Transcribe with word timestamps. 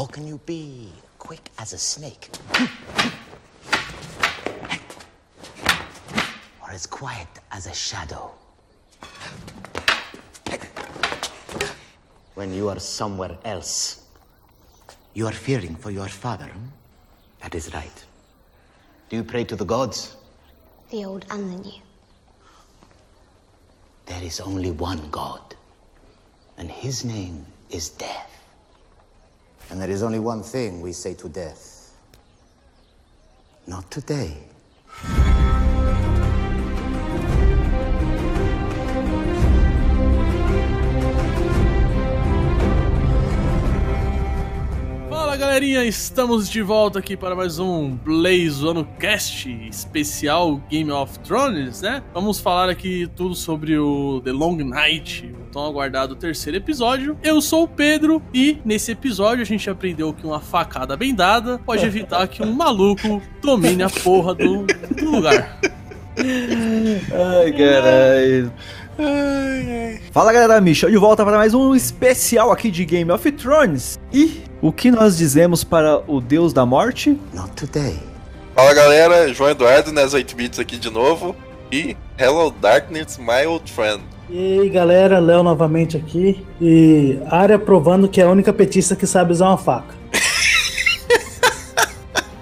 How 0.00 0.06
can 0.06 0.26
you 0.26 0.40
be 0.46 0.90
quick 1.18 1.50
as 1.58 1.74
a 1.74 1.78
snake? 1.78 2.30
Or 6.62 6.70
as 6.70 6.86
quiet 6.86 7.28
as 7.52 7.66
a 7.66 7.74
shadow? 7.74 8.30
When 12.34 12.54
you 12.54 12.70
are 12.70 12.80
somewhere 12.80 13.36
else, 13.44 14.06
you 15.12 15.26
are 15.26 15.38
fearing 15.46 15.76
for 15.76 15.90
your 15.90 16.08
father. 16.08 16.46
hmm? 16.46 16.68
That 17.42 17.54
is 17.54 17.74
right. 17.74 18.04
Do 19.10 19.16
you 19.16 19.22
pray 19.22 19.44
to 19.44 19.54
the 19.54 19.66
gods? 19.66 20.16
The 20.88 21.04
old 21.04 21.26
and 21.28 21.52
the 21.52 21.68
new. 21.68 21.82
There 24.06 24.22
is 24.22 24.40
only 24.40 24.70
one 24.70 25.10
God, 25.10 25.54
and 26.56 26.70
his 26.70 27.04
name 27.04 27.44
is 27.68 27.90
death. 27.90 28.29
And 29.70 29.80
there 29.80 29.90
is 29.90 30.02
only 30.02 30.18
one 30.18 30.42
thing 30.42 30.80
we 30.80 30.92
say 30.92 31.14
to 31.14 31.28
death 31.28 31.80
not 33.66 33.88
today. 33.90 34.36
Galerinha, 45.60 45.84
estamos 45.84 46.48
de 46.48 46.62
volta 46.62 47.00
aqui 47.00 47.14
para 47.14 47.36
mais 47.36 47.58
um 47.58 47.90
Blaze 47.94 48.64
Ono 48.64 48.82
Cast 48.98 49.46
especial 49.68 50.58
Game 50.70 50.90
of 50.90 51.18
Thrones, 51.18 51.82
né? 51.82 52.02
Vamos 52.14 52.40
falar 52.40 52.70
aqui 52.70 53.06
tudo 53.14 53.34
sobre 53.34 53.76
o 53.76 54.22
The 54.24 54.32
Long 54.32 54.56
Night, 54.56 55.30
o 55.38 55.52
tão 55.52 55.66
aguardado 55.66 56.16
terceiro 56.16 56.56
episódio. 56.56 57.14
Eu 57.22 57.42
sou 57.42 57.64
o 57.64 57.68
Pedro 57.68 58.22
e 58.32 58.56
nesse 58.64 58.92
episódio 58.92 59.42
a 59.42 59.44
gente 59.44 59.68
aprendeu 59.68 60.14
que 60.14 60.26
uma 60.26 60.40
facada 60.40 60.96
bem 60.96 61.14
dada 61.14 61.58
pode 61.58 61.84
evitar 61.84 62.26
que 62.26 62.42
um 62.42 62.54
maluco 62.54 63.20
domine 63.42 63.82
a 63.82 63.90
porra 63.90 64.34
do, 64.34 64.64
do 64.64 65.10
lugar. 65.10 65.60
Ai, 66.16 67.52
caralho. 67.52 68.52
Fala 70.12 70.32
galera, 70.32 70.60
Michel 70.60 70.90
de 70.90 70.96
volta 70.96 71.24
para 71.24 71.38
mais 71.38 71.54
um 71.54 71.74
especial 71.74 72.50
aqui 72.50 72.70
de 72.70 72.84
Game 72.84 73.10
of 73.10 73.32
Thrones. 73.32 73.98
E 74.12 74.42
o 74.60 74.72
que 74.72 74.90
nós 74.90 75.16
dizemos 75.16 75.64
para 75.64 76.02
o 76.06 76.20
Deus 76.20 76.52
da 76.52 76.66
Morte? 76.66 77.18
Not 77.32 77.52
today. 77.52 77.98
Fala 78.54 78.74
galera, 78.74 79.32
João 79.32 79.50
Eduardo, 79.50 79.92
nas 79.92 80.12
8 80.12 80.36
bits 80.36 80.58
aqui 80.58 80.76
de 80.76 80.90
novo. 80.90 81.34
E 81.72 81.96
Hello 82.18 82.50
Darkness, 82.50 83.18
my 83.18 83.46
old 83.46 83.70
friend. 83.70 84.02
E 84.28 84.60
aí 84.60 84.68
galera, 84.68 85.18
Léo 85.18 85.42
novamente 85.42 85.96
aqui. 85.96 86.44
E 86.60 87.18
área 87.30 87.58
provando 87.58 88.08
que 88.08 88.20
é 88.20 88.24
a 88.24 88.30
única 88.30 88.52
petista 88.52 88.94
que 88.96 89.06
sabe 89.06 89.32
usar 89.32 89.46
uma 89.48 89.58
faca. 89.58 89.94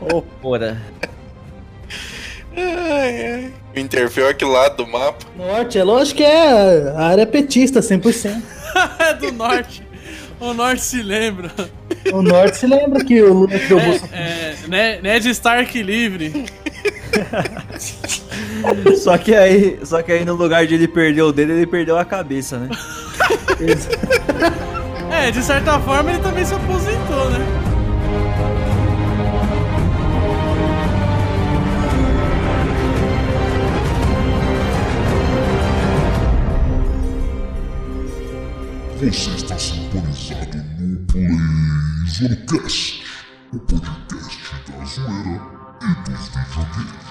Ô, 0.01 0.23
porra. 0.23 0.81
Ai, 2.59 3.33
ai. 3.33 3.53
O 3.77 3.79
Interfell 3.79 4.27
é 4.27 4.31
aquele 4.31 4.51
lado 4.51 4.85
do 4.85 4.87
mapa. 4.91 5.25
Norte, 5.37 5.79
é 5.79 5.85
lógico 5.85 6.19
que 6.19 6.25
é 6.25 6.93
a 6.97 7.07
área 7.07 7.27
petista, 7.27 7.81
100%. 7.81 8.43
é 8.99 9.15
do 9.21 9.33
norte. 9.33 9.87
O 10.41 10.53
norte 10.53 10.83
se 10.83 11.03
lembra. 11.03 11.51
O 12.13 12.23
norte 12.23 12.59
se 12.59 12.67
lembra 12.67 13.05
que 13.05 13.21
o 13.23 13.33
Lula 13.33 13.59
bolsa. 13.69 14.09
É, 14.13 14.55
né, 14.69 15.01
Ned 15.01 15.29
Stark 15.31 15.83
livre. 15.83 16.47
Só 18.99 19.17
que 19.19 19.35
aí, 19.35 19.79
só 19.83 20.03
que 20.03 20.13
aí 20.13 20.25
no 20.25 20.35
lugar 20.35 20.67
de 20.67 20.75
ele 20.75 20.87
perder 20.87 21.23
o 21.23 21.33
dedo, 21.33 21.53
ele 21.53 21.67
perdeu 21.67 21.99
a 21.99 22.05
cabeça, 22.05 22.59
né? 22.59 22.69
É, 25.11 25.31
de 25.31 25.43
certa 25.43 25.81
forma 25.81 26.11
ele 26.13 26.23
também 26.23 26.45
se 26.45 26.55
aposentou, 26.55 27.31
né? 27.31 27.68
Você 38.99 39.31
está 39.31 39.57
sintonizado 39.57 40.59
no 40.81 40.99
PlayZonecast, 41.07 43.05
o 43.53 43.59
podcast 43.61 44.45
da 44.67 44.85
zoeira 44.85 45.41
e 45.81 45.87
dos 46.11 46.27
videogames. 46.27 47.08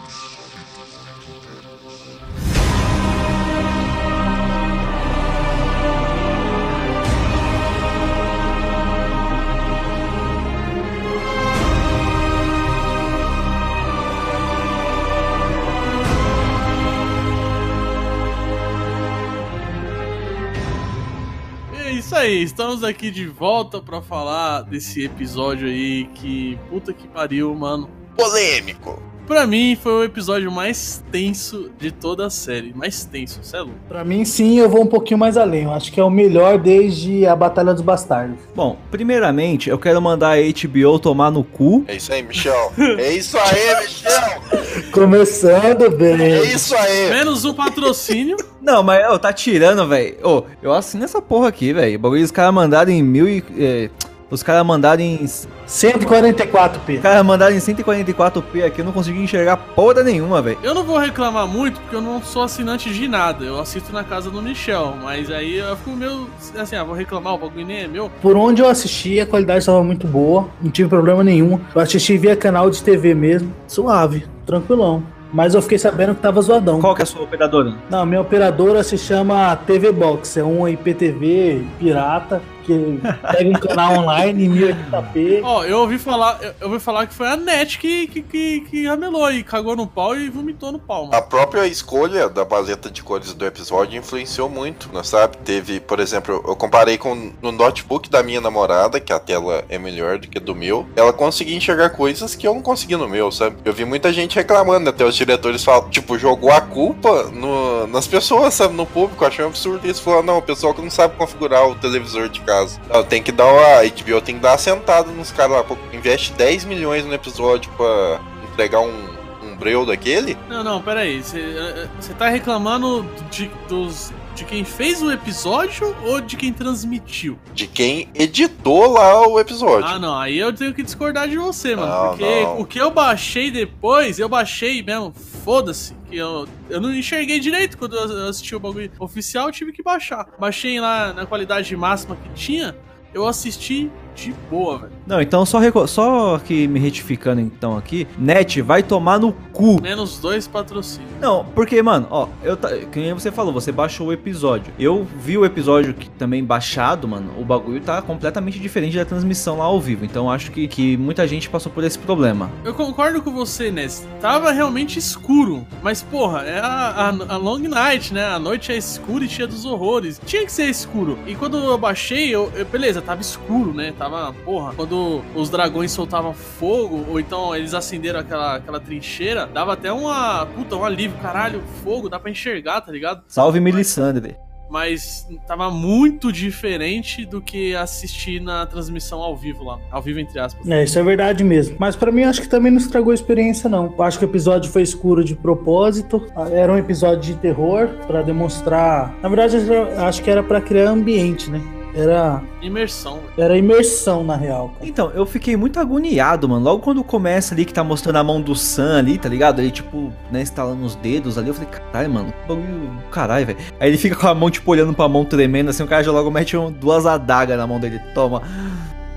Aí, 22.17 22.41
estamos 22.41 22.83
aqui 22.83 23.11
de 23.11 23.27
volta 23.27 23.79
pra 23.79 24.01
falar 24.01 24.63
desse 24.63 25.05
episódio 25.05 25.67
aí 25.67 26.05
que 26.15 26.57
puta 26.69 26.91
que 26.91 27.07
pariu, 27.07 27.53
mano. 27.53 27.89
Polêmico. 28.15 29.01
Pra 29.27 29.45
mim 29.45 29.75
foi 29.75 29.91
o 29.91 30.03
episódio 30.05 30.49
mais 30.49 31.03
tenso 31.11 31.69
de 31.77 31.91
toda 31.91 32.25
a 32.25 32.29
série, 32.29 32.73
mais 32.73 33.03
tenso, 33.03 33.39
cê 33.43 33.57
é 33.57 33.59
louco. 33.59 33.75
Pra 33.87 34.05
mim, 34.05 34.23
sim, 34.23 34.57
eu 34.57 34.69
vou 34.69 34.81
um 34.83 34.87
pouquinho 34.87 35.17
mais 35.19 35.35
além. 35.35 35.63
Eu 35.63 35.73
acho 35.73 35.91
que 35.91 35.99
é 35.99 36.03
o 36.03 36.09
melhor 36.09 36.57
desde 36.57 37.27
a 37.27 37.35
Batalha 37.35 37.73
dos 37.73 37.81
Bastardos. 37.81 38.37
Bom, 38.55 38.77
primeiramente, 38.89 39.69
eu 39.69 39.77
quero 39.77 40.01
mandar 40.01 40.37
a 40.37 40.41
HBO 40.41 40.97
tomar 40.97 41.29
no 41.29 41.43
cu. 41.43 41.83
É 41.89 41.97
isso 41.97 42.13
aí, 42.13 42.23
Michel. 42.23 42.71
É 42.97 43.11
isso 43.11 43.37
aí, 43.37 43.81
Michel. 43.81 44.91
Começando 44.91 45.89
bem. 45.91 46.21
É 46.21 46.43
isso 46.45 46.73
aí. 46.75 47.09
Menos 47.09 47.43
o 47.43 47.53
patrocínio. 47.53 48.37
Não, 48.61 48.81
mas 48.81 49.09
ô, 49.11 49.19
tá 49.19 49.33
tirando, 49.33 49.85
velho. 49.87 50.17
Ô, 50.23 50.43
eu 50.63 50.73
assino 50.73 51.03
essa 51.03 51.21
porra 51.21 51.49
aqui, 51.49 51.73
velho. 51.73 51.97
O 51.97 51.99
bagulho 51.99 52.23
os 52.23 52.31
caras 52.31 52.53
mandaram 52.53 52.91
em 52.91 53.03
mil 53.03 53.27
e. 53.27 53.43
é, 53.57 53.89
os 54.29 54.43
caras 54.43 54.65
mandaram 54.65 55.01
em. 55.01 55.23
Os 55.23 55.47
144p. 55.67 57.01
caras 57.01 57.25
mandaram 57.25 57.55
em 57.55 57.59
144p 57.59 58.65
aqui, 58.65 58.79
eu 58.79 58.85
não 58.85 58.91
consegui 58.91 59.19
enxergar 59.19 59.57
porra 59.57 60.03
nenhuma, 60.03 60.41
velho. 60.41 60.57
Eu 60.63 60.73
não 60.73 60.83
vou 60.83 60.97
reclamar 60.97 61.47
muito 61.47 61.79
porque 61.79 61.95
eu 61.95 62.01
não 62.01 62.21
sou 62.21 62.43
assinante 62.43 62.93
de 62.93 63.07
nada. 63.07 63.45
Eu 63.45 63.59
assisto 63.59 63.91
na 63.93 64.03
casa 64.03 64.29
do 64.29 64.41
Michel, 64.41 64.95
mas 65.01 65.29
aí 65.31 65.57
eu 65.57 65.75
fico 65.77 65.91
meio 65.91 66.27
assim, 66.57 66.75
ah, 66.75 66.83
vou 66.83 66.95
reclamar, 66.95 67.35
o 67.35 67.37
bagulho 67.37 67.65
nem 67.65 67.83
é 67.83 67.87
meu. 67.87 68.09
Por 68.21 68.35
onde 68.35 68.61
eu 68.61 68.67
assisti, 68.67 69.19
a 69.19 69.25
qualidade 69.25 69.59
estava 69.59 69.83
muito 69.83 70.07
boa. 70.07 70.49
Não 70.61 70.71
tive 70.71 70.89
problema 70.89 71.23
nenhum. 71.23 71.59
Eu 71.73 71.81
assisti 71.81 72.17
via 72.17 72.35
canal 72.35 72.69
de 72.69 72.81
TV 72.81 73.13
mesmo. 73.13 73.53
Suave, 73.67 74.25
tranquilão. 74.45 75.03
Mas 75.31 75.53
eu 75.53 75.61
fiquei 75.61 75.77
sabendo 75.77 76.15
que 76.15 76.21
tava 76.21 76.41
zoadão. 76.41 76.79
Qual 76.79 76.95
que 76.95 77.01
é 77.01 77.03
a 77.03 77.05
sua 77.05 77.23
operadora? 77.23 77.73
Não, 77.89 78.05
minha 78.05 78.21
operadora 78.21 78.81
se 78.81 78.97
chama 78.97 79.55
TV 79.55 79.91
Box, 79.91 80.37
é 80.37 80.43
um 80.43 80.67
IPTV 80.67 81.65
pirata 81.77 82.41
que 82.67 82.99
pega 83.31 83.49
um 83.49 83.53
canal 83.53 83.93
online 83.99 84.45
em 84.45 84.49
1080p. 84.51 85.39
Ó, 85.43 85.63
eu 85.63 85.79
ouvi 85.79 85.97
falar, 85.97 86.39
eu, 86.41 86.53
eu 86.61 86.67
ouvi 86.67 86.79
falar 86.79 87.07
que 87.07 87.13
foi 87.13 87.27
a 87.27 87.37
NET 87.37 87.79
que, 87.79 88.07
que, 88.07 88.21
que, 88.21 88.59
que 88.61 88.87
ramelou 88.87 89.31
e 89.31 89.43
cagou 89.43 89.75
no 89.75 89.87
pau 89.87 90.15
e 90.15 90.29
vomitou 90.29 90.71
no 90.71 90.79
pau, 90.79 91.05
A 91.05 91.07
mano. 91.11 91.23
própria 91.23 91.65
escolha 91.65 92.29
da 92.29 92.45
paleta 92.45 92.91
de 92.91 93.01
cores 93.01 93.33
do 93.33 93.45
episódio 93.45 93.97
influenciou 93.97 94.49
muito, 94.49 94.89
não 94.93 95.03
sabe? 95.03 95.37
Teve, 95.37 95.79
por 95.79 95.99
exemplo, 95.99 96.43
eu 96.45 96.55
comparei 96.55 96.97
com 96.97 97.31
no 97.41 97.51
notebook 97.51 98.09
da 98.09 98.21
minha 98.21 98.41
namorada, 98.41 98.99
que 98.99 99.13
a 99.13 99.19
tela 99.19 99.63
é 99.69 99.77
melhor 99.77 100.17
do 100.17 100.27
que 100.27 100.37
a 100.37 100.41
do 100.41 100.53
meu. 100.53 100.85
Ela 100.95 101.13
conseguia 101.13 101.55
enxergar 101.55 101.91
coisas 101.91 102.35
que 102.35 102.47
eu 102.47 102.53
não 102.53 102.61
conseguia 102.61 102.97
no 102.97 103.07
meu, 103.07 103.31
sabe? 103.31 103.55
Eu 103.63 103.73
vi 103.73 103.85
muita 103.85 104.11
gente 104.11 104.35
reclamando, 104.35 104.89
até 104.89 105.05
os 105.05 105.15
diretores 105.15 105.63
falam, 105.63 105.89
tipo, 105.89 106.17
jogou 106.17 106.51
a 106.51 106.59
culpa 106.61 107.23
no- 107.31 107.87
nas 107.87 108.07
pessoas, 108.07 108.53
sabe? 108.53 108.73
No 108.73 108.85
público. 108.85 109.23
Achei 109.25 109.45
um 109.45 109.47
absurdo 109.49 109.87
isso. 109.87 110.01
Falou, 110.01 110.23
não, 110.23 110.37
o 110.37 110.41
pessoal 110.41 110.73
que 110.73 110.81
não 110.81 110.89
sabe 110.89 111.15
configurar 111.15 111.67
o 111.67 111.75
televisor 111.75 112.27
de 112.29 112.41
casa. 112.41 112.56
Não, 112.89 113.03
tem 113.03 113.21
que 113.21 113.31
dar 113.31 113.45
uma. 113.45 113.61
A 113.61 113.83
HBO 113.83 114.21
tem 114.21 114.35
que 114.35 114.41
dar 114.41 114.51
uma 114.51 114.57
sentada 114.57 115.11
nos 115.11 115.31
caras 115.31 115.57
lá. 115.57 115.63
pô, 115.63 115.77
Investe 115.93 116.33
10 116.33 116.65
milhões 116.65 117.05
no 117.05 117.13
episódio 117.13 117.71
pra 117.77 118.19
entregar 118.51 118.79
um, 118.79 119.07
um 119.43 119.55
breu 119.55 119.85
daquele. 119.85 120.37
Não, 120.49 120.63
não, 120.63 120.81
pera 120.81 121.01
aí. 121.01 121.21
Você 121.21 122.13
tá 122.17 122.29
reclamando 122.29 123.05
de, 123.29 123.49
dos, 123.67 124.13
de 124.37 124.45
quem 124.45 124.63
fez 124.63 125.01
o 125.01 125.11
episódio 125.11 125.95
ou 126.05 126.21
de 126.21 126.37
quem 126.37 126.53
transmitiu? 126.53 127.39
de 127.55 127.65
quem 127.65 128.07
editou 128.13 128.91
lá 128.91 129.27
o 129.27 129.39
episódio. 129.39 129.89
Ah, 129.89 129.97
não, 129.97 130.15
aí 130.15 130.37
eu 130.37 130.53
tenho 130.53 130.73
que 130.73 130.83
discordar 130.83 131.27
de 131.27 131.37
você, 131.37 131.75
mano. 131.75 131.91
Não, 131.91 132.09
porque 132.09 132.43
não. 132.43 132.61
o 132.61 132.65
que 132.65 132.79
eu 132.79 132.91
baixei 132.91 133.49
depois, 133.49 134.19
eu 134.19 134.29
baixei 134.29 134.83
mesmo, 134.83 135.11
foda-se. 135.43 135.95
Que 136.07 136.17
eu, 136.17 136.47
eu 136.69 136.79
não 136.79 136.93
enxerguei 136.93 137.39
direito 137.39 137.77
quando 137.77 137.95
eu 137.95 138.29
assisti 138.29 138.55
o 138.55 138.59
bagulho 138.59 138.91
oficial, 138.99 139.47
eu 139.47 139.51
tive 139.51 139.73
que 139.73 139.81
baixar. 139.81 140.27
Baixei 140.39 140.79
lá 140.79 141.11
na 141.13 141.25
qualidade 141.25 141.75
máxima 141.75 142.15
que 142.15 142.29
tinha, 142.35 142.75
eu 143.13 143.25
assisti 143.25 143.89
de 144.17 144.33
boa, 144.49 144.79
velho. 144.79 144.91
Não, 145.05 145.21
então 145.21 145.45
só, 145.45 145.59
só 145.87 146.39
que 146.39 146.67
me 146.67 146.79
retificando 146.79 147.39
então 147.39 147.77
aqui, 147.77 148.07
Net 148.17 148.61
vai 148.61 148.81
tomar 148.83 149.19
no 149.19 149.31
cu. 149.53 149.81
Menos 149.81 150.19
dois 150.19 150.47
patrocínios. 150.47 151.11
Não, 151.21 151.45
porque, 151.55 151.81
mano, 151.81 152.07
ó, 152.09 152.27
eu 152.43 152.57
ta- 152.57 152.75
que 152.75 152.99
nem 152.99 153.13
você 153.13 153.31
falou, 153.31 153.53
você 153.53 153.71
baixou 153.71 154.07
o 154.07 154.13
episódio. 154.13 154.73
Eu 154.79 155.05
vi 155.19 155.37
o 155.37 155.45
episódio 155.45 155.93
que 155.93 156.09
também 156.09 156.43
baixado, 156.43 157.07
mano, 157.07 157.31
o 157.37 157.45
bagulho 157.45 157.79
tá 157.79 158.01
completamente 158.01 158.59
diferente 158.59 158.97
da 158.97 159.05
transmissão 159.05 159.57
lá 159.59 159.65
ao 159.65 159.79
vivo. 159.79 160.03
Então 160.03 160.29
acho 160.31 160.51
que, 160.51 160.67
que 160.67 160.97
muita 160.97 161.27
gente 161.27 161.49
passou 161.49 161.71
por 161.71 161.83
esse 161.83 161.97
problema. 161.99 162.49
Eu 162.63 162.73
concordo 162.73 163.21
com 163.21 163.31
você, 163.31 163.71
Ness. 163.71 164.07
Tava 164.19 164.51
realmente 164.51 164.97
escuro. 164.97 165.65
Mas, 165.83 166.01
porra, 166.01 166.41
é 166.41 166.59
a, 166.59 166.65
a- 166.67 167.33
a 167.35 167.37
Long 167.37 167.59
Night, 167.59 168.13
né? 168.13 168.25
A 168.25 168.39
noite 168.39 168.71
é 168.71 168.77
escura 168.77 169.23
e 169.23 169.29
cheia 169.29 169.47
dos 169.47 169.63
horrores. 169.65 170.19
Tinha 170.25 170.43
que 170.45 170.51
ser 170.51 170.65
escuro. 170.69 171.17
E 171.27 171.35
quando 171.35 171.57
eu 171.57 171.77
baixei, 171.77 172.33
eu, 172.33 172.51
eu- 172.55 172.65
beleza, 172.65 173.01
tava 173.01 173.21
escuro, 173.21 173.73
né? 173.73 173.93
Tava, 173.97 174.06
porra, 174.45 174.73
quando 174.75 175.21
os 175.35 175.49
dragões 175.49 175.91
soltavam 175.91 176.33
fogo, 176.33 177.05
ou 177.09 177.19
então 177.19 177.55
eles 177.55 177.73
acenderam 177.73 178.19
aquela, 178.19 178.55
aquela 178.55 178.79
trincheira, 178.79 179.45
dava 179.47 179.73
até 179.73 179.91
uma. 179.91 180.45
Puta, 180.45 180.75
um 180.75 180.83
alívio. 180.83 181.17
Caralho, 181.21 181.61
fogo, 181.83 182.09
dá 182.09 182.19
pra 182.19 182.31
enxergar, 182.31 182.81
tá 182.81 182.91
ligado? 182.91 183.23
Salve 183.27 183.59
Melisandre. 183.59 184.35
Mas 184.69 185.25
tava 185.47 185.71
muito 185.71 186.29
diferente 186.31 187.25
do 187.25 187.41
que 187.41 187.73
assistir 187.73 188.41
na 188.41 188.65
transmissão 188.65 189.21
ao 189.21 189.35
vivo 189.35 189.63
lá. 189.63 189.79
Ao 189.89 190.01
vivo, 190.01 190.19
entre 190.19 190.37
aspas. 190.39 190.67
É, 190.67 190.83
isso 190.83 190.99
é 190.99 191.03
verdade 191.03 191.43
mesmo. 191.43 191.77
Mas 191.79 191.95
pra 191.95 192.11
mim, 192.11 192.23
acho 192.23 192.41
que 192.41 192.49
também 192.49 192.69
não 192.69 192.77
estragou 192.77 193.11
a 193.11 193.13
experiência, 193.13 193.69
não. 193.69 193.93
Eu 193.97 194.03
acho 194.03 194.19
que 194.19 194.25
o 194.25 194.29
episódio 194.29 194.69
foi 194.69 194.81
escuro 194.81 195.23
de 195.23 195.35
propósito. 195.35 196.25
Era 196.51 196.73
um 196.73 196.77
episódio 196.77 197.21
de 197.21 197.35
terror 197.35 197.87
pra 198.05 198.21
demonstrar. 198.21 199.15
Na 199.21 199.29
verdade, 199.29 199.57
acho 200.05 200.21
que 200.21 200.29
era 200.29 200.43
pra 200.43 200.59
criar 200.59 200.89
ambiente, 200.89 201.49
né? 201.49 201.61
Era, 201.97 202.41
Imersão, 202.61 203.15
velho. 203.15 203.31
era 203.37 203.57
imersão, 203.57 204.23
na 204.23 204.35
real. 204.35 204.69
cara. 204.69 204.85
Então, 204.87 205.11
eu 205.15 205.25
fiquei 205.25 205.57
muito 205.57 205.79
agoniado, 205.79 206.47
mano. 206.47 206.63
Logo 206.63 206.81
quando 206.83 207.03
começa 207.03 207.55
ali 207.55 207.65
que 207.65 207.73
tá 207.73 207.83
mostrando 207.83 208.17
a 208.17 208.23
mão 208.23 208.39
do 208.39 208.55
Sam 208.55 208.99
ali, 208.99 209.17
tá 209.17 209.27
ligado? 209.27 209.59
Ele, 209.61 209.71
tipo, 209.71 210.11
né, 210.31 210.41
instalando 210.41 210.85
os 210.85 210.95
dedos 210.95 211.37
ali. 211.37 211.47
Eu 211.47 211.53
falei, 211.55 211.69
caralho, 211.69 212.09
mano, 212.13 212.31
que 212.31 212.47
bagulho. 212.47 212.91
Caralho, 213.11 213.45
velho. 213.47 213.57
Aí 213.79 213.89
ele 213.89 213.97
fica 213.97 214.15
com 214.15 214.27
a 214.27 214.35
mão, 214.35 214.49
tipo, 214.51 214.69
olhando 214.69 214.93
pra 214.93 215.07
mão 215.07 215.25
tremendo, 215.25 215.69
assim, 215.71 215.81
o 215.83 215.87
cara 215.87 216.03
já 216.03 216.11
logo 216.11 216.29
mete 216.29 216.55
um- 216.55 216.71
duas 216.71 217.05
adagas 217.05 217.57
na 217.57 217.65
mão 217.65 217.79
dele. 217.79 217.99
Toma. 218.13 218.41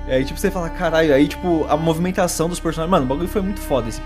E 0.08 0.12
aí, 0.12 0.24
tipo, 0.24 0.40
você 0.40 0.50
fala, 0.50 0.70
caralho, 0.70 1.12
aí, 1.14 1.28
tipo, 1.28 1.66
a 1.68 1.76
movimentação 1.76 2.48
dos 2.48 2.58
personagens. 2.58 2.90
Mano, 2.90 3.04
o 3.04 3.08
bagulho 3.08 3.28
foi 3.28 3.42
muito 3.42 3.60
foda 3.60 3.88
esse. 3.88 4.00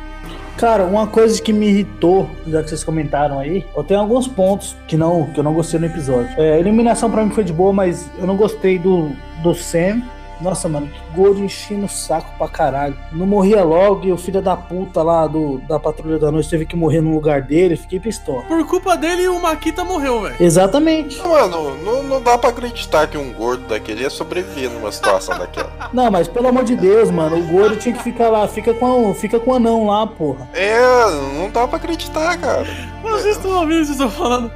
Cara, 0.57 0.85
uma 0.85 1.07
coisa 1.07 1.43
que 1.43 1.53
me 1.53 1.67
irritou, 1.67 2.31
já 2.47 2.63
que 2.63 2.69
vocês 2.69 2.85
comentaram 2.85 3.41
aí, 3.41 3.67
eu 3.77 3.83
tenho 3.83 4.01
alguns 4.01 4.29
pontos 4.29 4.77
que 4.87 4.97
não 4.97 5.27
que 5.27 5.41
eu 5.41 5.45
não 5.45 5.53
gostei 5.53 5.81
no 5.81 5.87
episódio. 5.87 6.31
É, 6.41 6.55
a 6.55 6.61
iluminação 6.61 7.11
pra 7.11 7.25
mim 7.25 7.31
foi 7.31 7.43
de 7.43 7.53
boa, 7.53 7.73
mas 7.73 8.09
eu 8.19 8.27
não 8.27 8.37
gostei 8.37 8.79
do, 8.79 9.11
do 9.43 9.55
Sam. 9.55 10.01
Nossa, 10.41 10.69
mano, 10.69 10.89
que 10.89 11.01
gordo 11.17 11.43
enchendo 11.43 11.87
o 11.87 11.89
saco 11.89 12.31
pra 12.37 12.49
caralho. 12.49 12.97
Não 13.13 13.27
morria 13.27 13.63
logo 13.65 14.05
e 14.07 14.13
o 14.13 14.17
filho 14.17 14.43
da 14.43 14.57
puta 14.57 15.03
lá 15.03 15.27
do, 15.27 15.59
da 15.69 15.79
Patrulha 15.79 16.19
da 16.19 16.31
Noite 16.31 16.51
teve 16.51 16.67
que 16.67 16.77
morrer 16.77 17.01
no 17.01 17.15
lugar 17.15 17.43
dele. 17.43 17.77
Fiquei 17.77 18.01
pistola. 18.01 18.43
Por 18.43 18.67
culpa 18.67 18.97
dele, 18.97 19.29
o 19.29 19.41
Makita 19.41 19.85
morreu, 19.85 20.23
velho. 20.23 20.37
Exatamente. 20.41 21.19
Mano, 21.27 21.77
não, 21.85 22.03
não 22.03 22.21
dá 22.23 22.37
pra 22.37 22.51
acreditar 22.51 23.07
que 23.07 23.17
um 23.17 23.33
gordo 23.33 23.67
daquele 23.69 24.03
ia 24.03 24.11
sobreviver 24.11 24.71
numa 24.71 24.91
situação 24.93 25.39
daquela. 25.39 25.73
Não, 25.93 26.11
mas 26.11 26.27
pelo 26.27 26.49
amor 26.49 26.65
de 26.65 26.75
Deus, 26.75 27.11
mano, 27.11 27.37
o 27.39 27.43
gordo 27.47 27.77
tinha 27.77 27.95
que 27.95 28.03
ficar 28.03 28.29
lá. 28.29 28.49
Fica 28.49 28.75
com, 28.75 29.11
a- 29.11 29.15
fica 29.15 29.39
com 29.39 29.53
o 29.53 29.55
anão 29.55 29.87
lá, 29.87 30.07
porra. 30.07 30.49
É, 30.53 30.77
não 31.39 31.49
dá 31.51 31.67
pra 31.69 31.77
acreditar, 31.77 32.37
cara. 32.39 32.67
Vocês 33.03 33.37
estão 33.37 33.51
ouvindo 33.61 33.77
o 33.77 33.81
que 33.81 33.87
vocês 33.87 33.91
estão 33.91 34.11
falando? 34.11 34.51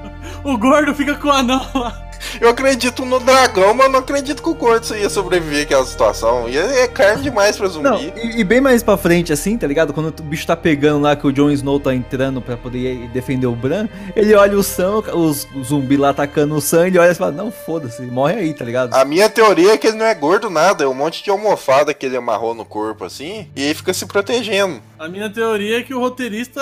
O 0.45 0.57
gordo 0.59 0.95
fica 0.95 1.15
com 1.15 1.29
o 1.29 1.33
anão 1.33 1.65
lá. 1.75 2.07
Eu 2.41 2.49
acredito 2.49 3.05
no 3.05 3.19
dragão, 3.20 3.75
mas 3.75 3.91
não 3.91 4.00
acredito 4.00 4.43
que 4.43 4.49
o 4.49 4.55
gordo 4.55 4.94
ia 4.97 5.09
sobreviver 5.11 5.62
àquela 5.62 5.85
situação. 5.85 6.49
E 6.49 6.56
é 6.56 6.87
carne 6.88 7.23
demais 7.23 7.56
pra 7.56 7.67
zumbi. 7.69 7.85
Não, 7.85 8.00
e, 8.00 8.41
e 8.41 8.44
bem 8.44 8.61
mais 8.61 8.82
pra 8.82 8.97
frente, 8.97 9.32
assim, 9.32 9.56
tá 9.56 9.67
ligado? 9.67 9.93
Quando 9.93 10.09
o 10.09 10.23
bicho 10.23 10.47
tá 10.47 10.56
pegando 10.56 11.00
lá, 11.03 11.17
que 11.17 11.26
o 11.26 11.32
Jon 11.32 11.50
Snow 11.50 11.81
tá 11.81 11.94
entrando 11.94 12.41
pra 12.41 12.56
poder 12.56 13.09
defender 13.09 13.47
o 13.47 13.55
Bran, 13.56 13.88
ele 14.15 14.35
olha 14.35 14.56
o 14.56 14.62
Sam, 14.62 14.99
os, 15.15 15.47
zumbi 15.65 15.97
lá 15.97 16.11
atacando 16.11 16.55
o 16.55 16.61
Sam, 16.61 16.87
ele 16.88 16.99
olha 16.99 17.11
e 17.11 17.15
fala, 17.15 17.32
não, 17.32 17.50
foda-se, 17.50 18.03
morre 18.03 18.35
aí, 18.35 18.55
tá 18.55 18.65
ligado? 18.65 18.94
A 18.94 19.05
minha 19.05 19.29
teoria 19.29 19.73
é 19.73 19.79
que 19.79 19.87
ele 19.87 19.97
não 19.97 20.06
é 20.06 20.15
gordo 20.15 20.49
nada, 20.50 20.85
é 20.85 20.87
um 20.87 20.94
monte 20.94 21.23
de 21.23 21.31
almofada 21.31 21.93
que 21.94 22.06
ele 22.06 22.17
amarrou 22.17 22.55
no 22.55 22.65
corpo 22.65 23.05
assim, 23.05 23.49
e 23.56 23.62
ele 23.65 23.75
fica 23.75 23.93
se 23.93 24.06
protegendo. 24.06 24.81
A 24.99 25.09
minha 25.09 25.31
teoria 25.31 25.79
é 25.79 25.82
que 25.82 25.94
o 25.94 26.00
roteirista 26.00 26.61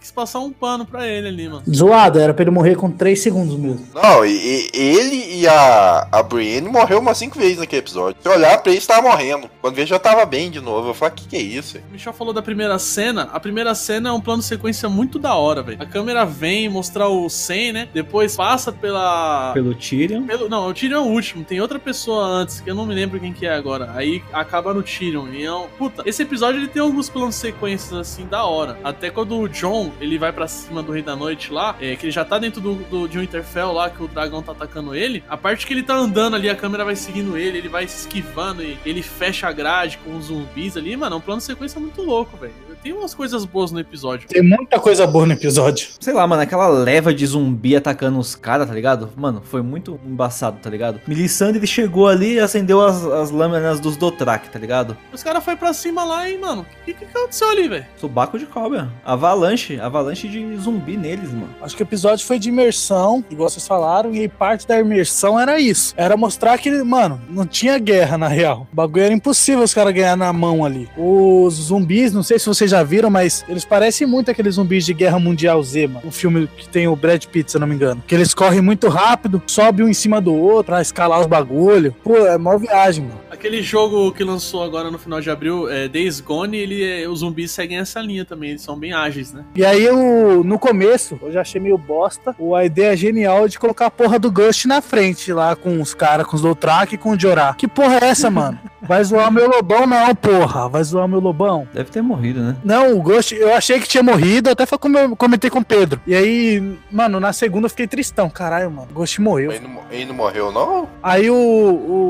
quis 0.00 0.10
passar 0.10 0.38
um 0.38 0.52
pano 0.52 0.84
pra 0.86 1.06
ele 1.06 1.28
ali, 1.28 1.48
mano. 1.48 1.62
Zoado, 1.72 2.18
era 2.20 2.32
pra 2.32 2.42
ele 2.42 2.50
morrer 2.50 2.76
com 2.76 2.90
3 2.90 3.20
segundos 3.20 3.56
mesmo. 3.56 3.86
Não, 3.94 4.24
e, 4.24 4.30
e- 4.30 4.70
ele 4.92 5.40
e 5.40 5.48
a, 5.48 6.06
a 6.10 6.22
Brienne 6.22 6.68
morreu 6.68 6.98
umas 6.98 7.18
cinco 7.18 7.38
vezes 7.38 7.58
naquele 7.58 7.80
episódio. 7.80 8.20
Se 8.20 8.28
olhar 8.28 8.58
pra 8.62 8.70
ele, 8.70 8.78
estava 8.78 9.02
morrendo. 9.02 9.50
Quando 9.60 9.74
veio, 9.74 9.86
já 9.86 9.98
tava 9.98 10.24
bem 10.26 10.50
de 10.50 10.60
novo. 10.60 10.90
Eu 10.90 10.94
falei, 10.94 11.14
que 11.14 11.28
que 11.28 11.36
é 11.36 11.40
isso? 11.40 11.78
O 11.78 11.92
Michel 11.92 12.12
falou 12.12 12.32
da 12.32 12.42
primeira 12.42 12.78
cena. 12.78 13.28
A 13.32 13.40
primeira 13.40 13.74
cena 13.74 14.10
é 14.10 14.12
um 14.12 14.20
plano 14.20 14.40
de 14.40 14.48
sequência 14.48 14.88
muito 14.88 15.18
da 15.18 15.34
hora, 15.34 15.62
velho. 15.62 15.82
A 15.82 15.86
câmera 15.86 16.24
vem 16.24 16.68
mostrar 16.68 17.08
o 17.08 17.28
Sen, 17.28 17.72
né? 17.72 17.88
Depois 17.92 18.36
passa 18.36 18.70
pela. 18.70 19.52
Pelo 19.52 19.74
Tyrion. 19.74 20.24
Pelo, 20.24 20.48
não, 20.48 20.68
o 20.68 20.74
Tyrion 20.74 20.98
é 20.98 21.00
o 21.00 21.10
último. 21.10 21.44
Tem 21.44 21.60
outra 21.60 21.78
pessoa 21.78 22.24
antes, 22.26 22.60
que 22.60 22.70
eu 22.70 22.74
não 22.74 22.86
me 22.86 22.94
lembro 22.94 23.18
quem 23.18 23.32
que 23.32 23.46
é 23.46 23.54
agora. 23.54 23.92
Aí 23.94 24.22
acaba 24.32 24.74
no 24.74 24.82
Tyrion. 24.82 25.28
E 25.28 25.44
é 25.44 25.52
um, 25.52 25.68
puta, 25.78 26.02
esse 26.06 26.22
episódio 26.22 26.60
ele 26.60 26.68
tem 26.68 26.82
alguns 26.82 27.08
planos 27.08 27.34
de 27.34 27.40
sequências 27.40 27.92
assim 27.92 28.26
da 28.26 28.44
hora. 28.44 28.78
Até 28.84 29.10
quando 29.10 29.38
o 29.38 29.48
John 29.48 29.92
ele 30.00 30.18
vai 30.18 30.32
pra 30.32 30.46
cima 30.46 30.82
do 30.82 30.92
Rei 30.92 31.02
da 31.02 31.16
Noite 31.16 31.52
lá, 31.52 31.76
é, 31.80 31.96
que 31.96 32.06
ele 32.06 32.12
já 32.12 32.24
tá 32.24 32.38
dentro 32.38 32.60
do, 32.60 32.74
do, 32.74 33.08
de 33.08 33.18
um 33.18 33.20
Winterfell 33.20 33.72
lá, 33.72 33.88
que 33.88 34.02
o 34.02 34.08
dragão 34.08 34.42
tá 34.42 34.52
atacando 34.52 34.81
ele. 34.94 35.22
A 35.28 35.36
parte 35.36 35.66
que 35.66 35.72
ele 35.72 35.82
tá 35.82 35.94
andando 35.94 36.34
ali, 36.34 36.50
a 36.50 36.56
câmera 36.56 36.84
vai 36.84 36.96
seguindo 36.96 37.36
ele, 37.36 37.58
ele 37.58 37.68
vai 37.68 37.86
se 37.86 38.00
esquivando 38.00 38.62
e 38.62 38.76
ele 38.84 39.02
fecha 39.02 39.48
a 39.48 39.52
grade 39.52 39.98
com 40.04 40.16
os 40.16 40.26
zumbis 40.26 40.76
ali. 40.76 40.96
Mano, 40.96 41.16
é 41.16 41.18
um 41.18 41.20
plano 41.20 41.38
de 41.38 41.44
sequência 41.44 41.80
muito 41.80 42.02
louco, 42.02 42.36
velho. 42.36 42.52
Tem 42.82 42.92
umas 42.92 43.14
coisas 43.14 43.44
boas 43.44 43.70
no 43.70 43.78
episódio. 43.78 44.26
Tem 44.26 44.42
muita 44.42 44.80
coisa 44.80 45.06
boa 45.06 45.24
no 45.24 45.34
episódio. 45.34 45.90
Sei 46.00 46.12
lá, 46.12 46.26
mano, 46.26 46.42
aquela 46.42 46.66
leva 46.66 47.14
de 47.14 47.24
zumbi 47.24 47.76
atacando 47.76 48.18
os 48.18 48.34
caras, 48.34 48.66
tá 48.66 48.74
ligado? 48.74 49.08
Mano, 49.14 49.40
foi 49.40 49.62
muito 49.62 50.00
embaçado, 50.04 50.58
tá 50.60 50.68
ligado? 50.68 51.00
Melisandre 51.06 51.64
chegou 51.64 52.08
ali 52.08 52.34
e 52.34 52.40
acendeu 52.40 52.80
as, 52.80 53.04
as 53.04 53.30
lâminas 53.30 53.78
dos 53.78 53.96
Dothraki, 53.96 54.50
tá 54.50 54.58
ligado? 54.58 54.96
Os 55.12 55.22
caras 55.22 55.44
foi 55.44 55.54
pra 55.54 55.72
cima 55.72 56.02
lá 56.02 56.28
e, 56.28 56.36
mano, 56.36 56.62
o 56.62 56.84
que, 56.84 56.92
que 56.92 57.04
aconteceu 57.04 57.48
ali, 57.50 57.68
velho? 57.68 57.86
Subaco 57.98 58.36
de 58.36 58.46
cobra. 58.46 58.90
Avalanche, 59.04 59.78
avalanche 59.78 60.26
de 60.26 60.56
zumbi 60.56 60.96
neles, 60.96 61.30
mano. 61.30 61.54
Acho 61.62 61.76
que 61.76 61.82
o 61.82 61.84
episódio 61.84 62.26
foi 62.26 62.40
de 62.40 62.48
imersão, 62.48 63.24
igual 63.30 63.48
vocês 63.48 63.66
falaram, 63.66 64.12
e 64.12 64.18
aí 64.18 64.28
parte 64.28 64.66
da 64.66 64.71
imersão 64.80 65.38
era 65.38 65.58
isso. 65.60 65.94
Era 65.96 66.16
mostrar 66.16 66.58
que, 66.58 66.70
mano, 66.82 67.20
não 67.28 67.46
tinha 67.46 67.78
guerra 67.78 68.16
na 68.18 68.28
real. 68.28 68.66
O 68.72 68.76
bagulho 68.76 69.04
era 69.04 69.14
impossível 69.14 69.62
os 69.64 69.74
caras 69.74 69.92
ganhar 69.94 70.16
na 70.16 70.32
mão 70.32 70.64
ali. 70.64 70.88
Os 70.96 71.54
zumbis, 71.54 72.12
não 72.12 72.22
sei 72.22 72.38
se 72.38 72.46
vocês 72.46 72.70
já 72.70 72.82
viram, 72.82 73.10
mas 73.10 73.44
eles 73.48 73.64
parecem 73.64 74.06
muito 74.06 74.30
aqueles 74.30 74.54
zumbis 74.56 74.84
de 74.84 74.92
Guerra 74.94 75.18
Mundial 75.18 75.62
Z, 75.62 75.86
mano. 75.86 76.06
Um 76.06 76.10
filme 76.12 76.48
que 76.56 76.68
tem 76.68 76.88
o 76.88 76.96
Brad 76.96 77.24
Pitt, 77.26 77.50
se 77.50 77.56
eu 77.56 77.60
não 77.60 77.66
me 77.66 77.74
engano. 77.74 78.02
Que 78.06 78.14
eles 78.14 78.34
correm 78.34 78.60
muito 78.60 78.88
rápido, 78.88 79.42
sobe 79.46 79.82
um 79.82 79.88
em 79.88 79.94
cima 79.94 80.20
do 80.20 80.34
outro 80.34 80.72
pra 80.72 80.80
escalar 80.82 81.20
os 81.20 81.26
bagulho. 81.26 81.94
Pô, 82.02 82.16
é 82.26 82.38
mó 82.38 82.56
viagem, 82.58 83.04
mano. 83.04 83.20
Aquele 83.30 83.62
jogo 83.62 84.12
que 84.12 84.22
lançou 84.22 84.62
agora 84.62 84.90
no 84.90 84.98
final 84.98 85.20
de 85.20 85.30
abril, 85.30 85.68
é 85.68 85.88
Days 85.88 86.20
Gone, 86.20 86.56
ele, 86.56 86.84
é- 86.84 87.08
os 87.08 87.20
zumbis 87.20 87.50
seguem 87.50 87.78
essa 87.78 88.00
linha 88.00 88.24
também, 88.24 88.50
eles 88.50 88.62
são 88.62 88.78
bem 88.78 88.92
ágeis, 88.92 89.32
né? 89.32 89.44
E 89.56 89.64
aí, 89.64 89.82
eu, 89.82 90.42
no 90.44 90.58
começo, 90.58 91.18
eu 91.22 91.32
já 91.32 91.40
achei 91.40 91.60
meio 91.60 91.76
bosta 91.78 92.34
a 92.56 92.64
ideia 92.64 92.94
genial 92.96 93.48
de 93.48 93.58
colocar 93.58 93.86
a 93.86 93.90
porra 93.90 94.18
do 94.18 94.30
Na 94.66 94.80
frente, 94.80 95.32
lá 95.32 95.54
com 95.56 95.80
os 95.80 95.94
caras, 95.94 96.26
com 96.26 96.36
os 96.36 96.42
Doutrak 96.42 96.94
e 96.94 96.98
com 96.98 97.10
o 97.10 97.18
Jorah. 97.18 97.54
Que 97.54 97.68
porra 97.68 97.98
é 98.00 98.04
essa, 98.06 98.30
mano? 98.30 98.58
Vai 98.82 99.02
zoar 99.04 99.30
meu 99.30 99.48
lobão, 99.48 99.86
não, 99.86 100.14
porra. 100.14 100.68
Vai 100.68 100.82
zoar 100.82 101.06
meu 101.06 101.20
lobão. 101.20 101.68
Deve 101.72 101.90
ter 101.90 102.02
morrido, 102.02 102.40
né? 102.40 102.56
Não, 102.64 102.96
o 102.96 103.02
Ghost, 103.02 103.34
eu 103.34 103.54
achei 103.54 103.78
que 103.78 103.88
tinha 103.88 104.02
morrido, 104.02 104.50
até 104.50 104.66
foi 104.66 104.76
como 104.76 104.98
eu 104.98 105.14
comentei 105.14 105.48
com 105.48 105.60
o 105.60 105.64
Pedro. 105.64 106.00
E 106.04 106.14
aí, 106.14 106.76
mano, 106.90 107.20
na 107.20 107.32
segunda 107.32 107.66
eu 107.66 107.70
fiquei 107.70 107.86
tristão. 107.86 108.28
Caralho, 108.28 108.70
mano, 108.70 108.88
o 108.90 108.94
Ghost 108.94 109.20
morreu. 109.20 109.52
Ele 109.52 109.68
não, 109.68 109.80
ele 109.90 110.04
não 110.06 110.14
morreu, 110.14 110.50
não? 110.50 110.88
Aí 111.00 111.30
o, 111.30 111.34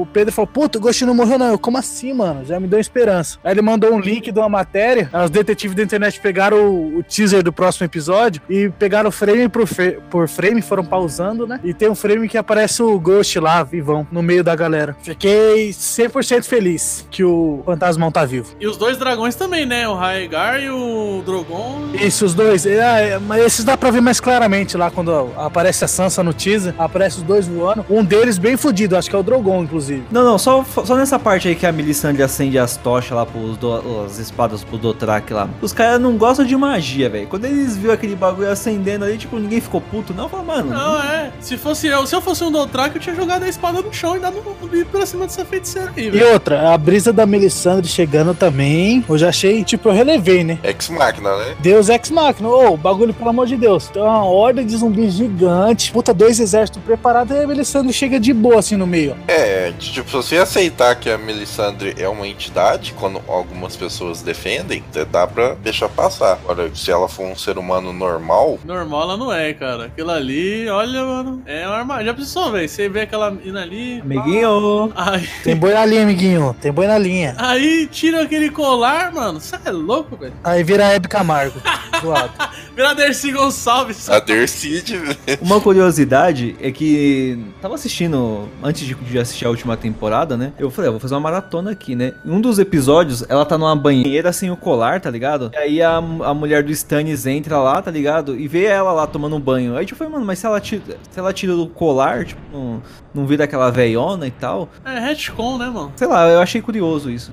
o 0.03 0.09
Pedro 0.13 0.33
falou, 0.33 0.47
puta, 0.47 0.79
o 0.79 0.81
Ghost 0.81 1.05
não 1.05 1.15
morreu 1.15 1.39
não. 1.39 1.49
Eu, 1.49 1.59
como 1.59 1.77
assim, 1.77 2.15
mano? 2.15 2.45
Já 2.45 2.59
me 2.59 2.67
deu 2.67 2.81
esperança. 2.81 3.39
Aí 3.45 3.53
ele 3.53 3.63
mandou 3.63 3.93
um 3.93 4.01
link 4.01 4.33
de 4.33 4.39
uma 4.39 4.49
matéria, 4.49 5.11
aí 5.13 5.25
os 5.25 5.31
detetives 5.31 5.77
da 5.77 5.83
internet 5.83 6.21
pegaram 6.21 6.57
o, 6.57 6.99
o 6.99 7.03
teaser 7.03 7.43
do 7.43 7.53
próximo 7.53 7.85
episódio 7.85 8.41
e 8.49 8.71
pegaram 8.71 9.11
frame 9.11 9.49
por, 9.49 9.69
por 10.11 10.27
frame, 10.27 10.63
foram 10.63 10.85
pausando, 10.85 11.47
né? 11.47 11.61
E 11.63 11.75
tem 11.75 11.91
um 11.91 11.95
frame 11.95 12.29
que 12.29 12.39
aparece 12.43 12.83
o 12.83 12.99
Ghost 12.99 13.39
lá, 13.41 13.63
vivão, 13.63 14.07
no 14.13 14.23
meio 14.23 14.45
da 14.45 14.55
galera. 14.55 14.97
Fiquei 15.03 15.71
100% 15.71 16.45
feliz 16.45 17.07
que 17.11 17.25
o 17.25 17.63
Fantasmão 17.65 18.11
tá 18.13 18.25
vivo. 18.25 18.55
E 18.61 18.67
os 18.67 18.77
dois 18.77 18.97
dragões 18.97 19.35
também, 19.35 19.65
né? 19.65 19.89
O 19.89 19.95
Raegar 19.95 20.61
e 20.63 20.71
o 20.71 21.23
Drogon. 21.25 21.91
Isso, 21.95 22.25
os 22.25 22.35
dois. 22.35 22.67
É, 22.67 23.13
é, 23.13 23.19
mas 23.19 23.43
esses 23.45 23.65
dá 23.65 23.77
pra 23.77 23.91
ver 23.91 24.01
mais 24.01 24.21
claramente 24.21 24.77
lá 24.77 24.91
quando 24.91 25.31
aparece 25.37 25.85
a 25.85 25.89
Sansa 25.89 26.23
no 26.23 26.33
teaser. 26.33 26.75
Aparece 26.79 27.19
os 27.19 27.23
dois 27.23 27.47
voando. 27.47 27.85
Um 27.89 28.05
deles 28.05 28.39
bem 28.39 28.57
fudido, 28.57 28.97
acho 28.97 29.09
que 29.09 29.17
é 29.17 29.19
o 29.19 29.23
Drogon, 29.23 29.63
inclusive. 29.63 30.05
Não, 30.11 30.25
não, 30.25 30.39
só, 30.39 30.65
só 30.65 30.97
nessa 30.97 31.19
parte 31.19 31.49
aí 31.49 31.55
que 31.55 31.67
a 31.67 31.73
Melisandre 31.73 32.23
acende 32.23 32.59
as 32.59 32.77
tochas 32.77 33.17
lá 33.17 33.25
pros 33.27 33.57
do, 33.57 34.05
as 34.05 34.19
espadas 34.19 34.65
pro 34.65 34.79
Dothraki 34.79 35.33
lá. 35.33 35.49
Os 35.61 35.73
caras 35.73 36.01
não 36.01 36.17
gostam 36.17 36.45
de 36.45 36.57
magia, 36.57 37.09
velho. 37.09 37.27
Quando 37.27 37.45
eles 37.45 37.77
viram 37.77 37.95
aquele 37.95 38.17
bagulho 38.17 38.51
acendendo 38.51 39.05
ali, 39.05 39.17
tipo, 39.19 39.39
ninguém 39.39 39.61
ficou 39.61 39.81
puto, 39.81 40.15
não. 40.15 40.29
Falaram, 40.29 40.47
mano, 40.47 40.71
Não, 40.71 41.03
é. 41.03 41.31
Se 41.41 41.57
fosse 41.57 41.87
eu, 41.87 42.07
se 42.07 42.15
eu 42.15 42.21
fosse 42.21 42.32
um 42.41 42.51
Dothraki, 42.53 42.97
eu 42.97 43.03
tinha 43.03 43.15
jogado 43.15 43.43
a 43.43 43.49
espada 43.49 43.83
no 43.83 43.93
chão 43.93 44.17
e 44.17 44.21
dado 44.21 44.39
um 44.39 44.85
pra 44.85 45.05
cima 45.07 45.27
dessa 45.27 45.45
feiticeira 45.45 45.93
aí, 45.97 46.07
E 46.07 46.11
velho. 46.11 46.33
outra, 46.33 46.55
outra, 46.57 46.73
a 46.75 46.79
brisa 46.79 47.13
da 47.13 47.25
Melisandre 47.27 47.89
chegando 47.89 48.35
também, 48.35 49.05
eu 49.09 49.19
já 49.19 49.29
achei, 49.29 49.63
tipo, 49.65 49.89
eu 49.89 49.93
relevei, 49.93 50.43
né? 50.45 50.59
Ex-máquina, 50.63 51.37
né? 51.37 51.55
Deus 51.61 51.89
Ex 51.89 52.11
Machina. 52.11 52.49
Ô, 52.49 52.77
bagulho, 52.77 53.13
pelo 53.15 53.31
amor 53.31 53.47
de 53.47 53.57
Deus. 53.57 53.89
Tem 53.89 54.03
uma 54.03 54.25
horda 54.25 54.65
de 54.65 54.77
zumbis 54.77 55.15
gigante. 55.15 55.93
Puta, 55.93 56.13
dois 56.15 56.39
exércitos 56.41 56.83
preparados 56.83 57.35
e 57.37 57.41
a 57.43 57.47
Melisandre 57.47 57.93
chega 57.93 58.19
de 58.19 58.33
boa 58.33 58.59
assim 58.59 58.77
no 58.77 58.87
meio. 58.87 59.17
É, 59.29 59.73
tipo, 59.79 60.09
se 60.11 60.17
você 60.17 60.37
aceitar 60.39 60.95
que 60.97 61.11
a 61.11 61.19
Melisandre 61.19 61.95
é 61.99 62.09
uma 62.09 62.27
entidade, 62.27 62.95
quando 62.99 63.21
algumas 63.29 63.77
pessoas 63.77 64.23
defendem, 64.23 64.83
dá 65.11 65.27
pra 65.27 65.55
deixar 65.55 65.89
passar. 65.89 66.33
Agora, 66.45 66.71
se 66.75 66.91
ela 66.91 67.09
for 67.09 67.27
um 67.27 67.37
ser 67.37 67.59
humano 67.59 67.93
normal, 67.93 68.59
Normal 68.65 69.03
ela 69.03 69.17
não 69.17 69.33
é, 69.33 69.53
cara. 69.53 69.87
Aquilo 69.87 70.11
ali, 70.11 70.69
olha, 70.69 71.05
mano. 71.05 71.43
É 71.47 71.67
uma 71.67 71.77
arma. 71.77 72.05
Já 72.05 72.15
precisou, 72.23 72.53
velho. 72.53 72.69
Você 72.69 72.89
vê 72.89 73.01
aquela 73.03 73.31
mina 73.31 73.63
ali. 73.63 74.01
Amiguinho. 74.01 74.93
Aí, 74.95 75.29
Tem 75.43 75.57
boi 75.57 75.75
na 75.75 75.85
linha, 75.85 76.03
amiguinho. 76.03 76.57
Tem 76.61 76.73
boi 76.73 76.87
na 76.87 76.99
linha. 76.99 77.35
aí 77.39 77.87
tira 77.91 78.23
aquele 78.23 78.51
colar, 78.51 79.13
mano. 79.13 79.41
Você 79.41 79.57
é 79.65 79.71
louco, 79.71 80.17
velho. 80.17 80.33
Aí 80.45 80.63
vira 80.63 80.87
a 80.87 80.93
Hebe 80.93 81.09
Camargo. 81.09 81.61
Zoado. 82.01 82.33
Vira 82.75 82.95
Dercy 82.95 83.33
Gonçalves. 83.33 84.09
a 84.09 84.19
Dercide. 84.19 84.99
Uma 85.41 85.61
curiosidade 85.61 86.57
é 86.61 86.71
que 86.71 87.39
tava 87.61 87.75
assistindo, 87.75 88.49
antes 88.63 88.87
de, 88.87 88.95
de 88.95 89.19
assistir 89.19 89.45
a 89.47 89.51
última 89.51 89.77
temporada, 89.77 90.37
né? 90.37 90.53
Eu 90.59 90.71
falei, 90.71 90.89
ah, 90.89 90.93
vou 90.93 91.01
fazer 91.01 91.15
uma 91.15 91.21
maratona 91.21 91.73
aqui, 91.73 91.95
né? 91.95 92.15
Em 92.25 92.31
um 92.31 92.41
dos 92.41 92.59
episódios, 92.59 93.25
ela 93.29 93.45
tá 93.45 93.59
numa 93.59 93.77
banheira 93.77 94.33
sem 94.33 94.51
o 94.51 94.57
colar, 94.57 95.01
tá 95.01 95.11
ligado? 95.11 95.51
E 95.53 95.57
aí 95.57 95.83
a, 95.83 95.97
a 95.97 96.35
mulher 96.35 96.63
do 96.63 96.73
Stannis 96.73 97.27
entra 97.27 97.59
lá, 97.59 97.81
tá 97.83 97.91
ligado? 97.91 98.39
E 98.39 98.49
vê 98.49 98.65
ela 98.65 98.93
lá 98.93 99.07
tomando 99.07 99.37
um 99.37 99.41
banho. 99.41 99.77
Aí 99.77 99.85
tipo, 99.85 99.99
foi, 99.99 100.09
mano, 100.09 100.25
mas 100.25 100.39
se 100.39 100.47
ela 100.47 100.61
tira, 100.61 100.83
se 101.11 101.19
ela 101.19 101.33
tira 101.33 101.55
o 101.55 101.67
colar, 101.69 102.12
tipo, 102.25 102.41
não, 102.53 102.83
não 103.15 103.27
vira 103.27 103.45
aquela 103.45 103.71
veiona 103.71 104.27
e 104.27 104.31
tal. 104.31 104.69
É 104.85 104.99
retcon, 104.99 105.59
né, 105.59 105.67
mano? 105.67 105.93
Sei 105.97 106.07
lá, 106.07 106.29
eu 106.29 106.41
achei 106.41 106.61
curioso 106.61 107.11
isso. 107.11 107.33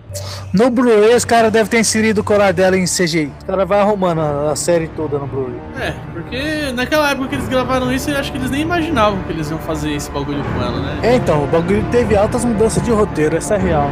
No 0.53 0.69
Blu-ray, 0.69 1.15
os 1.15 1.25
caras 1.25 1.51
devem 1.51 1.69
ter 1.69 1.79
inserido 1.79 2.21
o 2.21 2.23
colar 2.23 2.51
dela 2.53 2.77
em 2.77 2.85
CGI. 2.85 3.31
Os 3.39 3.43
caras 3.45 3.67
vão 3.67 3.79
arrumando 3.79 4.19
a, 4.19 4.51
a 4.51 4.55
série 4.55 4.87
toda 4.89 5.17
no 5.17 5.27
Blu-ray. 5.27 5.59
É, 5.79 5.93
porque 6.13 6.71
naquela 6.73 7.11
época 7.11 7.29
que 7.29 7.35
eles 7.35 7.47
gravaram 7.47 7.91
isso, 7.91 8.09
eu 8.09 8.17
acho 8.17 8.31
que 8.31 8.37
eles 8.37 8.49
nem 8.49 8.61
imaginavam 8.61 9.21
que 9.23 9.31
eles 9.31 9.49
iam 9.49 9.59
fazer 9.59 9.91
esse 9.91 10.09
bagulho 10.11 10.43
com 10.43 10.61
ela, 10.61 10.79
né? 10.79 10.99
É, 11.03 11.15
então, 11.15 11.43
o 11.43 11.47
bagulho 11.47 11.85
teve 11.91 12.15
altas 12.15 12.43
mudanças 12.45 12.81
de 12.83 12.91
roteiro, 12.91 13.37
essa 13.37 13.55
é 13.55 13.57
real. 13.57 13.89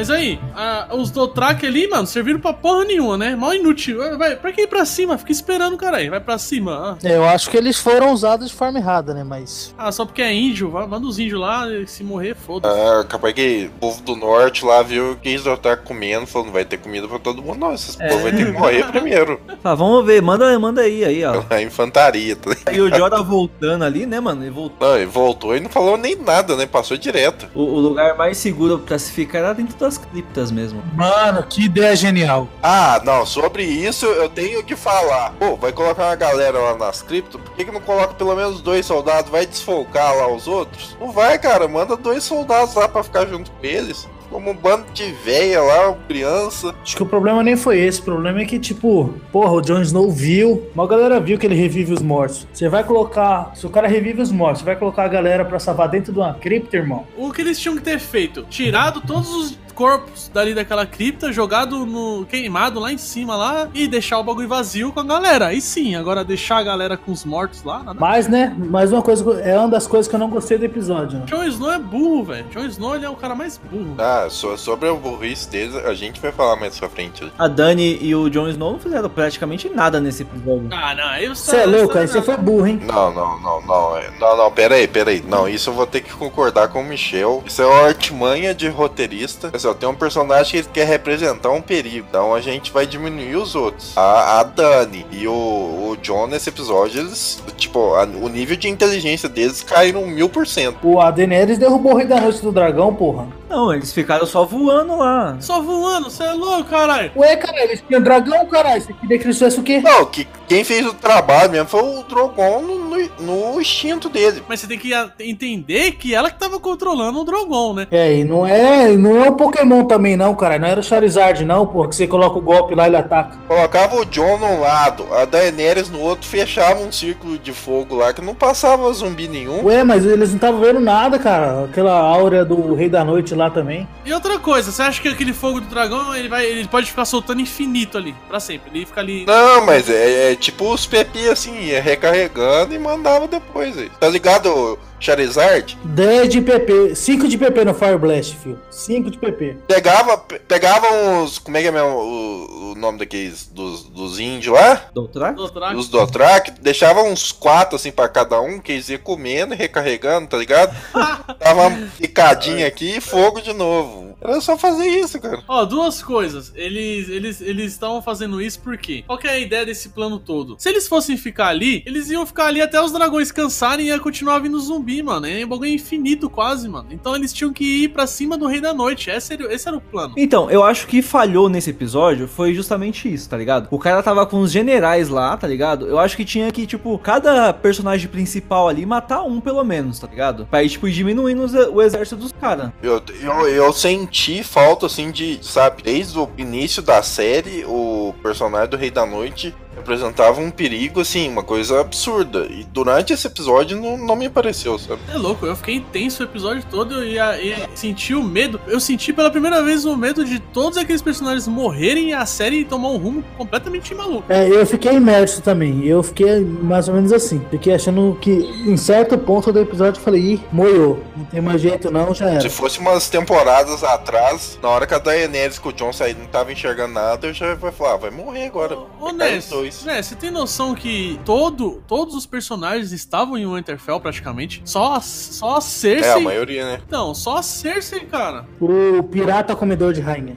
Mas 0.00 0.08
aí, 0.10 0.40
a- 0.56 0.88
os 0.96 1.10
Dothraki 1.10 1.66
ali, 1.66 1.86
mano, 1.86 2.06
serviram 2.06 2.40
pra 2.40 2.54
porra 2.54 2.86
nenhuma, 2.86 3.18
né? 3.18 3.36
Mal 3.36 3.52
inútil. 3.52 3.98
Vai, 4.16 4.34
pra 4.34 4.50
que 4.50 4.62
ir 4.62 4.66
pra 4.66 4.86
cima? 4.86 5.18
Fica 5.18 5.30
esperando, 5.30 5.76
caralho. 5.76 6.08
Vai 6.10 6.20
pra 6.20 6.38
cima. 6.38 6.96
Ah. 7.02 7.06
É, 7.06 7.16
Eu 7.16 7.24
acho 7.26 7.50
que 7.50 7.56
eles 7.58 7.76
foram 7.78 8.10
usados 8.14 8.48
de 8.48 8.54
forma 8.54 8.78
errada, 8.78 9.12
né? 9.12 9.22
Mas. 9.22 9.74
Ah, 9.76 9.92
só 9.92 10.06
porque 10.06 10.22
é 10.22 10.32
índio, 10.32 10.70
vai- 10.70 10.86
manda 10.86 11.06
os 11.06 11.18
índios 11.18 11.38
lá, 11.38 11.66
se 11.86 12.02
morrer, 12.02 12.34
foda-se. 12.34 12.74
Ah, 12.74 13.04
capaz 13.04 13.34
que 13.34 13.70
o 13.76 13.78
povo 13.78 14.00
do 14.00 14.16
norte 14.16 14.64
lá 14.64 14.82
viu 14.82 15.18
que 15.22 15.28
eles 15.28 15.42
tá 15.60 15.76
comendo, 15.76 16.26
falou, 16.26 16.46
não 16.46 16.52
vai 16.54 16.64
ter 16.64 16.78
comida 16.78 17.06
pra 17.06 17.18
todo 17.18 17.42
mundo, 17.42 17.58
não. 17.58 17.74
Esses 17.74 17.94
povos 17.96 18.22
vai 18.22 18.32
ter 18.32 18.46
que 18.46 18.52
morrer 18.58 18.86
primeiro. 18.86 19.38
Ah, 19.62 19.74
vamos 19.74 20.06
ver, 20.06 20.22
manda, 20.22 20.58
manda 20.58 20.80
aí, 20.80 21.04
aí, 21.04 21.22
ó. 21.22 21.42
A 21.50 21.60
infantaria, 21.60 22.34
tá 22.34 22.48
ligado? 22.48 22.59
E 22.72 22.80
o 22.80 22.94
Jorah 22.94 23.22
voltando 23.22 23.84
ali, 23.84 24.06
né, 24.06 24.20
mano? 24.20 24.42
Ele 24.42 24.50
voltou. 24.50 24.88
Não, 24.88 24.96
ele 24.96 25.06
voltou 25.06 25.56
e 25.56 25.60
não 25.60 25.70
falou 25.70 25.96
nem 25.96 26.16
nada, 26.16 26.56
né? 26.56 26.66
Passou 26.66 26.96
direto. 26.96 27.48
O, 27.54 27.62
o 27.62 27.80
lugar 27.80 28.16
mais 28.16 28.38
seguro 28.38 28.78
pra 28.78 28.98
se 28.98 29.12
ficar 29.12 29.38
era 29.38 29.52
dentro 29.52 29.76
das 29.76 29.98
criptas 29.98 30.50
mesmo. 30.50 30.82
Mano, 30.94 31.42
que 31.42 31.64
ideia 31.64 31.94
genial. 31.96 32.48
Ah, 32.62 33.00
não, 33.04 33.24
sobre 33.26 33.62
isso 33.62 34.06
eu 34.06 34.28
tenho 34.28 34.62
que 34.62 34.76
falar. 34.76 35.32
Pô, 35.38 35.56
vai 35.56 35.72
colocar 35.72 36.06
uma 36.06 36.16
galera 36.16 36.58
lá 36.58 36.76
nas 36.76 37.02
cripto, 37.02 37.38
por 37.38 37.54
que, 37.54 37.64
que 37.64 37.72
não 37.72 37.80
coloca 37.80 38.14
pelo 38.14 38.34
menos 38.36 38.60
dois 38.60 38.86
soldados? 38.86 39.30
Vai 39.30 39.46
desfolcar 39.46 40.14
lá 40.16 40.32
os 40.32 40.46
outros? 40.46 40.96
Não 41.00 41.10
vai, 41.10 41.38
cara, 41.38 41.66
manda 41.66 41.96
dois 41.96 42.22
soldados 42.22 42.74
lá 42.74 42.88
pra 42.88 43.02
ficar 43.02 43.26
junto 43.26 43.50
com 43.50 43.66
eles. 43.66 44.08
Como 44.30 44.50
um 44.50 44.54
bando 44.54 44.84
de 44.92 45.10
véia 45.24 45.60
lá, 45.60 45.92
criança. 46.06 46.72
Acho 46.82 46.96
que 46.96 47.02
o 47.02 47.06
problema 47.06 47.42
nem 47.42 47.56
foi 47.56 47.80
esse. 47.80 48.00
O 48.00 48.04
problema 48.04 48.40
é 48.40 48.44
que, 48.44 48.60
tipo, 48.60 49.12
porra, 49.32 49.50
o 49.50 49.60
Jon 49.60 49.82
Snow 49.82 50.10
viu. 50.10 50.70
Uma 50.72 50.86
galera 50.86 51.18
viu 51.18 51.36
que 51.36 51.46
ele 51.46 51.56
revive 51.56 51.92
os 51.92 52.00
mortos. 52.00 52.46
Você 52.52 52.68
vai 52.68 52.84
colocar. 52.84 53.50
Se 53.56 53.66
o 53.66 53.70
cara 53.70 53.88
revive 53.88 54.22
os 54.22 54.30
mortos, 54.30 54.60
você 54.60 54.66
vai 54.66 54.76
colocar 54.76 55.04
a 55.04 55.08
galera 55.08 55.44
pra 55.44 55.58
salvar 55.58 55.88
dentro 55.88 56.12
de 56.12 56.18
uma 56.20 56.34
cripta, 56.34 56.76
irmão? 56.76 57.04
O 57.16 57.32
que 57.32 57.40
eles 57.40 57.58
tinham 57.58 57.76
que 57.76 57.82
ter 57.82 57.98
feito? 57.98 58.44
Tirado 58.44 59.00
todos 59.00 59.34
os 59.34 59.58
corpos 59.84 60.30
dali 60.32 60.52
daquela 60.52 60.84
cripta, 60.84 61.32
jogado 61.32 61.86
no 61.86 62.26
queimado 62.26 62.78
lá 62.78 62.92
em 62.92 62.98
cima 62.98 63.34
lá 63.34 63.66
e 63.72 63.88
deixar 63.88 64.18
o 64.18 64.22
bagulho 64.22 64.46
vazio 64.46 64.92
com 64.92 65.00
a 65.00 65.02
galera. 65.02 65.46
Aí 65.46 65.58
sim, 65.58 65.94
agora 65.94 66.22
deixar 66.22 66.58
a 66.58 66.62
galera 66.62 66.98
com 66.98 67.10
os 67.10 67.24
mortos 67.24 67.64
lá, 67.64 67.78
nada. 67.82 67.98
Mas, 67.98 68.28
né? 68.28 68.54
Mais 68.58 68.92
uma 68.92 69.00
coisa. 69.00 69.40
É 69.40 69.58
uma 69.58 69.68
das 69.70 69.86
coisas 69.86 70.06
que 70.06 70.14
eu 70.14 70.18
não 70.20 70.28
gostei 70.28 70.58
do 70.58 70.66
episódio. 70.66 71.18
Né? 71.20 71.24
Jon 71.26 71.44
Snow 71.44 71.72
é 71.72 71.78
burro, 71.78 72.24
velho. 72.24 72.44
Jon 72.50 72.66
Snow 72.66 72.94
ele 72.94 73.06
é 73.06 73.08
o 73.08 73.16
cara 73.16 73.34
mais 73.34 73.56
burro. 73.56 73.94
Ah, 73.98 74.26
so- 74.28 74.58
sobre 74.58 74.86
a 74.90 74.92
burrice 74.92 75.48
deles, 75.48 75.74
a 75.76 75.94
gente 75.94 76.20
vai 76.20 76.30
falar 76.30 76.56
mais 76.56 76.78
pra 76.78 76.90
frente. 76.90 77.32
A 77.38 77.48
Dani 77.48 77.98
e 78.02 78.14
o 78.14 78.28
Jon 78.28 78.48
Snow 78.48 78.72
não 78.72 78.78
fizeram 78.78 79.08
praticamente 79.08 79.70
nada 79.70 79.98
nesse 79.98 80.24
episódio. 80.24 80.68
Ah, 80.72 80.94
não, 80.94 81.04
aí 81.08 81.26
você 81.26 81.50
Você 81.52 81.56
é 81.56 81.64
louco, 81.64 81.96
aí 81.96 82.06
você 82.06 82.20
foi 82.20 82.36
burro, 82.36 82.66
hein? 82.66 82.78
Não, 82.84 83.14
não, 83.14 83.40
não, 83.40 83.62
não. 83.62 83.96
é- 83.96 84.10
Não, 84.20 84.36
não, 84.36 84.52
pera 84.52 84.74
aí, 84.74 84.86
pera 84.86 85.10
aí. 85.10 85.24
Não, 85.26 85.48
isso 85.48 85.70
eu 85.70 85.74
vou 85.74 85.86
ter 85.86 86.02
que 86.02 86.12
concordar 86.12 86.68
com 86.68 86.82
o 86.82 86.84
Michel. 86.84 87.42
Isso 87.46 87.62
é 87.62 87.66
uma 87.66 87.86
artimanha 87.86 88.54
de 88.54 88.68
roteirista. 88.68 89.50
Assim, 89.54 89.69
tem 89.74 89.88
um 89.88 89.94
personagem 89.94 90.50
que 90.52 90.56
ele 90.58 90.68
quer 90.72 90.86
representar 90.86 91.50
um 91.50 91.60
perigo. 91.62 92.06
Então 92.08 92.34
a 92.34 92.40
gente 92.40 92.70
vai 92.72 92.86
diminuir 92.86 93.36
os 93.36 93.54
outros. 93.54 93.96
A, 93.96 94.40
a 94.40 94.42
Dani 94.42 95.06
e 95.10 95.26
o, 95.26 95.32
o 95.32 95.96
John 96.02 96.26
nesse 96.26 96.48
episódio, 96.48 97.00
eles, 97.00 97.42
tipo, 97.56 97.94
a- 97.94 98.04
o 98.04 98.28
nível 98.28 98.56
de 98.56 98.68
inteligência 98.68 99.28
deles 99.28 99.62
caíram 99.62 100.06
mil 100.06 100.28
por 100.28 100.46
cento. 100.46 100.78
O 100.82 101.10
Daenerys 101.10 101.58
derrubou 101.58 101.92
o 101.92 101.96
Rei 101.96 102.06
da 102.06 102.20
Noite 102.20 102.40
do 102.42 102.52
Dragão, 102.52 102.94
porra. 102.94 103.26
Não, 103.50 103.74
eles 103.74 103.92
ficaram 103.92 104.24
só 104.26 104.44
voando 104.44 104.96
lá. 104.96 105.36
Só 105.40 105.60
voando, 105.60 106.08
você 106.08 106.22
é 106.22 106.32
louco, 106.32 106.64
caralho. 106.70 107.10
Ué, 107.16 107.34
cara, 107.36 107.64
eles 107.64 107.82
tinham 107.86 108.00
dragão, 108.00 108.46
caralho. 108.46 108.80
Você 108.80 108.92
queria 108.92 109.18
que 109.18 109.24
eles 109.24 109.36
fizessem 109.36 109.60
o 109.60 109.64
quê? 109.64 109.80
Não, 109.80 110.06
que 110.06 110.26
quem 110.48 110.62
fez 110.62 110.86
o 110.86 110.94
trabalho 110.94 111.50
mesmo 111.50 111.66
foi 111.68 111.82
o 111.82 112.02
Drogon 112.04 112.62
no, 112.62 112.78
no- 112.78 113.10
no 113.52 113.60
instinto 113.60 114.08
dele. 114.08 114.42
Mas 114.48 114.60
você 114.60 114.66
tem 114.68 114.78
que 114.78 114.92
entender 115.18 115.92
que 115.92 116.14
ela 116.14 116.30
que 116.30 116.38
tava 116.38 116.58
controlando 116.60 117.20
o 117.20 117.24
Drogon, 117.24 117.74
né? 117.74 117.86
É, 117.90 118.14
e 118.18 118.24
não 118.24 118.46
é, 118.46 118.96
não 118.96 119.24
é 119.24 119.28
o 119.28 119.34
Pokémon 119.34 119.84
também, 119.84 120.16
não, 120.16 120.34
cara. 120.34 120.58
Não 120.58 120.68
era 120.68 120.80
o 120.80 120.82
Charizard, 120.82 121.44
não, 121.44 121.66
porra. 121.66 121.88
Que 121.88 121.96
você 121.96 122.06
coloca 122.06 122.38
o 122.38 122.42
golpe 122.42 122.74
lá 122.74 122.84
e 122.84 122.86
ele 122.90 122.96
ataca. 122.96 123.36
Colocava 123.48 123.96
o 123.96 124.04
John 124.06 124.38
num 124.38 124.60
lado, 124.60 125.04
a 125.12 125.24
Daenerys 125.24 125.90
no 125.90 126.00
outro, 126.00 126.28
fechava 126.28 126.80
um 126.80 126.92
círculo 126.92 127.36
de 127.38 127.52
fogo 127.52 127.96
lá 127.96 128.12
que 128.12 128.20
não 128.20 128.34
passava 128.34 128.92
zumbi 128.92 129.26
nenhum. 129.28 129.64
Ué, 129.64 129.82
mas 129.82 130.04
eles 130.06 130.28
não 130.30 130.36
estavam 130.36 130.60
vendo 130.60 130.78
nada, 130.80 131.18
cara. 131.18 131.64
Aquela 131.64 131.98
áurea 131.98 132.44
do 132.44 132.74
Rei 132.74 132.88
da 132.88 133.04
Noite 133.04 133.34
lá 133.34 133.39
também. 133.48 133.88
E 134.04 134.12
outra 134.12 134.38
coisa, 134.38 134.72
você 134.72 134.82
acha 134.82 135.00
que 135.00 135.08
aquele 135.08 135.32
fogo 135.32 135.60
do 135.60 135.68
dragão, 135.68 136.14
ele 136.14 136.28
vai, 136.28 136.44
ele 136.44 136.68
pode 136.68 136.90
ficar 136.90 137.04
soltando 137.04 137.40
infinito 137.40 137.96
ali, 137.96 138.14
pra 138.28 138.40
sempre. 138.40 138.70
Ele 138.74 138.84
fica 138.84 139.00
ali. 139.00 139.24
Não, 139.24 139.64
mas 139.64 139.88
é, 139.88 140.32
é 140.32 140.36
tipo 140.36 140.72
os 140.72 140.84
PP 140.84 141.28
assim, 141.28 141.56
ia 141.58 141.80
recarregando 141.80 142.74
e 142.74 142.78
mandava 142.78 143.28
depois 143.28 143.78
aí. 143.78 143.90
Tá 144.00 144.08
ligado, 144.08 144.78
Charizard? 145.00 145.76
10 145.84 146.28
de 146.28 146.40
PP, 146.40 146.94
5 146.94 147.26
de 147.28 147.38
PP 147.38 147.64
no 147.64 147.74
Fire 147.74 147.96
Blast, 147.98 148.36
filho. 148.36 148.58
5 148.70 149.10
de 149.10 149.18
PP. 149.18 149.56
Pegava, 149.66 150.18
pe- 150.18 150.38
pegava 150.40 150.86
uns. 150.92 151.38
Como 151.38 151.56
é 151.56 151.62
que 151.62 151.68
é 151.68 151.72
mesmo 151.72 151.88
o, 151.88 152.72
o 152.72 152.74
nome 152.74 152.98
daqueles. 152.98 153.46
Dos, 153.46 153.84
dos 153.84 154.20
índios 154.20 154.54
lá? 154.54 154.90
Dothraki. 154.94 155.40
Os 155.76 155.88
Dothraki, 155.88 156.50
deixava 156.60 157.02
uns 157.02 157.32
quatro 157.32 157.76
assim 157.76 157.90
pra 157.90 158.08
cada 158.08 158.40
um, 158.40 158.60
que 158.60 158.72
eles 158.72 158.88
iam 158.88 158.98
comendo 159.00 159.54
e 159.54 159.56
recarregando, 159.56 160.28
tá 160.28 160.36
ligado? 160.36 160.76
Dava 161.40 161.66
uma 161.68 161.88
picadinha 161.98 162.66
aqui 162.66 162.96
e 162.96 163.00
fogo 163.00 163.40
de 163.40 163.52
novo. 163.52 164.10
Era 164.20 164.38
só 164.42 164.56
fazer 164.58 164.86
isso, 164.86 165.18
cara. 165.18 165.42
Ó, 165.48 165.64
duas 165.64 166.02
coisas. 166.02 166.52
Eles 166.54 167.08
eles 167.08 167.40
eles 167.40 167.72
estavam 167.72 168.02
fazendo 168.02 168.40
isso 168.40 168.60
por 168.60 168.76
quê? 168.76 169.02
Qual 169.06 169.18
que 169.18 169.26
é 169.26 169.30
a 169.30 169.38
ideia 169.38 169.64
desse 169.64 169.88
plano 169.90 170.18
todo? 170.18 170.56
Se 170.58 170.68
eles 170.68 170.86
fossem 170.86 171.16
ficar 171.16 171.46
ali, 171.48 171.82
eles 171.86 172.10
iam 172.10 172.26
ficar 172.26 172.46
ali 172.46 172.60
até 172.60 172.80
os 172.82 172.92
dragões 172.92 173.32
cansarem 173.32 173.86
e 173.86 173.88
ia 173.88 173.98
continuar 173.98 174.38
vindo 174.40 174.60
zumbi 174.60 174.89
zumbi, 174.90 175.02
mano. 175.02 175.26
É 175.26 175.44
um 175.44 175.48
bagulho 175.48 175.70
infinito 175.70 176.28
quase, 176.28 176.68
mano. 176.68 176.88
Então 176.90 177.14
eles 177.14 177.32
tinham 177.32 177.52
que 177.52 177.84
ir 177.84 177.88
pra 177.90 178.06
cima 178.06 178.36
do 178.36 178.46
Rei 178.46 178.60
da 178.60 178.74
Noite. 178.74 179.10
Esse 179.10 179.34
era, 179.34 179.54
esse 179.54 179.68
era 179.68 179.76
o 179.76 179.80
plano. 179.80 180.14
Então, 180.16 180.50
eu 180.50 180.62
acho 180.62 180.86
que 180.86 181.00
falhou 181.00 181.48
nesse 181.48 181.70
episódio 181.70 182.26
foi 182.26 182.52
justamente 182.52 183.12
isso, 183.12 183.28
tá 183.28 183.36
ligado? 183.36 183.68
O 183.70 183.78
cara 183.78 184.02
tava 184.02 184.26
com 184.26 184.40
os 184.40 184.50
generais 184.50 185.08
lá, 185.08 185.36
tá 185.36 185.46
ligado? 185.46 185.86
Eu 185.86 185.98
acho 185.98 186.16
que 186.16 186.24
tinha 186.24 186.50
que, 186.50 186.66
tipo, 186.66 186.98
cada 186.98 187.52
personagem 187.52 188.08
principal 188.08 188.68
ali 188.68 188.84
matar 188.84 189.22
um 189.22 189.40
pelo 189.40 189.62
menos, 189.62 189.98
tá 189.98 190.06
ligado? 190.06 190.46
Pra 190.46 190.62
ir, 190.62 190.68
tipo, 190.68 190.88
ir 190.88 190.92
diminuindo 190.92 191.46
o 191.72 191.82
exército 191.82 192.16
dos 192.16 192.32
caras. 192.32 192.70
Eu, 192.82 193.00
eu, 193.22 193.48
eu 193.48 193.72
senti 193.72 194.42
falta, 194.42 194.86
assim, 194.86 195.10
de, 195.10 195.38
sabe, 195.42 195.82
desde 195.82 196.18
o 196.18 196.28
início 196.36 196.82
da 196.82 197.02
série, 197.02 197.64
o 197.66 198.14
personagem 198.22 198.70
do 198.70 198.76
Rei 198.76 198.90
da 198.90 199.06
Noite 199.06 199.54
representava 199.80 200.40
um 200.40 200.50
perigo, 200.50 201.00
assim, 201.00 201.28
uma 201.28 201.42
coisa 201.42 201.80
absurda. 201.80 202.46
E 202.50 202.64
durante 202.64 203.12
esse 203.12 203.26
episódio 203.26 203.80
não, 203.80 203.96
não 203.96 204.16
me 204.16 204.28
pareceu, 204.28 204.78
sabe? 204.78 205.00
É 205.12 205.16
louco, 205.16 205.44
eu 205.46 205.56
fiquei 205.56 205.76
intenso 205.76 206.22
o 206.22 206.26
episódio 206.26 206.62
todo 206.70 207.04
e, 207.04 207.18
a- 207.18 207.40
e 207.40 207.54
senti 207.74 208.14
o 208.14 208.22
medo. 208.22 208.60
Eu 208.66 208.78
senti 208.80 209.12
pela 209.12 209.30
primeira 209.30 209.62
vez 209.62 209.84
o 209.84 209.96
medo 209.96 210.24
de 210.24 210.38
todos 210.38 210.78
aqueles 210.78 211.02
personagens 211.02 211.48
morrerem 211.48 212.10
e 212.10 212.14
a 212.14 212.24
série 212.26 212.64
tomar 212.64 212.88
um 212.90 212.96
rumo 212.96 213.24
completamente 213.36 213.94
maluco. 213.94 214.24
É, 214.28 214.46
eu 214.48 214.64
fiquei 214.66 214.92
imerso 214.92 215.40
também. 215.42 215.84
Eu 215.86 216.02
fiquei 216.02 216.40
mais 216.40 216.88
ou 216.88 216.94
menos 216.94 217.12
assim. 217.12 217.40
Fiquei 217.50 217.74
achando 217.74 218.16
que 218.20 218.30
em 218.30 218.76
certo 218.76 219.16
ponto 219.18 219.52
do 219.52 219.58
episódio 219.60 219.98
eu 219.98 220.04
falei, 220.04 220.20
ih, 220.34 220.40
moiou. 220.52 221.02
Não 221.16 221.24
tem 221.24 221.40
mais 221.40 221.60
jeito 221.60 221.90
não, 221.90 222.14
já 222.14 222.28
era. 222.30 222.40
Se 222.40 222.50
fosse 222.50 222.78
umas 222.78 223.08
temporadas 223.08 223.82
atrás, 223.82 224.58
na 224.62 224.68
hora 224.68 224.86
que 224.86 224.94
a 224.94 224.98
Daenerys 224.98 225.58
com 225.58 225.70
o 225.70 225.72
Jon 225.72 225.92
saíram 225.92 226.20
não 226.20 226.26
tava 226.26 226.52
enxergando 226.52 226.92
nada, 226.94 227.26
eu 227.26 227.32
já 227.34 227.48
ia 227.50 227.56
falar, 227.72 227.94
ah, 227.94 227.96
vai 227.96 228.10
morrer 228.10 228.46
agora. 228.46 228.76
Ô, 229.00 229.10
Ness, 229.12 229.50
Ness, 229.84 230.06
você 230.06 230.14
tem 230.14 230.30
noção 230.30 230.74
que 230.74 231.18
todo, 231.24 231.82
todos 231.86 232.14
os 232.14 232.26
personagens 232.26 232.92
estavam 232.92 233.38
em 233.38 233.46
Winterfell 233.46 234.00
praticamente? 234.00 234.62
Só 234.64 234.96
a, 234.96 235.00
só 235.00 235.56
a 235.56 235.60
Cersei. 235.60 236.10
É, 236.10 236.14
a 236.14 236.20
maioria, 236.20 236.64
né? 236.64 236.80
Não, 236.90 237.14
só 237.14 237.38
a 237.38 237.42
Cersei, 237.42 238.00
cara. 238.00 238.46
O 238.60 239.02
pirata 239.02 239.54
comedor 239.54 239.92
de 239.92 240.00
rainha. 240.00 240.36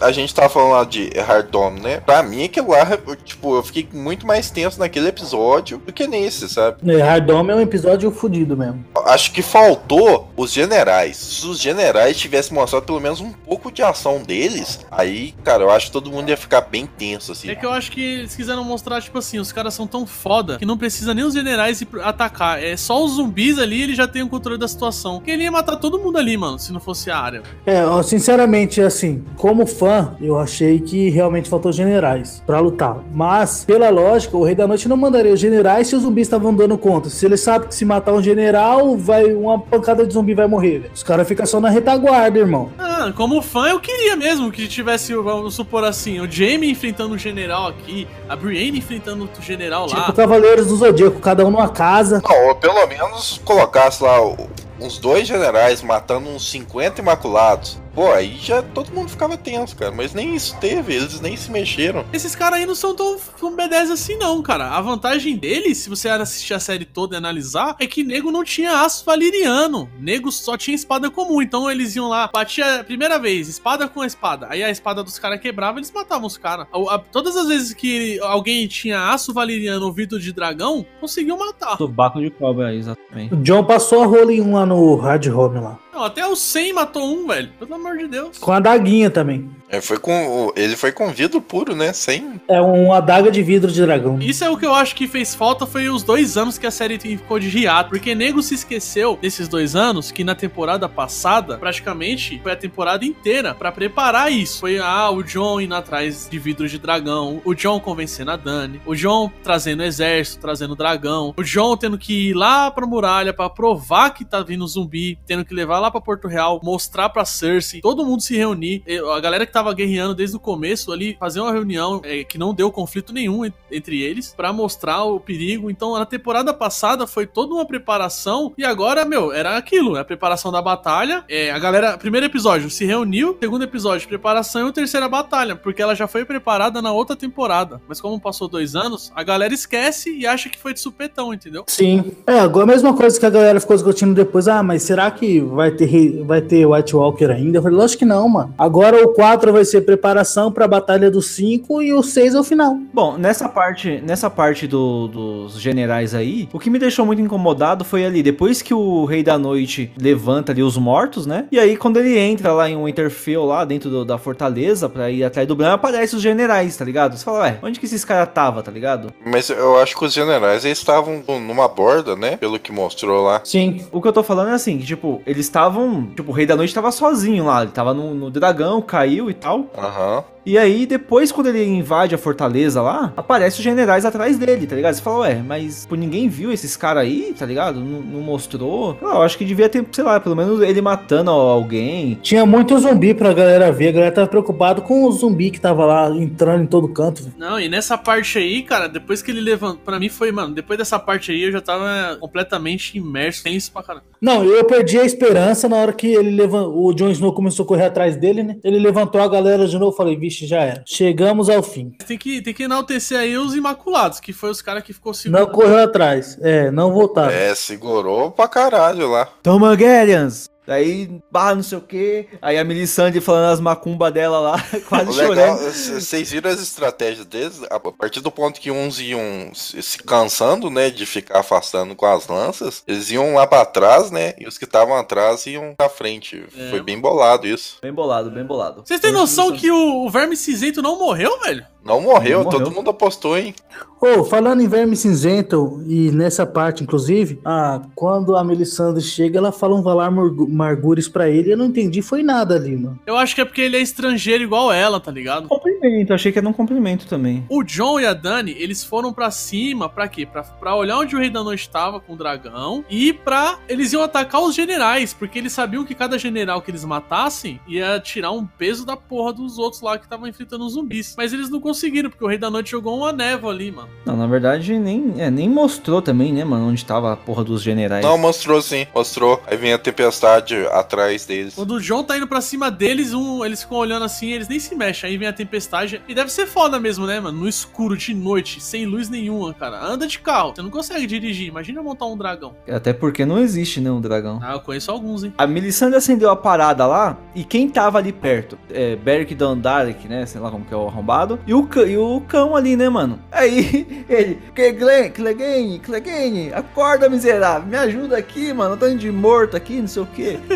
A 0.00 0.12
gente 0.12 0.34
tava 0.34 0.48
falando 0.48 0.72
lá 0.72 0.84
de 0.84 1.10
Hardome, 1.18 1.80
né? 1.80 2.00
Pra 2.00 2.22
mim, 2.22 2.44
aquilo 2.44 2.70
lá, 2.70 2.98
eu, 3.06 3.16
tipo, 3.16 3.56
eu 3.56 3.62
fiquei 3.62 3.88
muito 3.92 4.26
mais 4.26 4.50
tenso 4.50 4.78
naquele 4.78 5.08
episódio 5.08 5.78
do 5.78 5.92
que 5.92 6.06
nesse, 6.06 6.48
sabe? 6.48 6.78
É, 6.90 7.02
Hardome 7.02 7.52
é 7.52 7.54
um 7.56 7.60
episódio 7.60 8.10
fudido 8.10 8.56
mesmo. 8.56 8.84
Acho 9.06 9.32
que 9.32 9.42
faltou 9.42 10.30
os 10.36 10.52
generais. 10.52 11.16
Se 11.16 11.46
os 11.46 11.60
generais 11.60 12.16
tivessem 12.16 12.54
mostrado 12.54 12.84
pelo 12.84 13.00
menos 13.00 13.20
um 13.20 13.32
pouco 13.32 13.70
de 13.70 13.82
ação 13.82 14.22
deles, 14.22 14.80
aí, 14.90 15.34
cara, 15.42 15.62
eu 15.62 15.70
acho 15.70 15.86
que 15.86 15.92
todo 15.92 16.10
mundo 16.10 16.28
ia 16.28 16.36
ficar 16.36 16.62
bem 16.62 16.86
tenso, 16.86 17.32
assim. 17.32 17.48
É 17.50 17.54
que 17.54 17.64
eu 17.64 17.72
acho 17.72 17.90
que 17.90 18.02
eles 18.02 18.34
quiseram 18.36 18.64
mostrar, 18.66 19.00
tipo 19.00 19.18
assim, 19.18 19.38
os 19.38 19.52
caras 19.52 19.74
são 19.74 19.86
tão 19.86 20.06
foda 20.06 20.58
que 20.58 20.66
não 20.66 20.76
precisa 20.76 21.14
nem 21.14 21.24
os 21.24 21.34
generais 21.34 21.80
ir 21.80 21.88
atacar. 22.02 22.62
É 22.62 22.76
só 22.76 23.02
os 23.04 23.12
zumbis 23.12 23.58
ali 23.58 23.82
ele 23.82 23.94
já 23.94 24.06
tem 24.06 24.22
o 24.22 24.28
controle 24.28 24.58
da 24.58 24.68
situação. 24.68 25.16
Porque 25.16 25.30
ele 25.30 25.44
ia 25.44 25.52
matar 25.52 25.76
todo 25.76 25.98
mundo 25.98 26.18
ali, 26.18 26.36
mano, 26.36 26.58
se 26.58 26.72
não 26.72 26.80
fosse 26.80 27.10
a 27.10 27.18
área. 27.18 27.42
É, 27.64 27.84
ó, 27.84 28.02
sinceramente, 28.02 28.80
assim, 28.80 29.24
como 29.36 29.66
fã, 29.66 30.16
eu 30.20 30.38
achei 30.38 30.80
que 30.80 31.08
realmente 31.10 31.48
faltou 31.48 31.72
generais 31.72 32.42
pra 32.46 32.60
lutar. 32.60 32.98
Mas, 33.12 33.64
pela 33.64 33.88
lógica, 33.90 34.36
o 34.36 34.44
Rei 34.44 34.54
da 34.54 34.66
Noite 34.66 34.88
não 34.88 34.96
mandaria 34.96 35.32
os 35.32 35.40
generais 35.40 35.88
se 35.88 35.96
os 35.96 36.02
zumbis 36.02 36.26
estavam 36.26 36.54
dando 36.54 36.76
conta. 36.76 37.08
Se 37.08 37.24
ele 37.26 37.36
sabe 37.36 37.68
que 37.68 37.74
se 37.74 37.84
matar 37.84 38.12
um 38.12 38.22
general, 38.22 38.96
vai 38.96 39.34
uma 39.34 39.58
pancada 39.58 40.06
de 40.06 40.12
zumbi 40.12 40.34
vai 40.34 40.46
morrer. 40.46 40.78
velho. 40.80 40.90
Os 40.94 41.02
caras 41.02 41.26
ficam 41.28 41.46
só 41.46 41.60
na 41.60 41.68
retaguarda, 41.68 42.38
irmão. 42.38 42.70
Ah, 42.78 43.12
como 43.14 43.40
fã, 43.42 43.68
eu 43.68 43.80
queria 43.80 44.16
mesmo 44.16 44.50
que 44.50 44.66
tivesse, 44.66 45.14
vamos 45.14 45.54
supor 45.54 45.84
assim, 45.84 46.20
o 46.20 46.30
Jaime 46.30 46.70
enfrentando 46.70 47.14
um 47.14 47.18
general 47.18 47.68
aqui, 47.68 48.06
a 48.28 48.36
Brienne 48.36 48.78
enfrentando 48.78 49.22
outro 49.22 49.42
general 49.42 49.86
lá. 49.88 50.00
Tipo 50.00 50.12
Cavaleiros 50.14 50.66
do 50.66 50.76
Zodíaco, 50.76 51.20
cada 51.20 51.44
um 51.44 51.50
numa 51.50 51.68
casa. 51.68 52.22
Não, 52.28 52.48
ou 52.48 52.54
pelo 52.56 52.86
menos 52.86 53.40
colocasse 53.44 54.02
lá 54.02 54.20
o- 54.20 54.48
uns 54.80 54.98
dois 54.98 55.26
generais 55.26 55.82
matando 55.82 56.28
uns 56.28 56.50
50 56.50 57.00
imaculados. 57.00 57.80
Pô, 57.96 58.12
aí 58.12 58.36
já 58.38 58.60
todo 58.60 58.92
mundo 58.92 59.08
ficava 59.08 59.38
tenso, 59.38 59.74
cara. 59.74 59.90
Mas 59.90 60.12
nem 60.12 60.36
isso 60.36 60.54
teve, 60.60 60.94
eles 60.94 61.18
nem 61.18 61.34
se 61.34 61.50
mexeram. 61.50 62.04
Esses 62.12 62.36
caras 62.36 62.58
aí 62.58 62.66
não 62.66 62.74
são 62.74 62.94
tão, 62.94 63.16
tão 63.40 63.56
B10 63.56 63.90
assim, 63.90 64.18
não, 64.18 64.42
cara. 64.42 64.68
A 64.68 64.80
vantagem 64.82 65.34
deles, 65.34 65.78
se 65.78 65.88
você 65.88 66.06
assistir 66.10 66.52
a 66.52 66.60
série 66.60 66.84
toda 66.84 67.14
e 67.14 67.16
analisar, 67.16 67.74
é 67.80 67.86
que 67.86 68.04
nego 68.04 68.30
não 68.30 68.44
tinha 68.44 68.82
aço 68.82 69.02
valiriano. 69.02 69.88
Nego 69.98 70.30
só 70.30 70.58
tinha 70.58 70.74
espada 70.74 71.10
comum. 71.10 71.40
Então 71.40 71.70
eles 71.70 71.96
iam 71.96 72.06
lá, 72.06 72.28
batia 72.30 72.80
a 72.80 72.84
primeira 72.84 73.18
vez, 73.18 73.48
espada 73.48 73.88
com 73.88 74.04
espada. 74.04 74.46
Aí 74.50 74.62
a 74.62 74.68
espada 74.68 75.02
dos 75.02 75.18
caras 75.18 75.40
quebrava, 75.40 75.78
eles 75.78 75.90
matavam 75.90 76.26
os 76.26 76.36
caras. 76.36 76.66
Todas 77.10 77.34
as 77.34 77.48
vezes 77.48 77.72
que 77.72 78.20
alguém 78.20 78.66
tinha 78.66 79.08
aço 79.08 79.32
valiriano 79.32 79.86
ou 79.86 79.92
vidro 79.92 80.20
de 80.20 80.34
dragão, 80.34 80.84
conseguiu 81.00 81.38
matar. 81.38 81.78
Subaco 81.78 82.20
de 82.20 82.28
cobra, 82.28 82.74
exatamente. 82.74 83.32
O 83.32 83.38
John 83.38 83.64
passou 83.64 84.02
a 84.02 84.06
rola 84.06 84.34
em 84.34 84.42
um 84.42 84.52
lá 84.52 84.66
no 84.66 84.96
Hard 84.96 85.26
Home 85.28 85.60
lá. 85.60 85.78
Não, 85.96 86.04
até 86.04 86.26
o 86.26 86.36
100 86.36 86.74
matou 86.74 87.10
um, 87.10 87.26
velho. 87.26 87.48
Pelo 87.58 87.74
amor 87.74 87.96
de 87.96 88.06
Deus. 88.06 88.36
Com 88.36 88.52
a 88.52 88.58
adaguinha 88.58 89.08
também. 89.08 89.50
É, 89.68 89.80
foi 89.80 89.98
com, 89.98 90.52
ele 90.56 90.76
foi 90.76 90.92
com 90.92 91.10
vidro 91.10 91.40
puro, 91.40 91.74
né? 91.74 91.92
Sem. 91.92 92.40
É 92.48 92.60
uma 92.60 92.98
adaga 92.98 93.30
de 93.30 93.42
vidro 93.42 93.70
de 93.70 93.80
dragão. 93.82 94.18
Isso 94.20 94.44
é 94.44 94.50
o 94.50 94.56
que 94.56 94.64
eu 94.64 94.74
acho 94.74 94.94
que 94.94 95.08
fez 95.08 95.34
falta 95.34 95.66
foi 95.66 95.88
os 95.88 96.02
dois 96.02 96.36
anos 96.36 96.56
que 96.56 96.66
a 96.66 96.70
série 96.70 96.98
ficou 96.98 97.38
de 97.38 97.48
hiato. 97.58 97.90
Porque 97.90 98.14
nego 98.14 98.42
se 98.42 98.54
esqueceu 98.54 99.18
desses 99.20 99.48
dois 99.48 99.74
anos 99.74 100.10
que 100.12 100.22
na 100.22 100.34
temporada 100.34 100.88
passada, 100.88 101.58
praticamente, 101.58 102.40
foi 102.42 102.52
a 102.52 102.56
temporada 102.56 103.04
inteira 103.04 103.54
pra 103.54 103.72
preparar 103.72 104.30
isso. 104.32 104.60
Foi 104.60 104.78
ah, 104.78 105.10
o 105.10 105.22
John 105.22 105.60
indo 105.60 105.74
atrás 105.74 106.28
de 106.30 106.38
vidro 106.38 106.68
de 106.68 106.78
dragão, 106.78 107.40
o 107.44 107.54
John 107.54 107.80
convencendo 107.80 108.30
a 108.30 108.36
Dani, 108.36 108.80
o 108.86 108.94
John 108.94 109.30
trazendo 109.42 109.82
exército, 109.82 110.40
trazendo 110.40 110.76
dragão, 110.76 111.34
o 111.36 111.42
John 111.42 111.76
tendo 111.76 111.98
que 111.98 112.30
ir 112.30 112.34
lá 112.34 112.70
pra 112.70 112.86
muralha 112.86 113.32
pra 113.32 113.50
provar 113.50 114.10
que 114.10 114.24
tá 114.24 114.42
vindo 114.42 114.66
zumbi, 114.66 115.18
tendo 115.26 115.44
que 115.44 115.54
levar 115.54 115.80
lá 115.80 115.90
pra 115.90 116.00
Porto 116.00 116.28
Real, 116.28 116.60
mostrar 116.62 117.08
pra 117.08 117.24
Cersei, 117.24 117.80
todo 117.80 118.04
mundo 118.04 118.22
se 118.22 118.36
reunir. 118.36 118.82
Eu- 118.86 119.12
A 119.12 119.20
galera 119.20 119.44
que 119.46 119.52
tava 119.56 119.72
guerreando 119.72 120.14
desde 120.14 120.36
o 120.36 120.40
começo 120.40 120.92
ali, 120.92 121.16
fazer 121.18 121.40
uma 121.40 121.52
reunião 121.52 122.00
é, 122.04 122.22
que 122.24 122.36
não 122.36 122.52
deu 122.52 122.70
conflito 122.70 123.12
nenhum 123.12 123.44
en- 123.44 123.52
entre 123.72 124.02
eles, 124.02 124.34
pra 124.36 124.52
mostrar 124.52 125.02
o 125.04 125.18
perigo. 125.18 125.70
Então, 125.70 125.94
na 125.98 126.04
temporada 126.04 126.52
passada 126.52 127.06
foi 127.06 127.26
toda 127.26 127.54
uma 127.54 127.64
preparação 127.64 128.52
e 128.58 128.64
agora, 128.64 129.04
meu, 129.04 129.32
era 129.32 129.56
aquilo, 129.56 129.96
é 129.96 130.00
a 130.00 130.04
preparação 130.04 130.52
da 130.52 130.60
batalha. 130.60 131.24
É, 131.28 131.50
a 131.50 131.58
galera, 131.58 131.96
primeiro 131.96 132.26
episódio 132.26 132.68
se 132.68 132.84
reuniu, 132.84 133.36
segundo 133.40 133.62
episódio 133.64 134.06
preparação 134.06 134.66
e 134.66 134.68
o 134.68 134.72
terceira 134.72 135.08
batalha, 135.08 135.56
porque 135.56 135.80
ela 135.80 135.94
já 135.94 136.06
foi 136.06 136.24
preparada 136.24 136.82
na 136.82 136.92
outra 136.92 137.16
temporada. 137.16 137.80
Mas 137.88 138.00
como 138.00 138.20
passou 138.20 138.46
dois 138.48 138.74
anos, 138.76 139.10
a 139.14 139.22
galera 139.22 139.54
esquece 139.54 140.10
e 140.14 140.26
acha 140.26 140.48
que 140.50 140.58
foi 140.58 140.74
de 140.74 140.80
supetão, 140.80 141.32
entendeu? 141.32 141.64
Sim. 141.68 142.12
É, 142.26 142.38
agora 142.40 142.64
a 142.64 142.66
mesma 142.66 142.92
coisa 142.94 143.18
que 143.18 143.24
a 143.24 143.30
galera 143.30 143.58
ficou 143.60 143.74
discutindo 143.76 144.14
depois. 144.14 144.48
Ah, 144.48 144.62
mas 144.62 144.82
será 144.82 145.10
que 145.10 145.40
vai 145.40 145.70
ter, 145.70 146.22
vai 146.24 146.40
ter 146.42 146.66
White 146.66 146.94
Walker 146.94 147.30
ainda? 147.30 147.58
Eu 147.58 147.62
falei, 147.62 147.78
lógico 147.78 148.00
que 148.00 148.04
não, 148.04 148.28
mano. 148.28 148.54
Agora 148.58 149.02
o 149.04 149.08
4 149.14 149.45
vai 149.52 149.64
ser 149.64 149.82
preparação 149.82 150.50
pra 150.52 150.66
batalha 150.68 151.10
do 151.10 151.20
5 151.22 151.82
e 151.82 151.92
o 151.92 152.02
6 152.02 152.34
é 152.34 152.40
o 152.40 152.44
final. 152.44 152.76
Bom, 152.92 153.16
nessa 153.16 153.48
parte, 153.48 154.00
nessa 154.04 154.28
parte 154.30 154.66
do- 154.66 155.08
dos 155.08 155.60
generais 155.60 156.14
aí, 156.14 156.48
o 156.52 156.58
que 156.58 156.70
me 156.70 156.78
deixou 156.78 157.04
muito 157.06 157.20
incomodado 157.22 157.84
foi 157.84 158.04
ali, 158.04 158.22
depois 158.22 158.62
que 158.62 158.74
o 158.74 159.04
Rei 159.04 159.22
da 159.22 159.38
Noite 159.38 159.90
levanta 160.00 160.52
ali 160.52 160.62
os 160.62 160.76
mortos, 160.76 161.26
né? 161.26 161.46
E 161.50 161.58
aí, 161.58 161.76
quando 161.76 161.98
ele 161.98 162.18
entra 162.18 162.52
lá 162.52 162.68
em 162.68 162.76
Winterfell, 162.82 163.44
lá 163.44 163.64
dentro 163.64 163.90
do- 163.90 164.04
da 164.04 164.18
fortaleza, 164.18 164.88
pra 164.88 165.10
ir 165.10 165.24
atrás 165.24 165.46
do 165.46 165.54
Bran, 165.56 165.72
aparecem 165.74 166.16
os 166.16 166.22
generais, 166.22 166.76
tá 166.76 166.84
ligado? 166.84 167.16
Você 167.16 167.24
fala, 167.24 167.40
ué, 167.40 167.58
onde 167.62 167.78
que 167.80 167.86
esses 167.86 168.04
caras 168.04 168.28
tava, 168.32 168.62
tá 168.62 168.70
ligado? 168.70 169.12
Mas 169.24 169.50
eu 169.50 169.78
acho 169.78 169.96
que 169.96 170.04
os 170.04 170.12
generais 170.12 170.64
eles 170.64 170.78
estavam 170.78 171.22
numa 171.40 171.68
borda, 171.68 172.14
né? 172.16 172.36
Pelo 172.36 172.58
que 172.58 172.72
mostrou 172.72 173.22
lá. 173.24 173.40
Sim. 173.44 173.80
O 173.92 174.00
que 174.02 174.08
eu 174.08 174.12
tô 174.12 174.22
falando 174.22 174.50
é 174.50 174.54
assim, 174.54 174.78
que, 174.78 174.86
tipo, 174.86 175.22
eles 175.26 175.46
estavam. 175.46 176.08
Tipo, 176.14 176.30
o 176.30 176.34
Rei 176.34 176.46
da 176.46 176.56
Noite 176.56 176.74
tava 176.74 176.90
sozinho 176.90 177.44
lá. 177.46 177.62
Ele 177.62 177.70
tava 177.72 177.92
no, 177.94 178.14
no 178.14 178.30
dragão, 178.30 178.80
caiu 178.82 179.30
e 179.30 179.34
tal. 179.40 179.66
Aham. 179.76 180.24
E 180.46 180.56
aí, 180.56 180.86
depois, 180.86 181.32
quando 181.32 181.48
ele 181.48 181.64
invade 181.64 182.14
a 182.14 182.18
fortaleza 182.18 182.80
lá, 182.80 183.12
aparece 183.16 183.58
os 183.58 183.64
generais 183.64 184.04
atrás 184.04 184.38
dele, 184.38 184.64
tá 184.64 184.76
ligado? 184.76 184.94
Você 184.94 185.02
fala, 185.02 185.18
ué, 185.22 185.42
mas 185.44 185.84
pô, 185.86 185.96
ninguém 185.96 186.28
viu 186.28 186.52
esses 186.52 186.76
caras 186.76 187.02
aí, 187.02 187.34
tá 187.36 187.44
ligado? 187.44 187.80
Não, 187.80 188.00
não 188.00 188.20
mostrou. 188.20 188.96
Eu 189.02 189.22
acho 189.22 189.36
que 189.36 189.44
devia 189.44 189.68
ter, 189.68 189.84
sei 189.90 190.04
lá, 190.04 190.20
pelo 190.20 190.36
menos 190.36 190.62
ele 190.62 190.80
matando 190.80 191.32
alguém. 191.32 192.16
Tinha 192.22 192.46
muito 192.46 192.78
zumbi 192.78 193.12
pra 193.12 193.32
galera 193.32 193.72
ver. 193.72 193.88
A 193.88 193.92
galera 193.92 194.12
tava 194.12 194.28
preocupada 194.28 194.80
com 194.80 195.04
o 195.04 195.10
zumbi 195.10 195.50
que 195.50 195.60
tava 195.60 195.84
lá 195.84 196.10
entrando 196.10 196.62
em 196.62 196.66
todo 196.66 196.88
canto. 196.88 197.24
velho. 197.24 197.34
Não, 197.36 197.58
e 197.58 197.68
nessa 197.68 197.98
parte 197.98 198.38
aí, 198.38 198.62
cara, 198.62 198.88
depois 198.88 199.22
que 199.22 199.32
ele 199.32 199.40
levantou. 199.40 199.80
Pra 199.84 199.98
mim 199.98 200.08
foi, 200.08 200.30
mano, 200.30 200.54
depois 200.54 200.78
dessa 200.78 200.98
parte 200.98 201.32
aí 201.32 201.42
eu 201.42 201.50
já 201.52 201.60
tava 201.60 202.16
completamente 202.20 202.96
imerso. 202.96 203.42
Tem 203.42 203.56
isso 203.56 203.72
pra 203.72 203.82
caramba. 203.82 204.04
Não, 204.20 204.44
eu 204.44 204.64
perdi 204.64 204.98
a 204.98 205.04
esperança 205.04 205.68
na 205.68 205.76
hora 205.76 205.92
que 205.92 206.06
ele 206.06 206.30
levant... 206.30 206.68
o 206.68 206.92
Jon 206.94 207.10
Snow 207.10 207.32
começou 207.32 207.64
a 207.64 207.66
correr 207.66 207.84
atrás 207.86 208.16
dele, 208.16 208.42
né? 208.42 208.56
Ele 208.62 208.78
levantou 208.78 209.20
a 209.20 209.28
galera 209.28 209.66
de 209.66 209.74
novo. 209.78 209.92
eu 209.92 209.96
Falei, 209.96 210.16
vixe, 210.16 210.35
já 210.44 210.62
era. 210.62 210.82
Chegamos 210.84 211.48
ao 211.48 211.62
fim. 211.62 211.92
Tem 212.04 212.18
que, 212.18 212.42
tem 212.42 212.52
que 212.52 212.64
enaltecer 212.64 213.16
aí 213.16 213.38
os 213.38 213.54
Imaculados, 213.54 214.18
que 214.18 214.32
foi 214.32 214.50
os 214.50 214.60
caras 214.60 214.82
que 214.82 214.92
ficou 214.92 215.10
Não 215.10 215.14
segurando. 215.14 215.50
correu 215.52 215.78
atrás. 215.78 216.36
É, 216.42 216.68
não 216.72 216.92
voltaram. 216.92 217.30
É, 217.32 217.54
segurou 217.54 218.32
pra 218.32 218.48
caralho 218.48 219.08
lá. 219.08 219.28
Targaryens! 219.42 220.48
Daí, 220.66 221.20
barra 221.30 221.54
não 221.54 221.62
sei 221.62 221.78
o 221.78 221.80
que. 221.80 222.26
Aí 222.42 222.58
a 222.58 222.64
Melisandre 222.64 223.20
falando 223.20 223.52
as 223.52 223.60
macumbas 223.60 224.12
dela 224.12 224.38
lá, 224.40 224.64
quase 224.88 225.10
O 225.10 225.14
legal, 225.28 225.56
chorando. 225.56 225.72
vocês 225.72 226.30
viram 226.30 226.50
as 226.50 226.60
estratégias 226.60 227.24
deles? 227.26 227.60
A 227.70 227.78
partir 227.78 228.20
do 228.20 228.30
ponto 228.30 228.60
que 228.60 228.70
uns 228.70 228.98
iam 229.00 229.50
se 229.54 229.80
se 229.82 229.98
cansando, 229.98 230.68
né, 230.68 230.90
de 230.90 231.06
ficar 231.06 231.40
afastando 231.40 231.94
com 231.94 232.06
as 232.06 232.26
lanças, 232.26 232.82
eles 232.86 233.10
iam 233.10 233.34
lá 233.34 233.46
pra 233.46 233.64
trás, 233.64 234.10
né, 234.10 234.34
e 234.38 234.46
os 234.46 234.58
que 234.58 234.64
estavam 234.64 234.96
atrás 234.96 235.46
iam 235.46 235.74
pra 235.76 235.88
frente. 235.88 236.44
É. 236.56 236.70
Foi 236.70 236.82
bem 236.82 236.98
bolado 237.00 237.46
isso. 237.46 237.78
Bem 237.80 237.92
bolado, 237.92 238.30
bem 238.30 238.44
bolado. 238.44 238.82
Vocês 238.84 239.00
têm 239.00 239.12
noção 239.12 239.52
que 239.52 239.70
o, 239.70 240.08
Verme 240.10 240.36
Cinzento 240.36 240.82
não 240.82 240.98
morreu, 240.98 241.38
velho? 241.40 241.64
Não 241.84 242.00
morreu, 242.00 242.38
Não 242.38 242.44
morreu. 242.46 242.64
todo 242.64 242.74
mundo 242.74 242.90
apostou, 242.90 243.38
hein? 243.38 243.54
Ô, 244.00 244.24
falando 244.24 244.60
em 244.60 244.66
verme 244.66 244.96
cinzento, 244.96 245.80
e 245.86 246.10
nessa 246.10 246.44
parte, 246.44 246.82
inclusive, 246.82 247.40
ah, 247.44 247.80
quando 247.94 248.36
a 248.36 248.42
Melisandre 248.42 249.00
chega, 249.00 249.38
ela 249.38 249.52
fala 249.52 249.76
um 249.76 249.82
Valar 249.82 250.10
Margures 250.56 251.08
pra 251.08 251.28
ele, 251.28 251.50
e 251.50 251.52
eu 251.52 251.56
não 251.56 251.66
entendi, 251.66 252.02
foi 252.02 252.22
nada 252.22 252.54
ali, 252.56 252.76
mano. 252.76 252.98
Eu 253.06 253.16
acho 253.16 253.34
que 253.34 253.40
é 253.40 253.44
porque 253.44 253.60
ele 253.60 253.76
é 253.76 253.80
estrangeiro 253.80 254.42
igual 254.42 254.72
ela, 254.72 254.98
tá 254.98 255.10
ligado? 255.10 255.48
Cumprimento, 255.48 256.14
achei 256.14 256.32
que 256.32 256.38
era 256.38 256.48
um 256.48 256.52
cumprimento 256.52 257.06
também. 257.06 257.44
O 257.48 257.62
John 257.62 258.00
e 258.00 258.06
a 258.06 258.14
Dani, 258.14 258.54
eles 258.58 258.82
foram 258.82 259.12
pra 259.12 259.30
cima, 259.30 259.88
pra 259.88 260.08
quê? 260.08 260.26
Pra, 260.26 260.42
pra 260.42 260.74
olhar 260.74 260.98
onde 260.98 261.14
o 261.14 261.18
Rei 261.18 261.30
da 261.30 261.42
Noite 261.42 261.60
estava 261.60 262.00
com 262.00 262.14
o 262.14 262.16
dragão 262.16 262.84
e 262.88 263.12
pra. 263.12 263.58
Eles 263.68 263.92
iam 263.92 264.02
atacar 264.02 264.42
os 264.42 264.54
generais, 264.54 265.12
porque 265.12 265.38
eles 265.38 265.52
sabiam 265.52 265.84
que 265.84 265.94
cada 265.94 266.18
general 266.18 266.62
que 266.62 266.70
eles 266.70 266.84
matassem 266.84 267.60
ia 267.66 268.00
tirar 268.00 268.32
um 268.32 268.46
peso 268.46 268.86
da 268.86 268.96
porra 268.96 269.32
dos 269.32 269.58
outros 269.58 269.82
lá 269.82 269.98
que 269.98 270.04
estavam 270.04 270.26
enfrentando 270.26 270.64
os 270.64 270.72
zumbis. 270.72 271.14
Mas 271.16 271.32
eles 271.32 271.50
não 271.50 271.60
conseguiram, 271.60 272.08
porque 272.10 272.24
o 272.24 272.28
Rei 272.28 272.38
da 272.38 272.50
Noite 272.50 272.70
jogou 272.70 272.96
uma 272.96 273.12
névoa 273.12 273.52
ali, 273.52 273.70
mano. 273.70 273.88
Não, 274.04 274.16
na 274.16 274.26
verdade, 274.26 274.78
nem, 274.78 275.14
é, 275.18 275.30
nem 275.30 275.48
mostrou 275.48 276.00
também, 276.00 276.32
né, 276.32 276.44
mano, 276.44 276.68
onde 276.68 276.84
tava 276.84 277.12
a 277.12 277.16
porra 277.16 277.44
dos 277.44 277.62
generais. 277.62 278.04
Não, 278.04 278.16
mostrou 278.16 278.62
sim, 278.62 278.86
mostrou. 278.94 279.42
Aí 279.46 279.56
vem 279.56 279.72
a 279.72 279.78
tempestade 279.78 280.45
atrás 280.72 281.26
deles. 281.26 281.54
Quando 281.54 281.74
o 281.74 281.80
John 281.80 282.02
tá 282.04 282.16
indo 282.16 282.26
pra 282.26 282.40
cima 282.40 282.70
deles, 282.70 283.12
um, 283.12 283.44
eles 283.44 283.62
ficam 283.62 283.78
olhando 283.78 284.04
assim, 284.04 284.30
eles 284.32 284.48
nem 284.48 284.58
se 284.58 284.74
mexem. 284.74 285.10
Aí 285.10 285.16
vem 285.16 285.28
a 285.28 285.32
tempestade. 285.32 286.02
E 286.08 286.14
deve 286.14 286.30
ser 286.30 286.46
foda 286.46 286.78
mesmo, 286.78 287.06
né, 287.06 287.20
mano? 287.20 287.40
No 287.40 287.48
escuro, 287.48 287.96
de 287.96 288.14
noite, 288.14 288.60
sem 288.60 288.86
luz 288.86 289.08
nenhuma, 289.08 289.52
cara. 289.54 289.82
Anda 289.84 290.06
de 290.06 290.18
carro. 290.18 290.52
Você 290.54 290.62
não 290.62 290.70
consegue 290.70 291.06
dirigir. 291.06 291.48
Imagina 291.48 291.82
montar 291.82 292.06
um 292.06 292.16
dragão. 292.16 292.54
Até 292.68 292.92
porque 292.92 293.24
não 293.24 293.38
existe, 293.38 293.80
né, 293.80 293.90
um 293.90 294.00
dragão. 294.00 294.40
Ah, 294.42 294.52
eu 294.52 294.60
conheço 294.60 294.90
alguns, 294.90 295.24
hein? 295.24 295.34
A 295.38 295.46
Melisandre 295.46 295.96
acendeu 295.96 296.30
a 296.30 296.36
parada 296.36 296.86
lá 296.86 297.16
e 297.34 297.44
quem 297.44 297.68
tava 297.68 297.98
ali 297.98 298.12
perto? 298.12 298.58
É, 298.70 298.96
Beric 298.96 299.34
Dondarek, 299.34 300.08
né? 300.08 300.26
Sei 300.26 300.40
lá 300.40 300.50
como 300.50 300.64
que 300.64 300.72
é 300.72 300.76
o 300.76 300.86
arrombado. 300.86 301.38
E 301.46 301.54
o, 301.54 301.68
e 301.86 301.96
o 301.96 302.20
cão 302.22 302.56
ali, 302.56 302.76
né, 302.76 302.88
mano? 302.88 303.18
Aí 303.30 304.04
ele, 304.08 304.38
Clegane, 304.54 305.10
Clegane, 305.10 305.78
Clegane, 305.78 306.52
acorda 306.52 307.08
miserável, 307.08 307.68
me 307.68 307.76
ajuda 307.76 308.16
aqui, 308.16 308.52
mano. 308.52 308.74
Eu 308.74 308.78
tô 308.78 308.88
indo 308.88 308.98
de 308.98 309.10
morto 309.10 309.56
aqui, 309.56 309.80
não 309.80 309.88
sei 309.88 310.02
o 310.02 310.06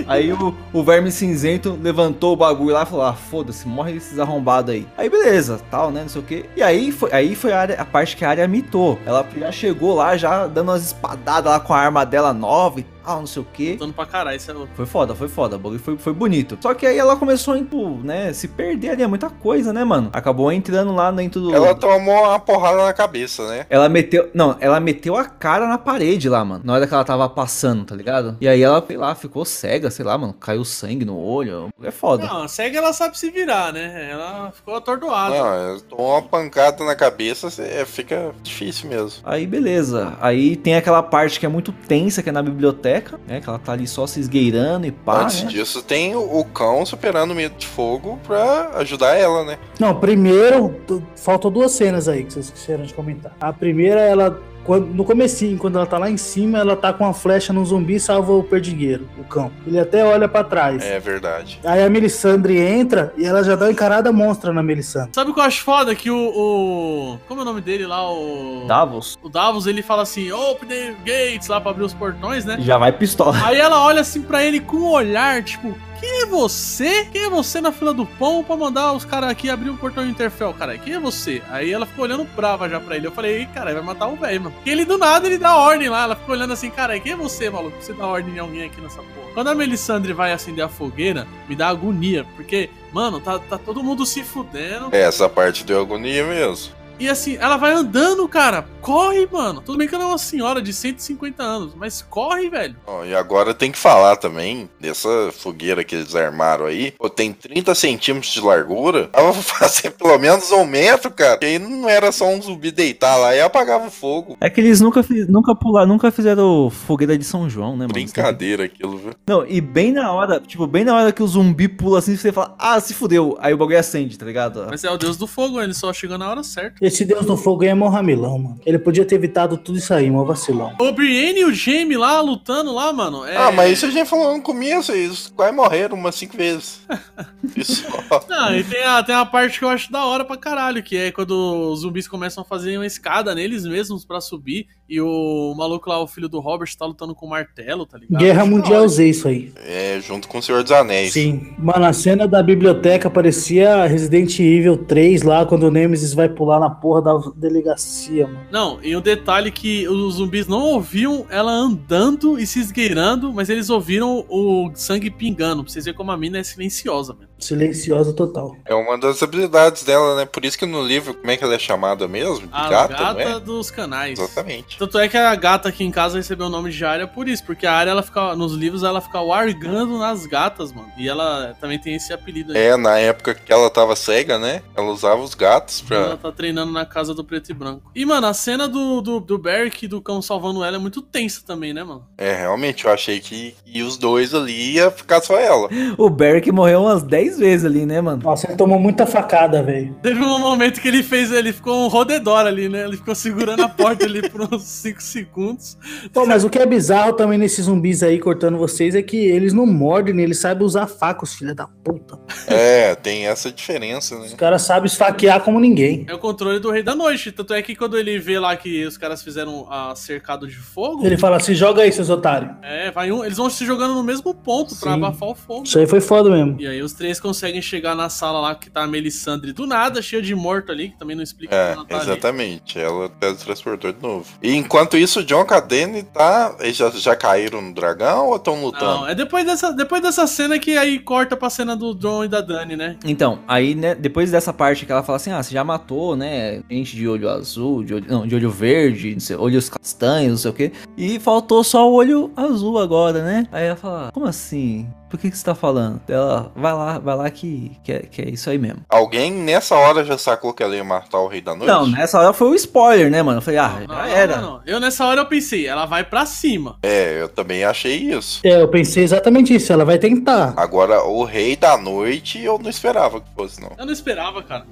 Aí 0.07 0.33
o, 0.33 0.55
o 0.73 0.83
verme 0.83 1.11
cinzento 1.11 1.79
levantou 1.83 2.33
o 2.33 2.37
bagulho 2.37 2.75
lá 2.75 2.83
e 2.83 2.87
falou: 2.87 3.05
Ah, 3.05 3.13
foda-se, 3.15 3.67
morre 3.67 3.97
esses 3.97 4.19
arrombados 4.19 4.75
aí. 4.75 4.87
Aí 4.97 5.09
beleza, 5.09 5.61
tal, 5.71 5.91
né? 5.91 6.03
Não 6.03 6.09
sei 6.09 6.21
o 6.21 6.25
que. 6.25 6.45
E 6.57 6.63
aí 6.63 6.91
foi, 6.93 7.13
aí 7.13 7.35
foi 7.35 7.53
a, 7.53 7.61
área- 7.61 7.81
a 7.81 7.85
parte 7.85 8.17
que 8.17 8.25
a 8.25 8.31
área 8.31 8.47
mitou. 8.49 8.99
Ela 9.07 9.27
já 9.37 9.53
chegou 9.53 9.95
lá, 9.95 10.17
já 10.17 10.47
dando 10.47 10.71
umas 10.71 10.85
espadadas 10.87 11.51
lá 11.51 11.61
com 11.61 11.73
a 11.75 11.79
arma 11.79 12.05
dela 12.05 12.33
nova 12.33 12.81
e 12.81 12.87
tal, 13.05 13.21
não 13.21 13.27
sei 13.27 13.43
o 13.43 13.45
que. 13.45 13.73
Lutando 13.73 13.93
pra 13.93 14.07
caralho, 14.07 14.37
isso 14.37 14.51
é 14.51 14.55
louco. 14.55 14.73
Foi 14.75 14.87
foda, 14.87 15.15
foi 15.15 15.29
foda. 15.29 15.57
O 15.57 15.59
bagulho 15.59 15.81
foi, 15.81 15.97
foi 15.97 16.13
bonito. 16.13 16.59
Só 16.61 16.75
que 16.75 16.87
aí 16.87 16.99
ela 16.99 17.17
começou 17.17 17.55
a, 17.55 17.59
tipo, 17.59 17.99
né, 18.03 18.33
se 18.33 18.49
perder 18.49 18.91
ali, 18.91 19.03
é 19.03 19.07
muita 19.07 19.31
coisa, 19.31 19.73
né, 19.73 19.85
mano? 19.85 20.11
Acabou 20.13 20.51
entrando 20.53 20.93
lá 20.93 21.11
dentro 21.11 21.41
do. 21.41 21.55
Ela 21.55 21.75
tomou 21.75 22.25
uma 22.25 22.39
porrada 22.39 22.85
na 22.85 22.93
cabeça, 22.93 23.47
né? 23.49 23.67
Ela 23.69 23.89
meteu. 23.89 24.31
Não, 24.35 24.57
ela 24.61 24.81
meteu 24.81 25.17
a 25.17 25.25
cara 25.25 25.67
na 25.67 25.79
parede 25.79 26.29
lá, 26.29 26.45
mano. 26.45 26.63
Na 26.65 26.75
hora 26.75 26.87
que 26.87 26.95
ela 26.95 27.05
tava 27.05 27.29
passando, 27.29 27.85
tá 27.85 27.95
ligado? 27.95 28.37
E 28.41 28.49
aí 28.49 28.63
ela, 28.63 28.85
sei 28.87 28.97
lá, 28.97 29.15
ficou 29.15 29.45
cega, 29.45 29.91
sei 29.91 30.05
lá, 30.05 30.17
mano. 30.17 30.33
Caiu 30.33 30.65
sangue 30.65 31.05
no 31.05 31.19
olho. 31.19 31.69
É 31.83 31.91
foda. 31.91 32.27
Não, 32.27 32.43
a 32.43 32.49
cega 32.49 32.79
ela 32.79 32.93
sabe 32.93 33.19
se 33.19 33.31
virar, 33.31 33.73
né? 33.73 34.09
Ela 34.11 34.51
ficou 34.53 34.75
atordoada. 34.75 35.35
Não, 35.35 35.81
tomou 35.81 36.13
uma 36.13 36.23
pancada 36.23 36.85
na 36.85 36.95
cabeça, 36.95 37.49
fica 37.87 38.33
difícil 38.43 38.89
mesmo. 38.89 39.21
Aí 39.25 39.47
beleza. 39.47 40.17
Aí 40.21 40.57
tem 40.57 40.77
aquela 40.77 41.03
parte 41.03 41.39
que 41.39 41.47
é 41.47 41.49
muito 41.49 41.73
tensa, 41.73 42.23
que 42.23 42.29
é 42.29 42.33
na 42.33 42.43
biblioteca, 42.43 42.90
né? 43.27 43.41
Que 43.41 43.49
ela 43.49 43.59
tá 43.59 43.73
ali 43.73 43.87
só 43.87 44.07
se 44.07 44.21
esgueirando 44.21 44.87
e 44.87 44.93
pá. 44.93 45.23
Antes 45.23 45.43
né? 45.43 45.51
disso, 45.51 45.83
tem 45.83 46.15
o, 46.15 46.45
cão 46.45 46.85
superando 46.85 47.31
o 47.31 47.35
medo 47.35 47.55
de 47.57 47.67
fogo 47.67 48.19
pra 48.27 48.71
ajudar 48.77 49.17
ela, 49.17 49.45
né? 49.45 49.59
Não, 49.79 49.95
primeiro, 49.99 50.75
faltam 51.17 51.51
duas 51.51 51.73
cenas 51.73 52.09
aí 52.09 52.25
que 52.25 52.33
vocês 52.33 52.47
esqueceram 52.47 52.85
de 52.85 52.95
comentar. 52.95 53.33
A 53.41 53.53
primeira, 53.53 54.01
ela, 54.01 54.41
quando- 54.71 54.87
no 54.95 55.05
comecinho, 55.05 55.59
quando 55.59 55.77
ela 55.77 55.87
tá 55.87 55.99
lá 55.99 56.09
em 56.09 56.17
cima, 56.17 56.59
ela 56.59 56.77
tá 56.77 56.93
com 56.93 57.03
uma 57.03 57.13
flecha 57.13 57.53
no 57.53 57.65
zumbi 57.65 57.97
e 57.97 58.01
salva 58.01 58.33
o 58.33 58.45
perdigueiro, 58.45 59.09
o 59.19 59.25
cão. 59.25 59.51
Ele 59.67 59.81
até 59.81 60.05
olha 60.05 60.29
pra 60.29 60.45
trás. 60.45 60.81
É 60.85 61.01
verdade. 61.01 61.59
Aí 61.65 61.83
a 61.83 61.91
Melisandre 61.91 62.57
entra 62.57 63.13
e 63.17 63.25
ela 63.27 63.43
já 63.43 63.57
dá 63.57 63.65
uma 63.67 63.73
encarada 63.73 64.13
monstra 64.13 64.53
na 64.53 64.63
Melisandre. 64.63 65.11
Sabe 65.13 65.33
o 65.33 65.35
que 65.35 65.41
eu 65.41 65.45
acho 65.45 65.65
foda? 65.65 65.93
Que 65.95 66.09
o, 66.09 66.17
o- 66.17 67.19
Como 67.27 67.41
é 67.41 67.43
o 67.43 67.47
nome 67.47 67.61
dele 67.61 67.85
lá? 67.85 68.09
O. 68.13 68.65
Davos. 68.69 69.19
O 69.23 69.29
Davos, 69.29 69.67
ele 69.67 69.83
fala 69.83 70.03
assim: 70.03 70.31
Open 70.31 70.69
the 70.69 70.95
gates 71.05 71.49
lá 71.49 71.61
pra 71.61 71.73
abrir 71.73 71.83
os 71.85 71.93
portões, 71.95 72.45
né? 72.45 72.57
Já 72.61 72.79
vai 72.79 72.93
pistola. 72.93 73.37
Aí 73.45 73.59
ela 73.59 73.85
olha 73.85 74.03
assim 74.03 74.23
pra 74.23 74.45
ele 74.45 74.61
com 74.61 74.77
um 74.77 74.91
olhar, 74.91 75.43
tipo, 75.43 75.75
quem 76.01 76.23
é 76.23 76.27
você? 76.27 77.05
Quem 77.13 77.25
é 77.25 77.31
você 77.31 77.61
na 77.61 77.71
fila 77.71 77.93
do 77.93 78.07
pão 78.07 78.43
pra 78.43 78.57
mandar 78.57 78.93
os 78.93 79.05
caras 79.05 79.31
aqui 79.31 79.51
abrir 79.51 79.69
o 79.69 79.77
portão 79.77 80.05
de 80.05 80.11
Interfell, 80.11 80.55
cara? 80.55 80.79
Quem 80.79 80.95
é 80.95 80.99
você? 80.99 81.43
Aí 81.51 81.71
ela 81.71 81.85
ficou 81.85 82.05
olhando 82.05 82.25
brava 82.25 82.69
já 82.69 82.81
pra 82.81 82.97
ele. 82.97 83.07
Eu 83.07 83.13
falei, 83.13 83.39
ei, 83.39 83.47
cara, 83.47 83.75
vai 83.75 83.83
matar 83.83 84.09
o 84.09 84.17
velho, 84.17 84.43
mano. 84.43 84.57
E 84.65 84.71
ele 84.71 84.85
do 84.85 84.97
nada 84.97 85.27
ele 85.27 85.37
dá 85.37 85.55
ordem 85.57 85.89
lá. 85.91 86.05
Ela 86.05 86.17
ficou 86.17 86.35
olhando 86.35 86.55
assim, 86.55 86.71
cara, 86.71 86.99
quem 86.99 87.13
é 87.13 87.17
você, 87.17 87.51
maluco? 87.51 87.77
Você 87.81 87.93
dá 87.93 88.07
ordem 88.07 88.35
em 88.35 88.39
alguém 88.39 88.65
aqui 88.65 88.81
nessa 88.81 89.03
porra. 89.03 89.31
Quando 89.35 89.49
a 89.49 89.55
Melisandre 89.55 90.13
vai 90.13 90.33
acender 90.33 90.65
a 90.65 90.69
fogueira, 90.69 91.27
me 91.49 91.55
dá 91.55 91.69
agonia, 91.69 92.27
porque, 92.35 92.71
mano, 92.93 93.21
tá, 93.21 93.39
tá 93.39 93.59
todo 93.59 93.83
mundo 93.83 94.07
se 94.07 94.25
fudendo. 94.25 94.89
É, 94.93 95.03
Essa 95.03 95.29
parte 95.29 95.65
deu 95.65 95.81
agonia 95.81 96.25
mesmo. 96.27 96.80
E 97.01 97.09
assim, 97.09 97.39
ela 97.41 97.57
vai 97.57 97.73
andando, 97.73 98.29
cara. 98.29 98.67
Corre, 98.83 99.27
mano. 99.27 99.63
Tudo 99.63 99.79
bem 99.79 99.89
que 99.89 99.95
ela 99.95 100.05
é 100.05 100.07
uma 100.07 100.19
senhora 100.19 100.61
de 100.61 100.71
150 100.71 101.43
anos, 101.43 101.73
mas 101.75 102.03
corre, 102.03 102.51
velho. 102.51 102.77
Ó, 102.87 103.05
e 103.05 103.15
agora 103.15 103.55
tem 103.55 103.73
que 103.73 103.79
falar 103.79 104.17
também 104.17 104.69
dessa 104.79 105.09
fogueira 105.33 105.83
que 105.83 105.95
eles 105.95 106.15
armaram 106.15 106.67
aí. 106.67 106.93
Pô, 106.93 107.09
tem 107.09 107.33
30 107.33 107.75
centímetros 107.75 108.33
de 108.33 108.41
largura. 108.43 109.09
Ela 109.17 109.33
vai 109.33 109.43
fazer 109.43 109.93
pelo 109.93 110.19
menos 110.19 110.51
um 110.51 110.67
metro, 110.67 111.11
cara. 111.11 111.39
E 111.43 111.47
aí 111.47 111.59
não 111.59 111.89
era 111.89 112.13
só 112.13 112.27
um 112.29 112.41
zumbi 112.41 112.71
deitar 112.71 113.17
lá 113.17 113.35
e 113.35 113.41
apagava 113.41 113.87
o 113.87 113.91
fogo. 113.91 114.37
É 114.39 114.51
que 114.51 114.61
eles 114.61 114.81
nunca, 114.83 115.03
fiz, 115.03 115.27
nunca 115.27 115.55
pularam, 115.55 115.89
nunca 115.89 116.11
fizeram 116.11 116.69
fogueira 116.69 117.17
de 117.17 117.25
São 117.25 117.49
João, 117.49 117.73
né, 117.73 117.85
mano? 117.85 117.95
Brincadeira 117.95 118.65
aquilo, 118.65 118.99
viu? 118.99 119.15
Não, 119.27 119.47
e 119.47 119.61
bem 119.61 119.93
na 119.93 120.13
hora, 120.13 120.39
tipo, 120.39 120.67
bem 120.67 120.85
na 120.85 120.95
hora 120.95 121.13
que 121.13 121.23
o 121.23 121.27
zumbi 121.27 121.67
pula 121.67 121.99
assim, 121.99 122.15
você 122.15 122.31
fala, 122.31 122.55
ah, 122.59 122.79
se 122.79 122.93
fudeu. 122.93 123.39
Aí 123.41 123.55
o 123.55 123.57
bagulho 123.57 123.79
acende, 123.79 124.19
tá 124.19 124.27
ligado? 124.27 124.67
Mas 124.69 124.85
é 124.85 124.91
o 124.91 124.99
deus 124.99 125.17
do 125.17 125.27
fogo, 125.27 125.61
ele 125.63 125.73
só 125.73 125.93
chegou 125.95 126.19
na 126.19 126.29
hora 126.29 126.43
certa. 126.43 126.90
Esse 126.91 127.05
Deus 127.05 127.25
no 127.25 127.37
Fogo 127.37 127.63
aí 127.63 127.69
é 127.69 127.75
mó 127.75 127.89
ramilão, 127.89 128.37
mano. 128.37 128.61
Ele 128.67 128.77
podia 128.77 129.05
ter 129.05 129.15
evitado 129.15 129.57
tudo 129.57 129.79
isso 129.79 129.95
aí, 129.95 130.11
mó 130.11 130.25
vacilão. 130.25 130.75
O 130.81 130.91
Brienne 130.91 131.39
e 131.39 131.45
o 131.45 131.55
Jaime 131.55 131.97
lá 131.97 132.21
lutando 132.21 132.75
lá, 132.75 132.93
mano. 132.93 133.25
É... 133.25 133.37
Ah, 133.37 133.53
mas 133.53 133.75
isso 133.75 133.87
a 133.87 133.91
gente 133.91 134.09
falou 134.09 134.37
no 134.37 134.43
começo, 134.43 134.91
eles 134.91 135.33
quase 135.37 135.55
morreram 135.55 135.97
umas 135.97 136.17
cinco 136.17 136.37
vezes. 136.37 136.81
Isso. 137.57 137.85
Não, 138.29 138.57
e 138.57 138.63
tem 138.63 138.83
a, 138.85 139.03
tem 139.03 139.15
a 139.15 139.25
parte 139.25 139.59
que 139.59 139.65
eu 139.65 139.69
acho 139.69 139.91
da 139.91 140.05
hora 140.05 140.25
pra 140.25 140.37
caralho, 140.37 140.83
que 140.83 140.97
é 140.97 141.11
quando 141.11 141.33
os 141.73 141.81
zumbis 141.81 142.07
começam 142.07 142.43
a 142.43 142.47
fazer 142.47 142.77
uma 142.77 142.87
escada 142.87 143.35
neles 143.35 143.65
mesmos 143.65 144.05
pra 144.05 144.21
subir, 144.21 144.69
e 144.91 145.01
o 145.01 145.55
maluco 145.57 145.89
lá, 145.89 146.03
o 146.03 146.07
filho 146.09 146.29
do 146.29 146.41
Robert, 146.41 146.69
tá 146.77 146.85
lutando 146.85 147.15
com 147.15 147.25
o 147.25 147.31
martelo, 147.31 147.87
tá 147.87 147.97
ligado? 147.97 148.19
Guerra 148.21 148.45
Mundial. 148.45 148.89
Z, 148.89 149.09
isso 149.09 149.29
aí. 149.29 149.53
É, 149.65 150.01
junto 150.01 150.27
com 150.27 150.39
o 150.39 150.43
Senhor 150.43 150.65
dos 150.65 150.73
Anéis. 150.73 151.13
Sim. 151.13 151.55
Mano, 151.57 151.85
a 151.85 151.93
cena 151.93 152.27
da 152.27 152.43
biblioteca 152.43 153.09
parecia 153.09 153.87
Resident 153.87 154.37
Evil 154.41 154.77
3 154.77 155.23
lá, 155.23 155.47
quando 155.47 155.63
o 155.63 155.71
Nemesis 155.71 156.13
vai 156.13 156.29
pular 156.29 156.59
na 156.59 156.69
porra 156.69 157.03
da 157.03 157.31
delegacia, 157.37 158.27
mano. 158.27 158.41
Não, 158.51 158.83
e 158.83 158.97
o 158.97 159.01
detalhe 159.01 159.53
que 159.53 159.87
os 159.87 160.15
zumbis 160.15 160.49
não 160.49 160.61
ouviam 160.61 161.25
ela 161.31 161.53
andando 161.53 162.37
e 162.37 162.45
se 162.45 162.59
esgueirando, 162.59 163.33
mas 163.33 163.49
eles 163.49 163.71
ouviram 163.71 164.27
o 164.29 164.73
sangue 164.75 165.09
pingando, 165.09 165.63
pra 165.63 165.73
vocês 165.73 165.85
verem 165.85 165.97
como 165.97 166.11
a 166.11 166.17
mina 166.17 166.39
é 166.39 166.43
silenciosa, 166.43 167.15
mano. 167.15 167.30
Silenciosa 167.41 168.13
total. 168.13 168.57
É 168.65 168.75
uma 168.75 168.99
das 168.99 169.23
habilidades 169.23 169.85
dela, 169.85 170.17
né? 170.17 170.25
Por 170.25 170.45
isso 170.45 170.59
que 170.59 170.67
no 170.67 170.83
livro, 170.83 171.15
como 171.15 171.31
é 171.31 171.37
que 171.37 171.45
ela 171.45 171.55
é 171.55 171.59
chamada 171.59 172.07
mesmo? 172.07 172.49
A 172.53 172.69
gata, 172.69 172.95
gata, 172.95 173.25
não 173.25 173.37
é? 173.37 173.41
dos 173.41 173.71
canais. 173.71 174.19
Exatamente. 174.19 174.79
Tanto 174.79 174.99
é 174.99 175.09
que 175.09 175.17
a 175.17 175.35
gata 175.35 175.69
aqui 175.69 175.85
em 175.85 175.91
casa 175.91 176.19
recebeu 176.19 176.47
o 176.47 176.51
nome 176.51 176.71
de 176.71 176.85
área 176.85 177.07
por 177.07 177.29
isso, 177.29 177.45
porque 177.45 177.67
a 177.67 177.73
área 177.73 177.91
ela 177.91 178.03
fica 178.03 178.35
nos 178.35 178.53
livros 178.53 178.83
ela 178.83 179.01
fica 179.01 179.21
largando 179.21 179.99
nas 179.99 180.27
gatas, 180.27 180.73
mano. 180.73 180.91
E 180.97 181.09
ela 181.09 181.57
também 181.61 181.79
tem 181.79 181.95
esse 181.95 182.13
apelido 182.13 182.53
aí. 182.53 182.59
É, 182.59 182.77
na 182.77 182.99
época 182.99 183.35
que 183.35 183.53
ela 183.53 183.71
tava 183.71 183.97
cega, 183.97 184.39
né? 184.39 184.63
Ela 184.77 184.91
usava 184.91 185.21
os 185.21 185.35
gatos 185.35 185.85
Ela 185.91 186.17
pra. 186.17 186.31
tá 186.31 186.33
treinando 186.33 186.73
na 186.73 186.85
casa 186.85 187.15
do 187.15 187.25
preto 187.25 187.51
e 187.51 187.55
branco. 187.55 187.91
E, 187.95 188.05
mano, 188.05 188.27
a 188.27 188.35
cena 188.35 188.69
do, 188.69 189.01
do, 189.01 189.21
do 189.21 189.39
Beric 189.39 189.85
e 189.85 189.89
do 189.89 190.01
cão 190.01 190.21
salvando 190.21 190.65
ela 190.65 190.77
é 190.77 190.79
muito 190.79 191.03
tensa 191.03 191.43
também, 191.47 191.73
né, 191.73 191.83
mano? 191.83 192.07
É, 192.17 192.35
realmente, 192.35 192.85
eu 192.85 192.93
achei 192.93 193.21
que 193.21 193.55
e 193.67 193.83
os 193.83 193.97
dois 193.97 194.35
ali 194.35 194.75
ia 194.75 194.91
ficar 194.91 195.21
só 195.21 195.39
ela. 195.39 195.69
O 195.97 196.09
Beric 196.09 196.51
morreu 196.51 196.83
umas 196.83 197.03
10 197.03 197.30
três 197.31 197.39
vezes 197.39 197.67
ali, 197.67 197.87
né, 197.87 198.01
mano? 198.01 198.23
Nossa, 198.23 198.47
ele 198.49 198.57
tomou 198.57 198.79
muita 198.79 199.07
facada, 199.07 199.63
velho. 199.63 199.95
Teve 200.03 200.21
um 200.21 200.39
momento 200.39 200.81
que 200.81 200.89
ele 200.89 201.03
fez, 201.03 201.31
ele 201.33 201.53
ficou 201.53 201.85
um 201.85 201.89
rodedor 201.89 202.47
ali, 202.47 202.69
né? 202.69 202.85
Ele 202.85 202.97
ficou 202.97 203.15
segurando 203.15 203.63
a 203.63 203.69
porta 203.69 204.05
ali 204.05 204.29
por 204.29 204.43
uns 204.53 204.63
5 204.81 205.03
segundos. 205.03 205.77
Pô, 206.13 206.27
mas 206.27 206.45
o 206.45 206.51
que 206.51 206.59
é 206.59 206.67
bizarro 206.67 207.13
também 207.13 207.39
nesses 207.39 207.67
zumbis 207.67 208.03
aí 208.03 208.19
cortando 208.19 208.59
vocês 208.59 208.95
é 208.95 209.03
que 209.03 209.17
eles 209.17 209.53
não 209.53 209.67
mordem, 209.67 210.15
né? 210.15 210.23
eles 210.23 210.39
sabem 210.41 210.65
usar 210.65 210.87
faca, 210.87 211.25
os 211.25 211.35
filhos 211.35 211.55
da 211.55 211.67
puta. 211.67 212.19
É, 212.47 212.95
tem 212.95 213.27
essa 213.27 213.51
diferença, 213.51 214.19
né? 214.19 214.27
Os 214.27 214.35
caras 214.35 214.63
sabem 214.63 214.87
esfaquear 214.87 215.41
como 215.41 215.61
ninguém. 215.61 216.05
É 216.09 216.15
o 216.15 216.19
controle 216.19 216.59
do 216.59 216.71
Rei 216.71 216.83
da 216.83 216.95
Noite. 216.95 217.33
Tanto 217.33 217.55
é 217.55 217.63
que 217.63 217.75
quando 217.77 217.97
ele 217.99 218.19
vê 218.19 218.39
lá 218.39 218.57
que 218.57 218.85
os 218.85 218.97
caras 218.97 219.23
fizeram 219.23 219.67
a 219.71 219.95
cercado 219.95 220.47
de 220.47 220.57
fogo, 220.57 221.05
Ele 221.07 221.17
fala 221.17 221.37
assim: 221.37 221.55
joga 221.55 221.83
aí, 221.83 221.93
seus 221.93 222.09
otários. 222.11 222.51
é, 222.63 222.91
vai 222.91 223.13
um, 223.13 223.25
eles 223.25 223.37
vão 223.37 223.49
se 223.51 223.65
jogando 223.65 223.95
no 223.95 224.03
mesmo 224.03 224.35
ponto 224.35 224.75
pra 224.77 224.93
Sim. 224.93 224.97
abafar 224.97 225.29
o 225.29 225.35
fogo. 225.35 225.65
Isso 225.65 225.79
aí 225.79 225.87
foi 225.87 226.01
foda 226.01 226.31
mesmo. 226.31 226.57
E 226.61 226.67
aí 226.67 226.83
os 226.83 226.93
três 226.93 227.20
conseguem 227.21 227.61
chegar 227.63 227.95
na 227.95 228.09
sala 228.09 228.41
lá 228.41 228.55
que 228.55 228.71
tá 228.71 228.83
a 228.83 228.87
Melisandre 228.87 229.53
do 229.53 229.67
nada, 229.67 230.01
cheia 230.03 230.23
de 230.23 230.35
morto 230.35 230.73
ali, 230.73 230.91
que 230.91 230.99
também 230.99 231.15
não 231.15 231.23
explica 231.23 231.55
É, 231.55 231.73
ela 231.73 231.85
tá 231.85 231.97
ali. 231.97 232.05
exatamente. 232.11 232.79
Ela 232.79 233.09
teletransportou 233.09 233.93
de 233.93 234.03
novo. 234.03 234.27
E 234.43 234.55
enquanto 234.55 234.97
isso, 234.97 235.21
o 235.21 235.25
John 235.25 235.45
Cadene 235.45 236.03
tá. 236.03 236.57
Eles 236.61 236.77
já, 236.77 236.91
já 236.91 237.15
caíram 237.15 237.61
no 237.61 237.75
dragão 237.75 238.29
ou 238.29 238.37
estão 238.37 238.61
lutando? 238.63 238.85
Não, 239.01 239.09
é 239.09 239.15
depois 239.15 239.45
dessa, 239.45 239.73
depois 239.73 240.03
dessa 240.03 240.27
cena 240.27 240.59
que 240.59 240.77
aí 240.77 240.99
corta 240.99 241.37
pra 241.37 241.51
cena 241.51 241.77
do 241.77 241.95
John 241.95 242.25
e 242.25 242.29
da 242.29 242.41
Dani, 242.41 242.77
né? 242.77 242.97
Então, 243.05 243.41
aí, 243.47 243.75
né, 243.75 243.95
depois 243.95 244.31
dessa 244.31 244.53
parte 244.53 244.87
que 244.87 244.93
ela 244.93 245.03
fala 245.03 245.17
assim, 245.17 245.31
ah, 245.31 245.43
você 245.43 245.53
já 245.53 245.63
matou, 245.65 246.17
né, 246.17 246.63
gente 246.71 246.97
de 246.97 247.07
olho 247.09 247.29
azul, 247.29 247.85
de 247.85 247.95
olho, 247.95 248.05
não, 248.09 248.27
de 248.27 248.35
olho 248.35 248.51
verde, 248.51 249.13
não 249.13 249.21
sei, 249.21 249.37
olhos 249.37 249.69
castanhos, 249.69 250.31
não 250.31 250.39
sei 250.39 250.51
o 250.51 250.55
quê, 250.55 250.73
e 250.97 251.19
faltou 251.19 251.63
só 251.63 251.89
o 251.89 251.95
olho 251.95 252.31
azul 252.37 252.79
agora, 252.79 253.23
né? 253.23 253.47
Aí 253.53 253.67
ela 253.67 253.77
fala, 253.77 254.11
como 254.13 254.27
assim? 254.27 254.89
Por 255.11 255.19
que 255.19 255.29
que 255.31 255.37
você 255.37 255.45
tá 255.45 255.57
falando? 255.57 256.01
Ela, 256.09 256.53
vai 256.55 256.73
lá, 256.73 256.99
vai 257.01 257.17
lá 257.17 257.31
que, 257.31 257.73
que, 257.83 257.93
é, 257.93 257.99
que 258.01 258.23
é 258.23 258.31
isso 258.31 258.49
aí 258.49 258.59
mesmo. 258.59 258.83
Alguém 258.89 259.33
nessa 259.33 259.75
hora 259.75 260.05
já 260.05 260.17
sacou 260.17 260.53
que 260.55 260.63
ela 260.63 260.77
ia 260.77 260.85
matar 260.85 261.19
o 261.19 261.27
Rei 261.27 261.41
da 261.41 261.53
Noite? 261.55 261.67
Não, 261.67 261.87
nessa 261.89 262.21
hora 262.21 262.33
foi 262.33 262.49
o 262.49 262.55
spoiler, 262.55 263.11
né, 263.11 263.21
mano? 263.21 263.39
Eu 263.39 263.43
falei, 263.43 263.59
ah, 263.59 263.69
Não, 263.69 263.81
já 263.81 263.87
não, 263.87 264.05
era. 264.05 264.37
não, 264.37 264.43
não. 264.53 264.61
Eu 264.65 264.79
nessa 264.79 265.05
hora 265.05 265.21
eu 265.23 265.27
pensei, 265.27 265.67
ela 265.67 265.85
vai 265.85 266.05
pra 266.05 266.25
cima. 266.25 266.77
É, 266.83 267.21
eu 267.21 267.29
também 267.29 267.65
achei 267.65 267.97
isso. 267.97 268.41
É, 268.45 268.63
eu 268.63 268.69
pensei 268.69 269.03
exatamente 269.03 269.53
isso. 269.55 269.73
Ela 269.73 269.85
vai 269.85 269.99
tentar. 269.99 270.55
Agora, 270.57 271.03
o 271.05 271.25
Rei 271.25 271.57
da 271.57 271.77
Noite, 271.77 272.41
eu 272.41 272.57
não 272.59 272.71
esperava 272.71 273.21
que 273.21 273.27
fosse, 273.35 273.61
não. 273.61 273.73
Eu 273.77 273.87
não 273.87 273.93
esperava, 273.93 274.43
cara. 274.45 274.65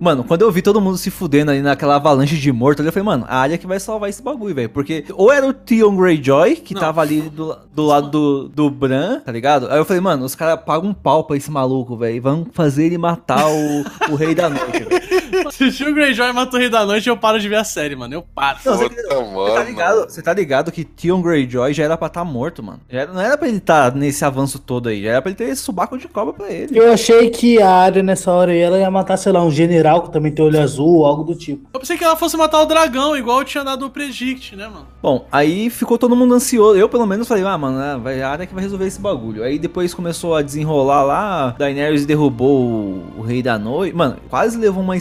Mano, 0.00 0.24
quando 0.24 0.42
eu 0.42 0.50
vi 0.50 0.60
todo 0.60 0.80
mundo 0.80 0.98
se 0.98 1.10
fudendo 1.10 1.50
ali 1.50 1.62
naquela 1.62 1.96
avalanche 1.96 2.36
de 2.36 2.52
morto 2.52 2.80
ali, 2.80 2.88
eu 2.88 2.92
falei, 2.92 3.06
mano, 3.06 3.24
a 3.28 3.38
área 3.38 3.56
que 3.56 3.66
vai 3.66 3.78
salvar 3.80 4.10
esse 4.10 4.20
bagulho, 4.22 4.54
velho. 4.54 4.68
Porque 4.68 5.04
ou 5.14 5.32
era 5.32 5.46
o 5.46 5.52
Theon 5.52 5.96
Greyjoy, 5.96 6.56
que 6.56 6.74
Não. 6.74 6.80
tava 6.80 7.00
ali 7.00 7.22
do, 7.22 7.56
do 7.74 7.86
lado 7.86 8.10
do, 8.10 8.48
do 8.48 8.70
Bran, 8.70 9.20
tá 9.20 9.30
ligado? 9.32 9.68
Aí 9.70 9.78
eu 9.78 9.84
falei, 9.84 10.00
mano, 10.02 10.24
os 10.24 10.34
caras 10.34 10.62
pagam 10.64 10.90
um 10.90 10.94
pau 10.94 11.24
pra 11.24 11.36
esse 11.36 11.50
maluco, 11.50 11.96
velho. 11.96 12.20
Vão 12.20 12.46
fazer 12.52 12.86
ele 12.86 12.98
matar 12.98 13.46
o, 13.46 13.84
o 14.12 14.14
Rei 14.16 14.34
da 14.34 14.50
Noite, 14.50 14.82
velho. 14.84 15.03
Se 15.50 15.84
o 15.84 15.94
Greyjoy 15.94 16.32
mata 16.32 16.56
o 16.56 16.58
Rei 16.60 16.68
da 16.68 16.84
Noite, 16.84 17.08
eu 17.08 17.16
paro 17.16 17.38
de 17.40 17.48
ver 17.48 17.56
a 17.56 17.64
série, 17.64 17.96
mano. 17.96 18.14
Eu 18.14 18.22
paro. 18.22 18.58
Não, 18.64 18.76
você, 18.76 18.88
Puta, 18.88 19.02
você 19.02 19.08
tá 19.08 19.22
mano. 19.24 19.64
ligado, 19.64 20.00
você 20.10 20.22
tá 20.22 20.32
ligado 20.32 20.72
que 20.72 20.84
Theon 20.84 21.20
Greyjoy 21.22 21.72
já 21.72 21.84
era 21.84 21.96
pra 21.96 22.06
estar 22.08 22.24
morto, 22.24 22.62
mano. 22.62 22.80
Já 22.88 23.00
era- 23.02 23.12
não 23.12 23.20
era 23.20 23.36
pra 23.38 23.48
ele 23.48 23.58
estar 23.58 23.94
nesse 23.94 24.24
avanço 24.24 24.58
todo 24.58 24.88
aí. 24.88 25.02
Já 25.02 25.10
era 25.12 25.22
pra 25.22 25.30
ele 25.30 25.36
ter 25.36 25.44
esse 25.48 25.62
subaco 25.62 25.96
de 25.98 26.08
cobra 26.08 26.32
pra 26.32 26.50
ele. 26.50 26.78
Eu 26.78 26.92
achei 26.92 27.30
que 27.30 27.60
a 27.60 27.70
área 27.70 28.02
nessa 28.02 28.30
hora 28.32 28.52
aí 28.52 28.58
ela 28.58 28.78
ia 28.78 28.90
matar, 28.90 29.16
sei 29.16 29.32
lá, 29.32 29.42
um 29.42 29.50
general 29.50 30.02
que 30.02 30.12
também 30.12 30.32
tem 30.32 30.44
olho 30.44 30.60
azul, 30.60 31.04
algo 31.04 31.24
do 31.24 31.34
tipo. 31.34 31.68
Eu 31.72 31.80
pensei 31.80 31.96
que 31.96 32.04
ela 32.04 32.16
fosse 32.16 32.36
matar 32.36 32.60
o 32.62 32.66
dragão, 32.66 33.16
igual 33.16 33.40
eu 33.40 33.44
tinha 33.44 33.64
dado 33.64 33.86
o 33.86 33.90
Predict, 33.90 34.56
né, 34.56 34.66
mano? 34.68 34.86
Bom, 35.02 35.26
aí 35.30 35.68
ficou 35.70 35.98
todo 35.98 36.16
mundo 36.16 36.34
ansioso. 36.34 36.78
Eu, 36.78 36.88
pelo 36.88 37.06
menos, 37.06 37.28
falei, 37.28 37.44
ah, 37.44 37.58
mano, 37.58 38.00
vai 38.00 38.20
a 38.22 38.28
área 38.30 38.46
que 38.46 38.54
vai 38.54 38.62
resolver 38.62 38.86
esse 38.86 39.00
bagulho. 39.00 39.42
Aí 39.42 39.58
depois 39.58 39.92
começou 39.94 40.34
a 40.34 40.42
desenrolar 40.42 41.02
lá. 41.02 41.54
Daenerys 41.58 42.06
derrubou 42.06 42.60
o, 42.60 43.04
o 43.18 43.22
Rei 43.22 43.42
da 43.42 43.58
Noite. 43.58 43.94
Mano, 43.94 44.16
quase 44.28 44.56
levou 44.58 44.82
uma 44.82 44.96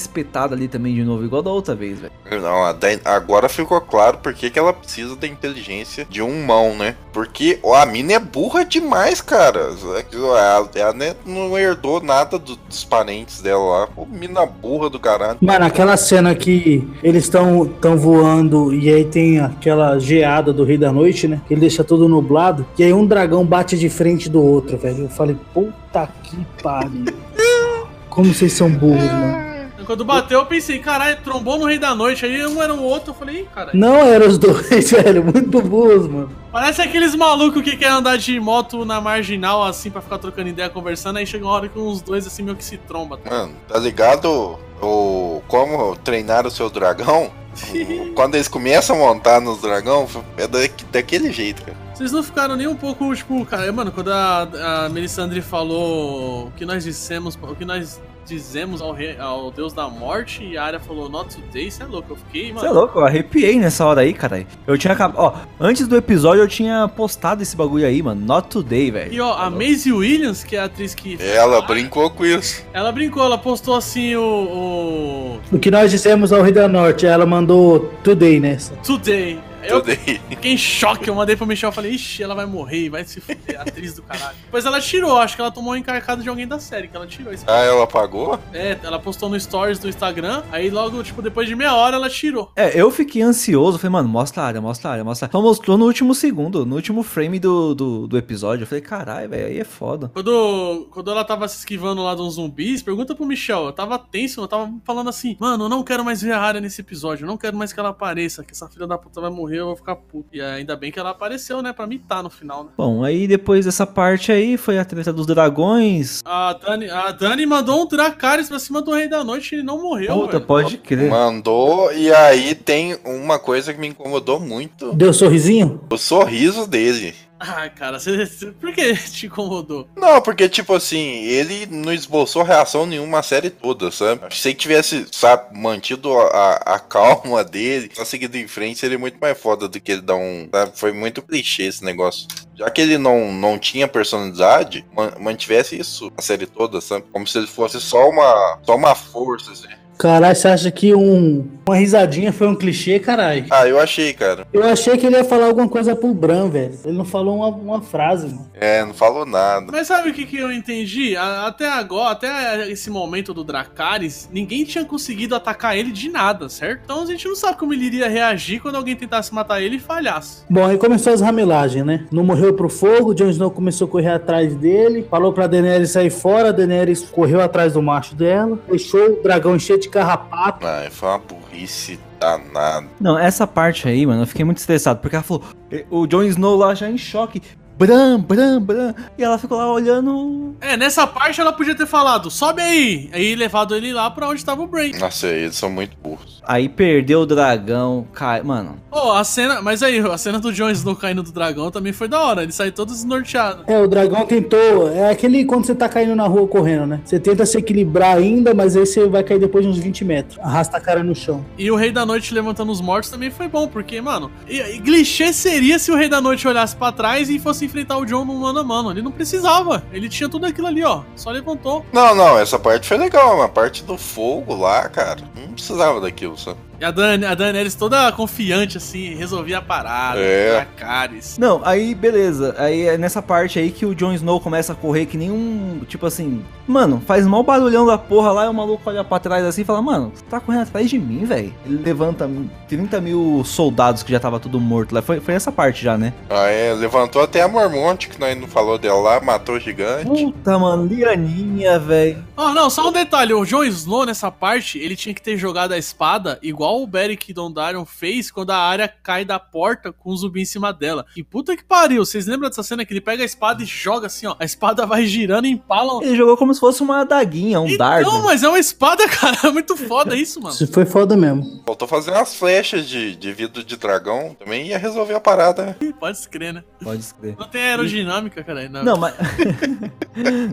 ali 0.54 0.68
também 0.68 0.94
de 0.96 1.04
novo, 1.04 1.24
igual 1.26 1.42
da 1.42 1.52
outra 1.52 1.76
vez, 1.76 2.00
velho. 2.00 2.14
Não, 2.42 2.64
agora 3.06 3.48
ficou 3.50 3.80
claro 3.82 4.18
porque 4.22 4.50
que 4.50 4.58
ela 4.58 4.74
precisa 4.74 5.16
da 5.16 5.28
inteligência 5.28 6.06
de 6.10 6.22
um 6.22 6.46
mão, 6.46 6.76
né? 6.76 6.96
Porque 7.12 7.60
ó, 7.62 7.76
a 7.76 7.86
mina 7.86 8.14
é 8.14 8.20
burra 8.20 8.64
demais, 8.64 9.22
cara. 9.22 9.70
Ela, 10.12 10.70
ela 10.76 10.94
né, 10.94 11.16
não 11.26 11.58
herdou 11.58 12.02
nada 12.02 12.40
do- 12.40 12.56
dos 12.56 12.84
parentes 12.84 13.42
dela 13.42 13.64
lá. 13.82 13.88
Pô, 13.88 14.06
mina 14.06 14.46
burra 14.46 14.90
do 14.90 15.00
caralho. 15.00 15.38
Mano, 15.42 15.66
aquela 15.66 15.96
cena 15.98 16.34
que 16.34 16.88
eles 17.04 17.24
estão 17.26 17.66
tão 17.80 17.98
voando 17.98 18.74
e 18.74 18.90
aí 18.90 19.06
tem 19.06 19.40
aquela 19.40 20.00
geada 20.00 20.52
do 20.52 20.64
Rei 20.64 20.78
da 20.78 20.92
Noite, 20.92 21.28
né? 21.28 21.42
Que 21.48 21.54
ele 21.54 21.62
deixa 21.62 21.84
tudo 21.84 22.08
nublado. 22.10 22.66
E 22.78 22.84
aí 22.84 22.94
um 22.94 23.06
dragão 23.06 23.46
bate 23.46 23.78
de 23.78 23.90
frente 23.90 24.30
do 24.30 24.42
outro, 24.42 24.78
velho. 24.78 25.04
Eu 25.04 25.10
falei, 25.10 25.38
puta 25.54 26.10
que 26.24 26.38
pariu. 26.62 27.06
Como 28.10 28.34
vocês 28.34 28.54
são 28.54 28.70
burros, 28.70 29.04
mano. 29.04 29.53
Quando 29.84 30.06
bateu, 30.06 30.40
eu 30.40 30.46
pensei, 30.46 30.80
caralho, 30.80 31.18
trombou 31.24 31.58
no 31.58 31.66
Rei 31.66 31.78
da 31.80 31.94
Noite. 31.96 32.26
Aí 32.26 32.46
um 32.46 32.62
era 32.62 32.74
o 32.74 32.82
outro, 32.84 33.12
eu 33.12 33.14
falei, 33.16 33.42
ih, 33.42 33.48
caralho. 33.54 33.78
Não 33.80 33.96
eram 33.96 34.28
os 34.28 34.38
dois, 34.38 34.70
velho. 34.92 35.24
Muito 35.24 35.62
burros, 35.62 36.08
mano. 36.08 36.32
Parece 36.52 36.82
aqueles 36.82 37.16
malucos 37.16 37.62
que 37.64 37.76
querem 37.76 37.96
andar 37.96 38.18
de 38.18 38.40
moto 38.40 38.86
na 38.86 39.02
marginal, 39.02 39.64
assim, 39.64 39.90
pra 39.90 40.02
ficar 40.02 40.18
trocando 40.20 40.50
ideia, 40.50 40.70
conversando. 40.70 41.18
Aí 41.18 41.26
chega 41.26 41.46
uma 41.46 41.54
hora 41.54 41.68
que 41.68 41.80
uns 41.80 42.02
dois, 42.02 42.26
assim, 42.28 42.44
meio 42.44 42.56
que 42.56 42.64
se 42.64 42.78
tromba. 42.78 43.18
Tá? 43.18 43.30
Mano, 43.30 43.54
tá 43.68 43.80
ligado 43.80 44.60
o, 44.82 45.42
como 45.48 45.96
treinar 45.98 46.46
o 46.46 46.52
seu 46.52 46.70
dragão? 46.70 47.32
Quando 48.16 48.36
eles 48.36 48.48
começam 48.48 48.96
a 48.96 49.00
montar 49.14 49.40
nos 49.40 49.62
dragão, 49.62 50.08
é 50.38 50.48
da- 50.48 50.60
daquele 50.92 51.32
jeito, 51.32 51.64
cara. 51.64 51.78
Vocês 51.94 52.12
não 52.12 52.24
ficaram 52.24 52.56
nem 52.56 52.66
um 52.68 52.76
pouco, 52.76 53.16
tipo, 53.16 53.46
cara, 53.46 53.72
mano, 53.72 53.92
quando 53.92 54.12
a, 54.12 54.86
a 54.86 54.90
Melisandre 54.90 55.42
falou 55.42 56.48
o 56.48 56.52
que 56.58 56.66
nós 56.66 56.84
dissemos, 56.84 57.38
o 57.40 57.56
que 57.56 57.64
nós 57.64 58.02
dizemos 58.26 58.82
ao, 58.82 58.92
rei, 58.92 59.18
ao 59.20 59.52
Deus 59.52 59.74
da 59.74 59.88
Morte 59.90 60.44
e 60.44 60.58
a 60.58 60.64
Arya 60.64 60.80
falou 60.80 61.10
not 61.10 61.36
today, 61.36 61.70
você 61.70 61.84
é 61.84 61.86
louco, 61.86 62.14
eu 62.14 62.16
fiquei, 62.18 62.48
mano. 62.50 62.60
Você 62.62 62.68
é 62.68 62.70
louco, 62.72 63.00
eu 63.00 63.06
arrepiei 63.06 63.60
nessa 63.60 63.86
hora 63.86 64.02
aí, 64.02 64.14
cara. 64.14 64.46
Eu 64.66 64.78
tinha 64.78 64.94
acabado. 64.94 65.20
Ó, 65.20 65.34
antes 65.60 65.88
do 65.88 65.96
episódio 65.96 66.44
eu 66.44 66.48
tinha 66.48 66.88
postado 66.88 67.42
esse 67.44 67.56
bagulho 67.56 67.86
aí, 67.86 68.02
mano. 68.02 68.26
Not 68.26 68.48
today, 68.50 68.92
velho. 68.92 69.14
E 69.14 69.20
ó, 69.22 69.34
a 69.38 69.50
Maisie 69.50 69.92
Williams, 69.92 70.44
que 70.44 70.56
é 70.56 70.60
a 70.60 70.66
atriz 70.66 70.94
que. 70.96 71.18
Ela 71.22 71.60
Ah, 71.60 71.62
brincou 71.62 72.10
com 72.10 72.26
isso. 72.26 72.64
Ela 72.74 72.92
brincou, 72.92 73.24
ela 73.24 73.38
postou 73.38 73.76
assim 73.76 74.16
o. 74.16 75.40
o 75.52 75.56
O 75.56 75.60
que 75.60 75.70
nós 75.72 75.92
dissemos 75.92 76.32
ao 76.32 76.42
Rei 76.42 76.52
da 76.52 76.68
Norte, 76.68 77.06
ela 77.06 77.26
mandou 77.26 77.92
today 78.04 78.40
nessa. 78.40 78.74
Today. 78.78 79.40
Eu 79.64 79.82
Tudo 79.82 79.92
aí. 79.92 80.20
fiquei 80.30 80.54
em 80.54 80.58
choque, 80.58 81.10
eu 81.10 81.16
mandei 81.16 81.36
pro 81.36 81.46
Michel 81.46 81.70
e 81.70 81.74
falei, 81.74 81.92
ixi, 81.92 82.24
ela 82.24 82.36
vai 82.36 82.46
morrer, 82.46 82.90
vai 82.90 83.04
se 83.04 83.20
fuder, 83.22 83.60
atriz 83.60 83.96
do 83.96 84.02
caralho. 84.04 84.36
Depois 84.46 84.66
ela 84.66 84.80
tirou, 84.82 85.18
acho 85.18 85.36
que 85.36 85.42
ela 85.42 85.52
tomou 85.52 85.74
um 85.74 85.76
encarcado 85.76 86.22
de 86.22 86.30
alguém 86.30 86.48
da 86.48 86.60
série, 86.60 86.88
que 86.88 86.96
ela 86.96 87.08
tirou 87.08 87.34
esse 87.34 87.44
Ah, 87.48 87.60
ela 87.62 87.84
apagou? 87.84 88.40
É, 88.54 88.78
ela 88.84 89.00
postou 89.00 89.30
no 89.30 89.40
stories 89.40 89.80
do 89.80 89.88
Instagram, 89.88 90.44
aí 90.52 90.70
logo, 90.70 91.02
tipo, 91.04 91.22
depois 91.22 91.48
de 91.48 91.56
meia 91.56 91.74
hora 91.74 91.96
ela 91.96 92.10
tirou. 92.10 92.52
É, 92.56 92.80
eu 92.80 92.90
fiquei 92.92 93.22
ansioso. 93.22 93.78
Falei, 93.78 93.92
mano, 93.92 94.10
mostra 94.10 94.44
a 94.44 94.46
área, 94.46 94.62
mostra 94.62 94.90
a 94.90 94.92
área, 94.94 95.04
mostra 95.04 95.26
a 95.26 95.28
área. 95.28 95.32
Só 95.32 95.42
mostrou 95.42 95.78
no 95.78 95.86
último 95.86 96.14
segundo, 96.14 96.66
no 96.66 96.76
último 96.76 97.04
frame 97.04 97.40
do, 97.40 97.74
do, 97.74 98.08
do 98.08 98.18
episódio. 98.18 98.64
Eu 98.64 98.68
falei, 98.68 98.82
caralho, 98.82 99.30
velho, 99.30 99.48
aí 99.48 99.60
é 99.60 99.64
foda. 99.64 100.10
Quando, 100.14 100.88
quando 100.92 101.12
ela 101.12 101.24
tava 101.24 101.48
se 101.48 101.58
esquivando 101.60 102.04
lá 102.04 102.16
de 102.16 102.22
uns 102.22 102.36
zumbis, 102.36 102.82
pergunta 102.82 103.16
pro 103.16 103.26
Michel, 103.26 103.66
eu 103.66 103.72
tava 103.74 103.98
tenso, 103.98 104.42
eu 104.42 104.48
tava 104.48 104.72
falando 104.84 105.10
assim, 105.10 105.36
mano, 105.40 105.66
eu 105.66 105.70
não 105.70 105.84
quero 105.84 106.04
mais 106.04 106.22
ver 106.22 106.34
a 106.34 106.40
área 106.42 106.62
nesse 106.62 106.82
episódio, 106.82 107.24
eu 107.24 107.28
não 107.28 107.38
quero 107.38 107.56
mais 107.58 107.72
que 107.74 107.80
ela 107.80 107.90
apareça, 107.90 108.44
que 108.44 108.52
essa 108.52 108.68
filha 108.68 108.88
da 108.88 108.98
puta 108.98 109.22
vai 109.22 109.30
morrer, 109.30 109.53
eu 109.58 109.68
vou 109.68 109.76
ficar 109.76 109.96
puto. 109.96 110.30
E 110.34 110.42
ainda 110.42 110.76
bem 110.76 110.92
que 110.92 111.00
ela 111.00 111.10
apareceu, 111.12 111.62
né, 111.62 111.72
pra 111.74 111.86
mitar 111.88 112.22
no 112.24 112.30
final, 112.30 112.64
né. 112.66 112.70
Bom, 112.78 113.04
aí 113.04 113.28
depois 113.28 113.66
dessa 113.66 113.86
parte 113.86 114.32
aí 114.32 114.58
foi 114.58 114.78
a 114.80 114.86
treta 114.86 115.12
dos 115.14 115.26
dragões. 115.26 116.22
A 116.26 116.54
Dani, 116.54 116.90
a 116.90 117.12
Dani 117.12 117.46
mandou 117.46 117.82
um 117.84 117.88
Dracarys 117.88 118.50
pra 118.50 118.60
cima 118.60 118.82
do 118.82 118.92
Rei 118.92 119.08
da 119.08 119.24
Noite 119.24 119.52
e 119.54 119.56
ele 119.60 119.64
não 119.64 119.82
morreu, 119.82 120.14
Puta, 120.16 120.34
velho. 120.34 120.46
pode 120.46 120.78
crer. 120.78 121.10
Mandou, 121.10 121.92
e 121.94 122.12
aí 122.14 122.56
tem 122.56 122.98
uma 123.06 123.40
coisa 123.40 123.74
que 123.74 123.80
me 123.80 123.88
incomodou 123.88 124.40
muito: 124.40 124.94
Deu 124.94 125.14
sorrisinho? 125.14 125.82
o 125.90 125.98
sorriso 125.98 126.68
dele. 126.68 127.14
Ah, 127.46 127.70
cara, 127.70 128.00
você, 128.00 128.26
por 128.54 128.74
que 128.74 128.94
te 129.12 129.26
incomodou? 129.26 129.86
Não, 129.98 130.22
porque, 130.22 130.48
tipo 130.48 130.74
assim, 130.74 130.98
ele 131.24 131.66
não 131.66 131.92
esboçou 131.92 132.42
reação 132.42 132.86
nenhuma 132.86 133.20
a 133.20 133.24
série 133.24 133.50
toda, 133.50 133.92
sabe? 133.92 134.34
Se 134.34 134.48
ele 134.50 134.56
tivesse, 134.56 135.06
sabe, 135.12 135.58
mantido 135.58 136.18
a, 136.18 136.54
a 136.76 136.80
calma 136.80 137.44
dele, 137.44 137.92
só 137.94 138.06
seguido 138.06 138.38
em 138.38 138.48
frente, 138.48 138.80
seria 138.80 138.98
muito 138.98 139.18
mais 139.20 139.38
foda 139.38 139.68
do 139.68 139.82
que 139.82 139.92
ele 139.92 140.02
dar 140.02 140.16
um. 140.16 140.48
sabe? 140.50 140.72
Foi 140.76 140.94
muito 140.94 141.22
clichê 141.22 141.64
esse 141.64 141.84
negócio. 141.84 142.28
Já 142.56 142.70
que 142.70 142.80
ele 142.80 142.98
não, 142.98 143.32
não 143.34 143.60
tinha 143.60 143.88
personalidade, 143.90 144.86
man- 144.96 145.14
mantivesse 145.20 145.78
isso 145.78 146.10
a 146.18 146.22
série 146.22 146.46
toda, 146.46 146.80
sabe? 146.80 147.06
Como 147.12 147.28
se 147.28 147.38
ele 147.38 147.48
fosse 147.48 147.82
só 147.82 148.08
uma, 148.10 148.60
só 148.64 148.76
uma 148.76 148.96
força, 148.96 149.52
assim. 149.52 149.68
Caralho, 149.98 150.36
você 150.36 150.48
acha 150.48 150.72
que 150.72 150.94
um, 150.94 151.48
uma 151.66 151.76
risadinha 151.78 152.34
foi 152.34 152.48
um 152.48 152.56
clichê, 152.56 153.00
caralho? 153.00 153.46
Ah, 153.50 153.68
eu 153.68 153.80
achei, 153.80 154.12
cara. 154.14 154.46
Eu 154.52 154.64
achei 154.64 154.98
que 154.98 155.06
ele 155.06 155.16
ia 155.16 155.24
falar 155.24 155.46
alguma 155.46 155.70
coisa 155.70 155.96
pro 155.96 156.14
Bran, 156.14 156.50
velho. 156.50 156.74
Ele 156.84 156.98
não 156.98 157.06
falou 157.06 157.38
uma, 157.38 157.48
uma 157.48 157.82
frase, 157.82 158.28
mano. 158.28 158.50
É, 158.54 158.84
não 158.84 158.94
falou 158.94 159.26
nada. 159.26 159.68
Mas 159.72 159.88
sabe 159.88 160.10
o 160.10 160.14
que, 160.14 160.26
que 160.26 160.38
eu 160.38 160.52
entendi? 160.52 161.16
A- 161.16 161.48
Até 161.48 161.68
agora, 161.68 162.12
até 162.12 162.70
esse 162.70 162.90
momento 162.90 163.34
do 163.34 163.44
Dracarys, 163.44 164.30
ninguém 164.34 164.64
tinha 164.66 164.84
conseguido 164.84 165.36
atacar 165.36 165.78
ele 165.78 165.92
de 165.92 166.10
nada, 166.10 166.50
certo? 166.50 166.82
Então 166.84 167.04
a 167.04 167.06
gente 167.06 167.28
não 167.28 167.36
sabe 167.36 167.58
como 167.58 167.74
ele 167.74 167.86
iria 167.86 168.10
reagir 168.10 168.60
quando 168.62 168.76
alguém 168.76 168.96
tentasse 168.96 169.34
matar 169.34 169.62
ele 169.62 169.78
e 169.78 169.80
falhasse. 169.80 170.44
Bom, 170.50 170.66
aí 170.66 170.78
começou 170.78 171.14
as 171.14 171.22
ramelagens, 171.22 171.86
né? 171.86 172.06
Não 172.12 172.24
morreu 172.24 172.54
pro 172.54 172.68
fogo, 172.70 173.14
Jon 173.14 173.30
Snow 173.30 173.52
começou 173.52 173.88
a 173.88 173.92
correr 173.92 174.10
atrás 174.12 174.54
dele, 174.56 175.06
falou 175.10 175.32
pra 175.32 175.48
Daenerys 175.48 175.92
sair 175.92 176.10
fora, 176.10 176.50
a 176.50 176.52
Daenerys 176.52 177.02
correu 177.04 177.42
atrás 177.42 177.74
do 177.74 177.82
macho 177.82 178.16
dela, 178.16 178.58
deixou 178.68 179.12
o 179.20 179.24
dragão 179.24 179.56
encher 179.56 179.78
de 179.84 179.90
carrapato. 179.90 180.66
Ah, 180.66 180.88
foi 180.90 181.10
uma 181.10 181.20
burrice 181.20 182.00
danada. 182.20 182.88
Não, 183.00 183.18
essa 183.18 183.46
parte 183.46 183.88
aí, 183.88 184.06
mano, 184.06 184.24
eu 184.24 184.28
fiquei 184.28 184.44
muito 184.44 184.58
estressado, 184.58 185.00
porque 185.00 185.16
ela 185.16 185.24
falou, 185.24 185.44
o 185.90 186.08
Jon 186.08 186.24
Snow 186.24 186.56
lá 186.56 186.74
já 186.74 186.90
em 186.90 186.98
choque, 186.98 187.42
Bram, 187.78 188.20
Bram, 188.20 188.62
Bram, 188.62 188.96
e 189.18 189.24
ela 189.24 189.38
ficou 189.38 189.58
lá 189.58 189.72
olhando. 189.72 190.56
É, 190.62 190.78
nessa 190.78 191.08
parte 191.08 191.42
ela 191.42 191.52
podia 191.52 191.76
ter 191.76 191.88
falado, 191.88 192.30
sobe 192.30 192.62
aí! 192.62 193.10
Aí 193.12 193.36
levado 193.36 193.76
ele 193.76 193.92
lá 193.92 194.10
pra 194.12 194.28
onde 194.30 194.46
tava 194.46 194.62
o 194.62 194.68
Brain. 194.68 194.94
Nossa, 194.98 195.28
eles 195.28 195.56
são 195.56 195.70
muito 195.70 195.98
burros. 195.98 196.33
Aí 196.46 196.68
perdeu 196.68 197.22
o 197.22 197.26
dragão, 197.26 198.08
cai. 198.14 198.42
Mano, 198.42 198.78
Pô, 198.94 199.12
a 199.12 199.24
cena. 199.24 199.60
Mas 199.60 199.82
aí, 199.82 200.00
a 200.00 200.18
cena 200.18 200.40
do 200.40 200.54
Jon 200.54 200.70
Snow 200.70 200.96
caindo 200.96 201.24
do 201.24 201.32
dragão 201.32 201.72
também 201.72 201.92
foi 201.92 202.08
da 202.08 202.22
hora. 202.22 202.44
Ele 202.44 202.52
saiu 202.52 202.72
todo 202.72 202.90
desnorteado. 202.90 203.64
É, 203.66 203.80
o 203.80 203.88
dragão 203.88 204.24
tentou. 204.26 204.88
É 204.92 205.10
aquele 205.10 205.46
quando 205.46 205.66
você 205.66 205.74
tá 205.74 205.90
caindo 205.90 206.16
na 206.16 206.28
rua 206.28 206.48
correndo, 206.48 206.86
né? 206.86 207.02
Você 207.04 207.20
tenta 207.20 207.44
se 207.44 207.58
equilibrar 207.58 208.18
ainda, 208.18 208.54
mas 208.54 208.78
aí 208.78 208.86
você 208.86 209.08
vai 209.08 209.24
cair 209.24 209.40
depois 209.40 209.66
de 209.66 209.72
uns 209.72 209.80
20 209.80 210.06
metros. 210.06 210.40
Arrasta 210.40 210.78
a 210.78 210.80
cara 210.80 211.04
no 211.04 211.16
chão. 211.16 211.44
E 211.58 211.72
o 211.72 211.76
Rei 211.76 211.92
da 211.92 212.06
Noite 212.06 212.34
levantando 212.34 212.72
os 212.72 212.82
mortos 212.82 213.10
também 213.10 213.32
foi 213.32 213.48
bom, 213.48 213.68
porque, 213.68 214.00
mano, 214.00 214.32
e, 214.48 214.60
e 214.60 214.80
clichê 214.80 215.34
seria 215.34 215.80
se 215.80 215.92
o 215.92 215.96
Rei 215.96 216.08
da 216.08 216.22
Noite 216.22 216.48
olhasse 216.48 216.76
pra 216.76 216.92
trás 216.92 217.30
e 217.30 217.40
fosse 217.40 217.66
enfrentar 217.66 217.98
o 217.98 218.06
Jon 218.06 218.24
no 218.26 218.36
mano 218.36 218.60
a 218.60 218.64
mano. 218.64 218.92
Ele 218.92 219.02
não 219.02 219.12
precisava. 219.12 219.84
Ele 219.92 220.08
tinha 220.08 220.30
tudo 220.30 220.46
aquilo 220.46 220.68
ali, 220.68 220.84
ó. 220.84 221.02
Só 221.16 221.32
levantou. 221.32 221.84
Não, 221.92 222.14
não, 222.14 222.38
essa 222.38 222.60
parte 222.60 222.88
foi 222.88 222.98
legal, 222.98 223.42
a 223.42 223.50
parte 223.50 223.84
do 223.84 223.98
fogo 223.98 224.56
lá, 224.56 224.88
cara, 224.88 225.22
não 225.36 225.54
precisava 225.54 226.00
daquilo, 226.00 226.33
sabe? 226.38 226.58
E 226.80 226.86
a, 226.86 226.92
Dan 226.92 227.28
a 227.28 227.36
Daenerys 227.36 227.76
toda 227.76 228.12
confiante, 228.12 228.78
assim, 228.78 229.16
resolvia 229.16 229.60
a 229.60 229.62
parada. 229.62 230.20
É. 230.20 230.52
Dracarys. 230.52 231.38
Não, 231.38 231.62
aí 231.64 231.94
beleza. 231.96 232.56
Aí 232.58 232.88
é 232.88 232.98
nessa 232.98 233.22
parte 233.22 233.60
aí 233.60 233.72
que 233.72 233.86
o 233.86 233.96
Jon 233.96 234.14
Snow 234.14 234.40
começa 234.40 234.74
a 234.74 234.76
correr 234.76 235.06
que 235.06 235.18
nem 235.18 235.32
um. 235.32 235.82
Tipo 235.88 236.06
assim. 236.06 236.44
Mano, 236.68 237.02
faz 237.06 237.28
mal 237.28 237.44
barulhão 237.44 237.86
da 237.86 237.98
porra 237.98 238.32
lá 238.32 238.46
e 238.46 238.48
o 238.48 238.54
maluco 238.54 238.82
olha 238.86 239.04
pra 239.04 239.20
trás 239.20 239.44
assim 239.46 239.62
e 239.62 239.66
fala: 239.66 239.82
Mano, 239.82 240.12
você 240.14 240.24
tá 240.30 240.40
correndo 240.40 240.64
atrás 240.64 240.90
de 240.90 240.98
mim, 240.98 241.26
velho. 241.26 241.54
Ele 241.66 241.84
levanta 241.84 242.30
30 242.68 243.02
mil 243.02 243.44
soldados 243.46 244.02
que 244.02 244.12
já 244.12 244.20
tava 244.20 244.40
tudo 244.40 244.60
morto 244.60 244.96
lá. 244.96 245.02
Foi, 245.02 245.20
foi 245.20 245.34
essa 245.34 245.52
parte 245.52 245.84
já, 245.84 245.98
né? 245.98 246.14
Ah, 246.30 246.48
é, 246.48 246.74
levantou 246.74 247.22
até 247.22 247.42
a 247.42 247.48
Mormonte, 247.48 248.10
que 248.10 248.20
nós 248.20 248.40
não 248.40 248.48
falou 248.48 248.78
dela 248.78 249.00
lá, 249.00 249.22
matou 249.22 249.56
o 249.56 249.60
gigante. 249.60 250.06
Puta, 250.06 250.58
mano, 250.58 250.86
Lianinha, 250.86 251.78
velho. 251.80 252.24
Oh, 252.36 252.50
não, 252.50 252.70
só 252.70 252.90
um 252.90 252.92
detalhe. 252.92 253.34
O 253.34 253.46
Jon 253.46 253.64
Snow, 253.64 254.06
nessa 254.06 254.32
parte, 254.32 254.80
ele 254.80 254.96
tinha 254.96 255.14
que 255.14 255.22
ter 255.22 255.38
jogado 255.38 255.74
a 255.74 255.78
espada 255.78 256.40
igual 256.42 256.63
o 256.72 256.88
Beric 256.88 257.34
Dondarrion 257.34 257.86
fez 257.86 258.32
quando 258.32 258.52
a 258.52 258.58
área 258.58 258.88
cai 258.88 259.26
da 259.26 259.40
porta 259.40 259.92
com 259.92 260.10
o 260.10 260.18
zumbi 260.18 260.42
em 260.42 260.46
cima 260.46 260.72
dela. 260.72 261.06
E 261.16 261.24
puta 261.24 261.56
que 261.56 261.64
pariu. 261.64 262.06
Vocês 262.06 262.26
lembram 262.26 262.50
dessa 262.50 262.64
cena 262.64 262.86
que 262.86 262.94
ele 262.94 263.02
pega 263.02 263.24
a 263.24 263.26
espada 263.26 263.64
e 263.64 263.66
joga 263.66 264.08
assim, 264.08 264.28
ó. 264.28 264.36
A 264.40 264.46
espada 264.46 264.86
vai 264.88 265.06
girando 265.06 265.46
e 265.46 265.50
empala. 265.52 266.04
Ele 266.04 266.16
jogou 266.16 266.38
como 266.38 266.54
se 266.54 266.60
fosse 266.60 266.82
uma 266.82 267.02
adaguinha, 267.02 267.60
um 267.60 267.78
dardo. 267.78 268.10
Não, 268.10 268.24
mas 268.24 268.44
é 268.44 268.48
uma 268.48 268.60
espada, 268.60 269.08
cara. 269.10 269.38
É 269.44 269.52
muito 269.52 269.76
foda 269.76 270.16
isso, 270.16 270.42
mano. 270.42 270.54
Isso 270.54 270.68
foi 270.68 270.86
foda 270.86 271.16
mesmo. 271.18 271.62
Faltou 271.66 271.88
fazer 271.88 272.12
umas 272.12 272.36
flechas 272.36 272.88
de, 272.88 273.16
de 273.16 273.34
vidro 273.34 273.64
de 273.64 273.76
dragão, 273.76 274.36
também 274.40 274.68
ia 274.68 274.78
resolver 274.78 275.14
a 275.14 275.20
parada, 275.20 275.66
né? 275.66 275.76
Pode 276.00 276.18
escrever, 276.18 276.54
né? 276.54 276.64
Pode 276.84 277.02
escrever. 277.02 277.36
Não 277.40 277.48
tem 277.48 277.62
aerodinâmica, 277.62 278.44
cara. 278.44 278.70
Não. 278.70 278.84
Não, 278.84 278.98
mas. 278.98 279.16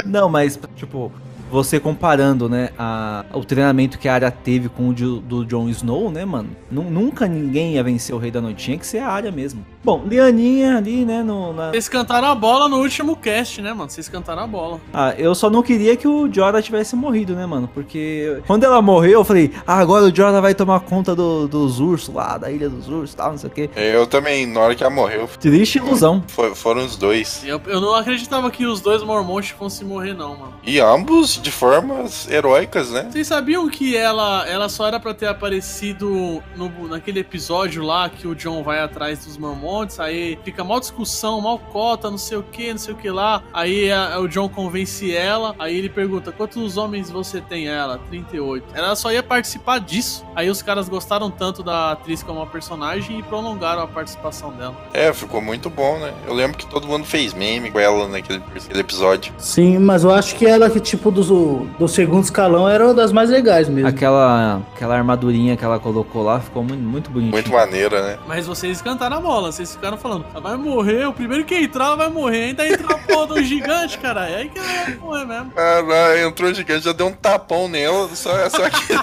não, 0.04 0.28
mas, 0.28 0.58
tipo, 0.76 1.12
você 1.50 1.80
comparando, 1.80 2.48
né, 2.48 2.70
a, 2.78 3.24
o 3.34 3.44
treinamento 3.44 3.98
que 3.98 4.08
a 4.08 4.14
área 4.14 4.30
teve 4.30 4.68
com 4.68 4.88
o 4.90 4.94
de- 4.94 5.20
do 5.20 5.44
Jon 5.44 5.68
Snow, 5.68 6.10
né, 6.10 6.24
mano? 6.24 6.50
Nu- 6.70 6.88
nunca 6.90 7.26
ninguém 7.26 7.74
ia 7.74 7.82
vencer 7.82 8.14
o 8.14 8.18
Rei 8.18 8.30
da 8.30 8.40
Noite. 8.40 8.64
Tinha 8.64 8.78
que 8.78 8.86
ser 8.86 8.98
a 8.98 9.08
área 9.08 9.30
mesmo. 9.32 9.64
Bom, 9.82 10.02
Lianinha 10.06 10.76
ali, 10.76 11.06
né, 11.06 11.22
no, 11.22 11.54
na... 11.54 11.70
Vocês 11.70 11.88
cantaram 11.88 12.28
a 12.28 12.34
bola 12.34 12.68
no 12.68 12.76
último 12.80 13.16
cast, 13.16 13.62
né, 13.62 13.72
mano? 13.72 13.88
Vocês 13.88 14.10
cantaram 14.10 14.42
a 14.42 14.46
bola. 14.46 14.78
Ah, 14.92 15.14
eu 15.16 15.34
só 15.34 15.48
não 15.48 15.62
queria 15.62 15.96
que 15.96 16.06
o 16.06 16.30
Jorah 16.30 16.60
tivesse 16.60 16.94
morrido, 16.94 17.34
né, 17.34 17.46
mano? 17.46 17.66
Porque 17.72 18.42
quando 18.46 18.64
ela 18.64 18.82
morreu, 18.82 19.12
eu 19.20 19.24
falei, 19.24 19.50
ah, 19.66 19.78
agora 19.78 20.04
o 20.04 20.14
Jorah 20.14 20.38
vai 20.40 20.54
tomar 20.54 20.80
conta 20.80 21.16
do- 21.16 21.48
dos 21.48 21.80
ursos 21.80 22.14
lá, 22.14 22.36
da 22.36 22.50
ilha 22.50 22.68
dos 22.68 22.88
ursos 22.88 23.14
e 23.14 23.16
tal, 23.16 23.30
não 23.30 23.38
sei 23.38 23.48
o 23.48 23.52
quê. 23.52 23.70
Eu 23.74 24.06
também, 24.06 24.46
na 24.46 24.60
hora 24.60 24.74
que 24.74 24.82
ela 24.84 24.92
morreu, 24.92 25.26
Triste 25.40 25.78
ilusão. 25.78 26.22
foi- 26.28 26.54
foram 26.54 26.84
os 26.84 26.96
dois. 26.96 27.42
Eu, 27.46 27.58
eu 27.66 27.80
não 27.80 27.94
acreditava 27.94 28.50
que 28.50 28.66
os 28.66 28.82
dois 28.82 29.02
Mormontes 29.02 29.50
fossem 29.52 29.86
morrer, 29.86 30.12
não, 30.12 30.36
mano. 30.36 30.54
E 30.62 30.78
ambos 30.78 31.40
de 31.40 31.50
formas 31.50 32.30
heróicas, 32.30 32.90
né? 32.90 33.08
Vocês 33.10 33.26
sabiam 33.26 33.66
que 33.70 33.96
ela, 33.96 34.46
ela 34.46 34.68
só 34.68 34.86
era 34.86 35.00
pra 35.00 35.14
ter 35.14 35.26
aparecido 35.26 36.42
no, 36.54 36.88
naquele 36.88 37.20
episódio 37.20 37.82
lá 37.82 38.10
que 38.10 38.28
o 38.28 38.34
John 38.34 38.62
vai 38.62 38.80
atrás 38.80 39.24
dos 39.24 39.38
Mormontes, 39.38 39.69
aí 39.98 40.38
fica 40.44 40.64
mal 40.64 40.80
discussão, 40.80 41.40
mal 41.40 41.58
cota, 41.58 42.10
não 42.10 42.18
sei 42.18 42.38
o 42.38 42.42
que, 42.42 42.70
não 42.72 42.78
sei 42.78 42.94
o 42.94 42.96
que 42.96 43.10
lá. 43.10 43.42
Aí 43.52 43.90
a- 43.92 44.18
o 44.18 44.28
John 44.28 44.48
convence 44.48 45.14
ela, 45.14 45.54
aí 45.58 45.76
ele 45.76 45.88
pergunta: 45.88 46.32
quantos 46.32 46.76
homens 46.76 47.10
você 47.10 47.40
tem? 47.40 47.68
Ela, 47.68 47.98
38. 48.08 48.64
Ela 48.74 48.94
só 48.96 49.12
ia 49.12 49.22
participar 49.22 49.78
disso. 49.80 50.24
Aí 50.34 50.48
os 50.50 50.62
caras 50.62 50.88
gostaram 50.88 51.30
tanto 51.30 51.62
da 51.62 51.92
atriz 51.92 52.22
como 52.22 52.40
a 52.42 52.46
personagem 52.46 53.18
e 53.18 53.22
prolongaram 53.22 53.82
a 53.82 53.86
participação 53.86 54.50
dela. 54.52 54.74
É, 54.92 55.12
ficou 55.12 55.40
muito 55.40 55.68
bom, 55.70 55.98
né? 55.98 56.12
Eu 56.26 56.34
lembro 56.34 56.56
que 56.56 56.66
todo 56.66 56.86
mundo 56.86 57.04
fez 57.04 57.32
meme 57.34 57.70
com 57.70 57.78
ela 57.78 58.08
naquele, 58.08 58.38
naquele 58.54 58.80
episódio. 58.80 59.32
Sim, 59.38 59.78
mas 59.78 60.04
eu 60.04 60.12
acho 60.12 60.34
que 60.36 60.46
ela 60.46 60.68
que, 60.70 60.80
tipo, 60.80 61.10
do, 61.10 61.66
do 61.78 61.88
segundo 61.88 62.24
escalão 62.24 62.68
era 62.68 62.84
uma 62.84 62.94
das 62.94 63.12
mais 63.12 63.30
legais 63.30 63.68
mesmo. 63.68 63.88
Aquela, 63.88 64.62
aquela 64.74 64.96
armadurinha 64.96 65.56
que 65.56 65.64
ela 65.64 65.78
colocou 65.78 66.22
lá 66.22 66.40
ficou 66.40 66.62
muito, 66.62 66.82
muito 66.82 67.10
bonitinha. 67.10 67.32
Muito 67.32 67.50
maneira, 67.50 68.02
né? 68.02 68.18
Mas 68.26 68.46
vocês 68.46 68.80
cantaram 68.80 69.16
a 69.16 69.20
bola, 69.20 69.52
vocês 69.60 69.74
ficaram 69.74 69.98
falando, 69.98 70.24
ela 70.30 70.40
vai 70.40 70.56
morrer, 70.56 71.06
o 71.06 71.12
primeiro 71.12 71.44
que 71.44 71.54
entrar, 71.54 71.94
vai 71.94 72.08
morrer. 72.08 72.44
Ainda 72.44 72.66
entra 72.66 72.94
a 72.94 72.98
porra 72.98 73.26
do 73.26 73.42
gigante, 73.42 73.98
cara. 73.98 74.28
É 74.28 74.36
aí 74.36 74.48
que 74.48 74.58
ela 74.58 74.68
vai 74.68 74.94
morrer 74.94 75.24
mesmo. 75.26 75.50
Caralho, 75.50 76.28
entrou 76.28 76.50
o 76.50 76.54
gigante, 76.54 76.84
já 76.84 76.92
deu 76.92 77.08
um 77.08 77.12
tapão 77.12 77.68
nela, 77.68 78.08
só, 78.14 78.48
só 78.48 78.70
que. 78.70 78.94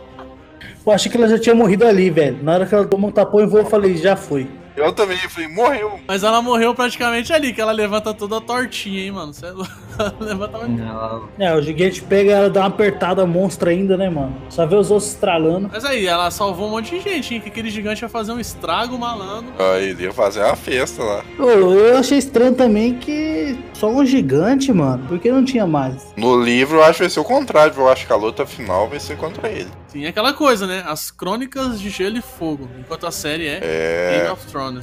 Eu 0.84 0.92
achei 0.92 1.12
que 1.12 1.16
ela 1.16 1.28
já 1.28 1.38
tinha 1.38 1.54
morrido 1.54 1.86
ali, 1.86 2.10
velho. 2.10 2.42
Na 2.42 2.54
hora 2.54 2.66
que 2.66 2.74
ela 2.74 2.84
tomou 2.84 3.10
um 3.10 3.12
tapão 3.12 3.40
e 3.40 3.46
voou, 3.46 3.62
eu 3.62 3.68
falei, 3.68 3.96
já 3.96 4.16
foi. 4.16 4.48
Eu 4.84 4.92
também 4.92 5.16
falei, 5.18 5.48
morreu. 5.48 6.00
Mas 6.06 6.22
ela 6.24 6.40
morreu 6.42 6.74
praticamente 6.74 7.32
ali, 7.32 7.52
que 7.52 7.60
ela 7.60 7.72
levanta 7.72 8.12
toda 8.14 8.40
tortinha, 8.40 9.00
hein, 9.04 9.12
mano. 9.12 9.32
Você 9.32 9.46
é 9.46 9.50
louco. 9.50 9.70
Ela 10.00 10.14
levanta. 10.18 10.56
Ela- 10.58 11.22
É, 11.38 11.54
o 11.54 11.60
gigante 11.60 12.00
pega 12.02 12.32
ela, 12.32 12.48
dá 12.48 12.60
uma 12.60 12.68
apertada 12.68 13.26
monstra 13.26 13.70
ainda, 13.70 13.98
né, 13.98 14.08
mano? 14.08 14.34
Só 14.48 14.64
vê 14.64 14.74
os 14.74 14.90
ossos 14.90 15.10
estralando. 15.12 15.68
Mas 15.70 15.84
aí, 15.84 16.06
ela 16.06 16.30
salvou 16.30 16.68
um 16.68 16.70
monte 16.70 16.96
de 16.98 17.00
gente, 17.02 17.34
hein? 17.34 17.40
Que 17.40 17.48
aquele 17.50 17.68
gigante 17.68 18.00
ia 18.02 18.08
fazer 18.08 18.32
um 18.32 18.40
estrago 18.40 18.98
malandro. 18.98 19.52
Aí 19.58 19.90
ele 19.90 20.04
ia 20.04 20.12
fazer 20.12 20.42
uma 20.42 20.56
festa 20.56 21.02
lá. 21.02 21.22
Ô, 21.38 21.50
eu 21.50 21.98
achei 21.98 22.16
estranho 22.16 22.54
também 22.54 22.94
que 22.94 23.58
só 23.74 23.88
um 23.90 24.06
gigante, 24.06 24.72
mano. 24.72 25.04
Por 25.06 25.18
que 25.18 25.30
não 25.30 25.44
tinha 25.44 25.66
mais? 25.66 26.14
No 26.16 26.40
livro 26.42 26.78
eu 26.78 26.84
acho 26.84 26.94
que 26.94 27.02
vai 27.02 27.10
ser 27.10 27.20
o 27.20 27.24
contrário, 27.24 27.74
eu 27.76 27.88
acho 27.90 28.06
que 28.06 28.12
a 28.12 28.16
luta 28.16 28.46
final 28.46 28.88
vai 28.88 29.00
ser 29.00 29.18
contra 29.18 29.50
ele. 29.50 29.68
Sim, 29.88 30.04
é 30.04 30.08
aquela 30.08 30.32
coisa, 30.32 30.66
né? 30.66 30.82
As 30.86 31.10
crônicas 31.10 31.78
de 31.80 31.90
gelo 31.90 32.16
e 32.16 32.22
fogo. 32.22 32.68
Enquanto 32.78 33.06
a 33.06 33.10
série 33.10 33.46
é, 33.48 33.58
É. 33.60 34.18
Game 34.20 34.30
of 34.32 34.46
Thrones, 34.46 34.69
né? 34.72 34.82